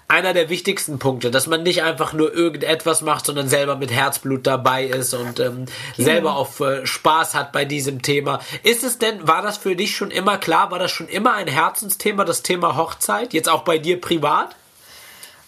einer 0.09 0.33
der 0.33 0.49
wichtigsten 0.49 0.99
Punkte, 0.99 1.31
dass 1.31 1.47
man 1.47 1.63
nicht 1.63 1.83
einfach 1.83 2.13
nur 2.13 2.33
irgendetwas 2.33 3.01
macht, 3.01 3.25
sondern 3.25 3.47
selber 3.49 3.75
mit 3.75 3.91
Herzblut 3.91 4.45
dabei 4.45 4.85
ist 4.85 5.13
und 5.13 5.39
ähm, 5.39 5.65
selber 5.97 6.35
auch 6.35 6.59
äh, 6.61 6.85
Spaß 6.85 7.33
hat 7.35 7.51
bei 7.51 7.65
diesem 7.65 8.01
Thema. 8.01 8.39
Ist 8.63 8.83
es 8.83 8.99
denn, 8.99 9.27
war 9.27 9.41
das 9.41 9.57
für 9.57 9.75
dich 9.75 9.95
schon 9.95 10.11
immer 10.11 10.37
klar, 10.37 10.71
war 10.71 10.79
das 10.79 10.91
schon 10.91 11.07
immer 11.07 11.33
ein 11.33 11.47
Herzensthema, 11.47 12.25
das 12.25 12.43
Thema 12.43 12.75
Hochzeit? 12.77 13.33
Jetzt 13.33 13.49
auch 13.49 13.63
bei 13.63 13.77
dir 13.79 13.99
privat? 13.99 14.55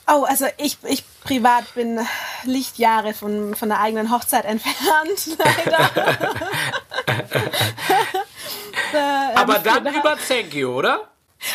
Oh, 0.08 0.24
also 0.28 0.46
ich, 0.58 0.78
ich 0.90 1.04
privat 1.24 1.74
bin 1.76 2.00
Lichtjahre 2.44 3.14
von, 3.14 3.56
von 3.56 3.70
der 3.70 3.80
eigenen 3.82 4.12
Hochzeit 4.12 4.46
entfernt, 4.46 5.38
leider. 5.38 5.90
Da, 8.92 9.32
Aber 9.36 9.58
ähm, 9.58 9.64
dann 9.64 9.84
da- 9.86 9.92
über 9.92 10.18
Thank 10.18 10.54
You, 10.54 10.70
oder? 10.70 11.08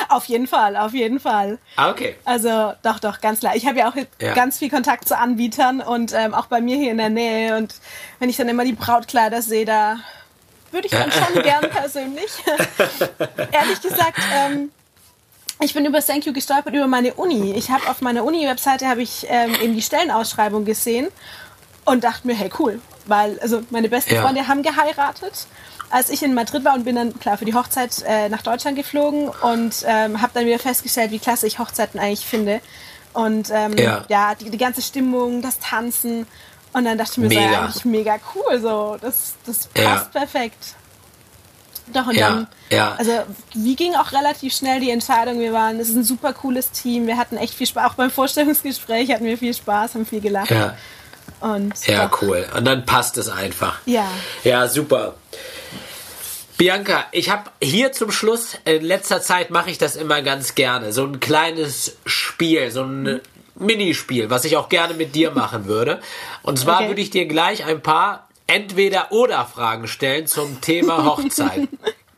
Auf 0.08 0.24
jeden 0.26 0.46
Fall, 0.46 0.76
auf 0.76 0.92
jeden 0.94 1.20
Fall. 1.20 1.58
Ah, 1.76 1.90
okay. 1.90 2.16
Also 2.24 2.72
doch, 2.82 2.98
doch, 3.00 3.20
ganz 3.20 3.40
klar. 3.40 3.54
Ich 3.54 3.66
habe 3.66 3.78
ja 3.78 3.88
auch 3.90 3.94
Ja. 4.20 4.32
ganz 4.34 4.58
viel 4.58 4.70
Kontakt 4.70 5.06
zu 5.06 5.16
Anbietern 5.18 5.80
und 5.82 6.12
ähm, 6.14 6.32
auch 6.32 6.46
bei 6.46 6.60
mir 6.62 6.76
hier 6.76 6.90
in 6.92 6.96
der 6.98 7.10
Nähe. 7.10 7.56
Und 7.56 7.74
wenn 8.18 8.30
ich 8.30 8.36
dann 8.36 8.48
immer 8.48 8.64
die 8.64 8.72
Brautkleider 8.72 9.42
sehe, 9.42 9.64
da 9.66 9.96
würde 10.70 10.86
ich 10.86 10.92
dann 10.92 11.10
schon 11.12 11.42
gern 11.42 11.68
persönlich. 11.70 12.30
Ehrlich 13.52 13.80
gesagt, 13.82 14.18
ähm, 14.32 14.70
ich 15.64 15.74
bin 15.74 15.84
über 15.86 16.00
Thank 16.04 16.26
You 16.26 16.32
gestolpert 16.32 16.74
über 16.74 16.86
meine 16.86 17.14
Uni. 17.14 17.52
Ich 17.52 17.70
habe 17.70 17.88
auf 17.88 18.00
meiner 18.00 18.24
Uni-Webseite 18.24 18.86
habe 18.86 19.02
ich 19.02 19.26
ähm, 19.28 19.54
eben 19.62 19.74
die 19.74 19.82
Stellenausschreibung 19.82 20.64
gesehen 20.64 21.08
und 21.84 22.04
dachte 22.04 22.26
mir, 22.26 22.34
hey 22.34 22.50
cool, 22.58 22.80
weil 23.06 23.38
also 23.40 23.62
meine 23.70 23.88
besten 23.88 24.14
Ja. 24.14 24.22
Freunde 24.22 24.46
haben 24.46 24.62
geheiratet. 24.62 25.46
Als 25.90 26.10
ich 26.10 26.22
in 26.22 26.34
Madrid 26.34 26.64
war 26.64 26.74
und 26.74 26.84
bin 26.84 26.96
dann 26.96 27.18
klar 27.18 27.38
für 27.38 27.44
die 27.44 27.54
Hochzeit 27.54 28.02
äh, 28.06 28.28
nach 28.28 28.42
Deutschland 28.42 28.76
geflogen 28.76 29.28
und 29.28 29.84
ähm, 29.86 30.20
habe 30.20 30.32
dann 30.34 30.44
wieder 30.46 30.58
festgestellt, 30.58 31.10
wie 31.12 31.18
klasse 31.18 31.46
ich 31.46 31.58
Hochzeiten 31.58 32.00
eigentlich 32.00 32.26
finde. 32.26 32.60
Und 33.12 33.48
ähm, 33.52 33.76
Ja. 33.78 34.04
ja, 34.08 34.34
die, 34.34 34.50
die 34.50 34.58
ganze 34.58 34.82
Stimmung, 34.82 35.40
das 35.40 35.58
Tanzen. 35.60 36.26
Und 36.72 36.84
dann 36.84 36.98
dachte 36.98 37.12
ich 37.12 37.18
mir, 37.18 37.28
so, 37.28 37.34
Mega. 37.38 37.52
ja, 37.52 37.60
eigentlich 37.62 37.84
mega 37.84 38.16
cool. 38.34 38.60
So, 38.60 38.96
das, 39.00 39.34
das 39.46 39.68
Ja. 39.76 39.84
passt 39.90 40.10
perfekt. 40.12 40.74
Doch, 41.92 42.06
und 42.06 42.16
Ja, 42.16 42.28
dann, 42.30 42.46
ja. 42.70 42.94
also 42.96 43.12
wie 43.54 43.76
ging 43.76 43.94
auch 43.94 44.12
relativ 44.12 44.54
schnell 44.54 44.80
die 44.80 44.90
Entscheidung. 44.90 45.38
Wir 45.38 45.52
waren, 45.52 45.78
es 45.78 45.88
ist 45.90 45.96
ein 45.96 46.04
super 46.04 46.32
cooles 46.32 46.70
Team. 46.70 47.06
Wir 47.06 47.16
hatten 47.18 47.36
echt 47.36 47.54
viel 47.54 47.66
Spaß. 47.66 47.90
Auch 47.90 47.94
beim 47.94 48.10
Vorstellungsgespräch 48.10 49.10
hatten 49.12 49.24
wir 49.26 49.36
viel 49.38 49.52
Spaß, 49.54 49.94
haben 49.94 50.06
viel 50.06 50.20
gelacht. 50.20 50.50
Ja, 50.50 50.76
Und 51.40 51.74
ja, 51.86 52.06
doch, 52.06 52.22
cool. 52.22 52.46
Und 52.56 52.64
dann 52.64 52.86
passt 52.86 53.18
es 53.18 53.28
einfach. 53.28 53.78
Ja. 53.86 54.08
Ja, 54.44 54.66
super. 54.68 55.14
Bianca, 56.56 57.04
ich 57.10 57.30
habe 57.30 57.50
hier 57.60 57.92
zum 57.92 58.10
Schluss, 58.12 58.56
in 58.64 58.82
letzter 58.84 59.20
Zeit 59.20 59.50
mache 59.50 59.70
ich 59.70 59.78
das 59.78 59.96
immer 59.96 60.22
ganz 60.22 60.54
gerne, 60.54 60.92
so 60.92 61.04
ein 61.04 61.18
kleines 61.18 61.96
Spiel, 62.06 62.70
so 62.70 62.82
ein 62.84 63.20
Minispiel, 63.56 64.30
was 64.30 64.44
ich 64.44 64.56
auch 64.56 64.68
gerne 64.68 64.94
mit 64.94 65.14
dir 65.16 65.32
machen 65.32 65.66
würde. 65.66 66.00
Und 66.42 66.58
zwar 66.58 66.76
Okay. 66.78 66.88
würde 66.88 67.00
ich 67.00 67.10
dir 67.10 67.26
gleich 67.26 67.64
ein 67.64 67.80
paar 67.82 68.28
Entweder-Oder-Fragen 68.46 69.86
stellen 69.88 70.26
zum 70.26 70.60
Thema 70.60 71.04
Hochzeit. 71.16 71.68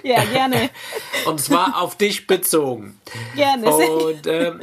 Ja, 0.03 0.25
gerne. 0.25 0.71
Und 1.27 1.41
zwar 1.41 1.81
auf 1.81 1.97
dich 1.97 2.27
bezogen. 2.27 3.01
gerne. 3.35 3.71
Und 3.75 4.27
ähm, 4.27 4.63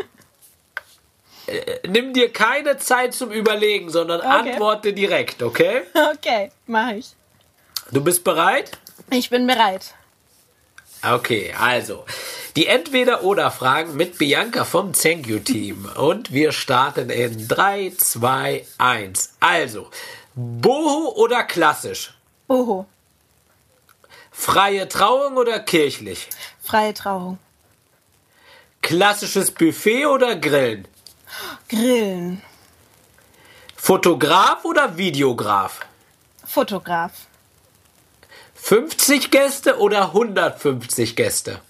äh, 1.47 1.87
nimm 1.87 2.13
dir 2.13 2.31
keine 2.31 2.77
Zeit 2.77 3.13
zum 3.13 3.31
Überlegen, 3.31 3.89
sondern 3.89 4.19
Okay. 4.21 4.51
antworte 4.51 4.93
direkt, 4.93 5.41
okay? 5.43 5.81
Okay, 6.13 6.51
mache 6.67 6.95
ich. 6.95 7.07
Du 7.91 8.01
bist 8.03 8.23
bereit? 8.23 8.71
Ich 9.09 9.29
bin 9.29 9.45
bereit. 9.47 9.93
Okay, 11.05 11.53
also 11.59 12.05
die 12.55 12.67
Entweder-Oder-Fragen 12.67 13.97
mit 13.97 14.17
Bianca 14.17 14.63
vom 14.63 14.93
Thank 14.93 15.27
You 15.27 15.39
Team. 15.39 15.89
Und 15.97 16.31
wir 16.31 16.53
starten 16.53 17.09
in 17.09 17.47
3, 17.49 17.91
2, 17.97 18.65
1. 18.77 19.33
Also, 19.41 19.89
Boho 20.35 21.13
oder 21.15 21.43
klassisch? 21.43 22.13
Oho, 22.47 22.85
Freie 24.31 24.87
Trauung 24.89 25.37
oder 25.37 25.59
kirchlich? 25.59 26.27
freie 26.61 26.93
Trauung. 26.93 27.37
Klassisches 28.81 29.51
Buffet 29.51 30.07
oder 30.07 30.35
Grillen? 30.35 30.87
Grillen. 31.69 32.41
Fotograf 33.75 34.65
oder 34.65 34.97
Videograf? 34.97 35.81
Fotograf. 36.45 37.11
50 38.55 39.29
Gäste 39.29 39.77
oder 39.79 40.07
150 40.07 41.15
Gäste? 41.15 41.61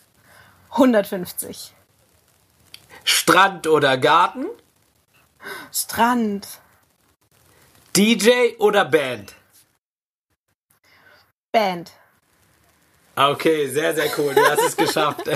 150. 0.71 1.73
Strand 3.03 3.67
oder 3.67 3.97
Garten? 3.97 4.45
Strand. 5.71 6.47
DJ 7.95 8.55
oder 8.57 8.85
Band? 8.85 9.33
Band. 11.51 11.91
Okay, 13.15 13.67
sehr, 13.69 13.93
sehr 13.93 14.07
cool. 14.17 14.33
Du 14.33 14.41
hast 14.43 14.61
es 14.61 14.75
geschafft. 14.75 15.21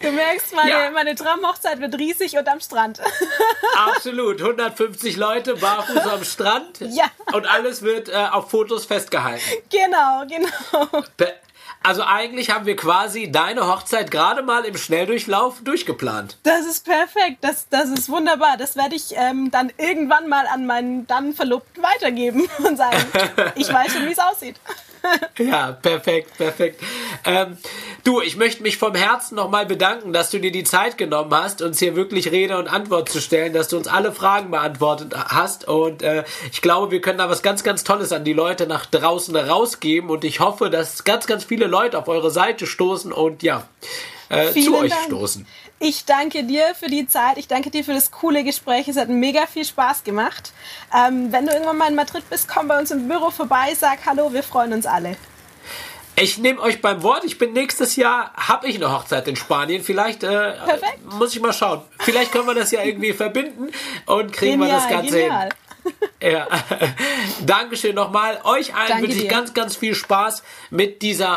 Du 0.00 0.10
merkst, 0.12 0.54
meine, 0.54 0.70
Ja. 0.70 0.90
meine 0.90 1.14
Traumhochzeit 1.14 1.80
wird 1.80 1.96
riesig 1.98 2.36
und 2.36 2.46
am 2.48 2.60
Strand. 2.60 3.00
Absolut. 3.76 4.40
150 4.40 5.16
Leute 5.16 5.54
barfuß 5.56 5.98
am 6.06 6.24
Strand. 6.24 6.80
Ja. 6.80 7.06
Und 7.32 7.46
alles 7.46 7.82
wird 7.82 8.08
äh, 8.08 8.12
auf 8.30 8.50
Fotos 8.50 8.84
festgehalten. 8.86 9.42
genau, 9.70 10.24
genau. 10.28 11.02
Pe- 11.16 11.34
Also 11.82 12.02
eigentlich 12.02 12.50
haben 12.50 12.66
wir 12.66 12.76
quasi 12.76 13.30
deine 13.30 13.68
Hochzeit 13.68 14.10
gerade 14.10 14.42
mal 14.42 14.64
im 14.64 14.76
Schnelldurchlauf 14.76 15.60
durchgeplant. 15.62 16.38
Das 16.42 16.66
ist 16.66 16.84
perfekt. 16.84 17.38
Das, 17.42 17.68
das 17.68 17.90
ist 17.90 18.08
wunderbar. 18.08 18.56
Das 18.56 18.76
werde 18.76 18.96
ich 18.96 19.14
ähm, 19.14 19.50
dann 19.50 19.72
irgendwann 19.78 20.28
mal 20.28 20.46
an 20.46 20.66
meinen 20.66 21.06
dann 21.06 21.32
Verlobten 21.32 21.82
weitergeben 21.82 22.48
und 22.58 22.76
sagen, 22.76 22.98
ich 23.54 23.72
weiß 23.72 23.92
schon, 23.92 24.06
wie 24.06 24.12
es 24.12 24.18
aussieht. 24.18 24.56
Ja, 25.38 25.72
perfekt, 25.72 26.36
perfekt. 26.38 26.80
Ähm, 27.24 27.58
du, 28.04 28.20
ich 28.20 28.36
möchte 28.36 28.62
mich 28.62 28.78
vom 28.78 28.94
Herzen 28.94 29.34
nochmal 29.34 29.66
bedanken, 29.66 30.12
dass 30.12 30.30
du 30.30 30.38
dir 30.38 30.50
die 30.50 30.64
Zeit 30.64 30.96
genommen 30.96 31.32
hast, 31.34 31.60
uns 31.60 31.78
hier 31.78 31.94
wirklich 31.94 32.30
Rede 32.30 32.56
und 32.58 32.68
Antwort 32.68 33.08
zu 33.08 33.20
stellen, 33.20 33.52
dass 33.52 33.68
du 33.68 33.76
uns 33.76 33.86
alle 33.86 34.12
Fragen 34.12 34.50
beantwortet 34.50 35.14
hast. 35.14 35.68
Und 35.68 36.02
äh, 36.02 36.24
ich 36.50 36.62
glaube, 36.62 36.90
wir 36.90 37.00
können 37.00 37.18
da 37.18 37.28
was 37.28 37.42
ganz, 37.42 37.62
ganz 37.62 37.84
Tolles 37.84 38.12
an 38.12 38.24
die 38.24 38.32
Leute 38.32 38.66
nach 38.66 38.86
draußen 38.86 39.36
rausgeben. 39.36 40.08
Und 40.10 40.24
ich 40.24 40.40
hoffe, 40.40 40.70
dass 40.70 41.04
ganz, 41.04 41.26
ganz 41.26 41.44
viele 41.44 41.66
Leute 41.66 41.98
auf 41.98 42.08
eure 42.08 42.30
Seite 42.30 42.66
stoßen 42.66 43.12
und 43.12 43.42
ja, 43.42 43.68
äh, 44.28 44.52
zu 44.52 44.76
euch 44.76 44.90
Dank. 44.90 45.04
stoßen. 45.04 45.46
Ich 45.78 46.06
danke 46.06 46.44
dir 46.44 46.74
für 46.74 46.86
die 46.86 47.06
Zeit. 47.06 47.36
Ich 47.36 47.48
danke 47.48 47.70
dir 47.70 47.84
für 47.84 47.92
das 47.92 48.10
coole 48.10 48.44
Gespräch. 48.44 48.88
Es 48.88 48.96
hat 48.96 49.08
mega 49.10 49.46
viel 49.46 49.64
Spaß 49.64 50.04
gemacht. 50.04 50.52
Ähm, 50.94 51.32
wenn 51.32 51.46
du 51.46 51.52
irgendwann 51.52 51.76
mal 51.76 51.88
in 51.90 51.94
Madrid 51.94 52.28
bist, 52.30 52.48
komm 52.48 52.68
bei 52.68 52.78
uns 52.78 52.90
im 52.90 53.08
Büro 53.08 53.30
vorbei, 53.30 53.74
sag 53.78 53.98
Hallo, 54.06 54.32
wir 54.32 54.42
freuen 54.42 54.72
uns 54.72 54.86
alle. 54.86 55.16
Ich 56.18 56.38
nehme 56.38 56.62
euch 56.62 56.80
beim 56.80 57.02
Wort. 57.02 57.24
Ich 57.24 57.36
bin 57.36 57.52
nächstes 57.52 57.96
Jahr, 57.96 58.32
habe 58.34 58.68
ich 58.68 58.76
eine 58.76 58.90
Hochzeit 58.90 59.28
in 59.28 59.36
Spanien. 59.36 59.82
Vielleicht 59.84 60.22
äh, 60.22 60.54
muss 61.10 61.34
ich 61.34 61.42
mal 61.42 61.52
schauen. 61.52 61.82
Vielleicht 61.98 62.32
können 62.32 62.46
wir 62.46 62.54
das 62.54 62.70
ja 62.70 62.82
irgendwie 62.82 63.12
verbinden 63.12 63.68
und 64.06 64.32
kriegen 64.32 64.58
wir 64.58 64.68
das 64.68 64.84
Genial, 64.84 65.02
Ganze 65.02 65.18
genial. 65.18 65.42
hin. 65.44 65.52
Ja. 66.20 66.48
Dankeschön 67.46 67.94
nochmal. 67.94 68.40
Euch 68.44 68.74
allen 68.74 68.88
Danke 68.88 69.02
wünsche 69.04 69.16
ich 69.18 69.22
dir. 69.24 69.28
ganz, 69.28 69.52
ganz 69.54 69.76
viel 69.76 69.94
Spaß 69.94 70.42
mit 70.70 71.02
dieser 71.02 71.28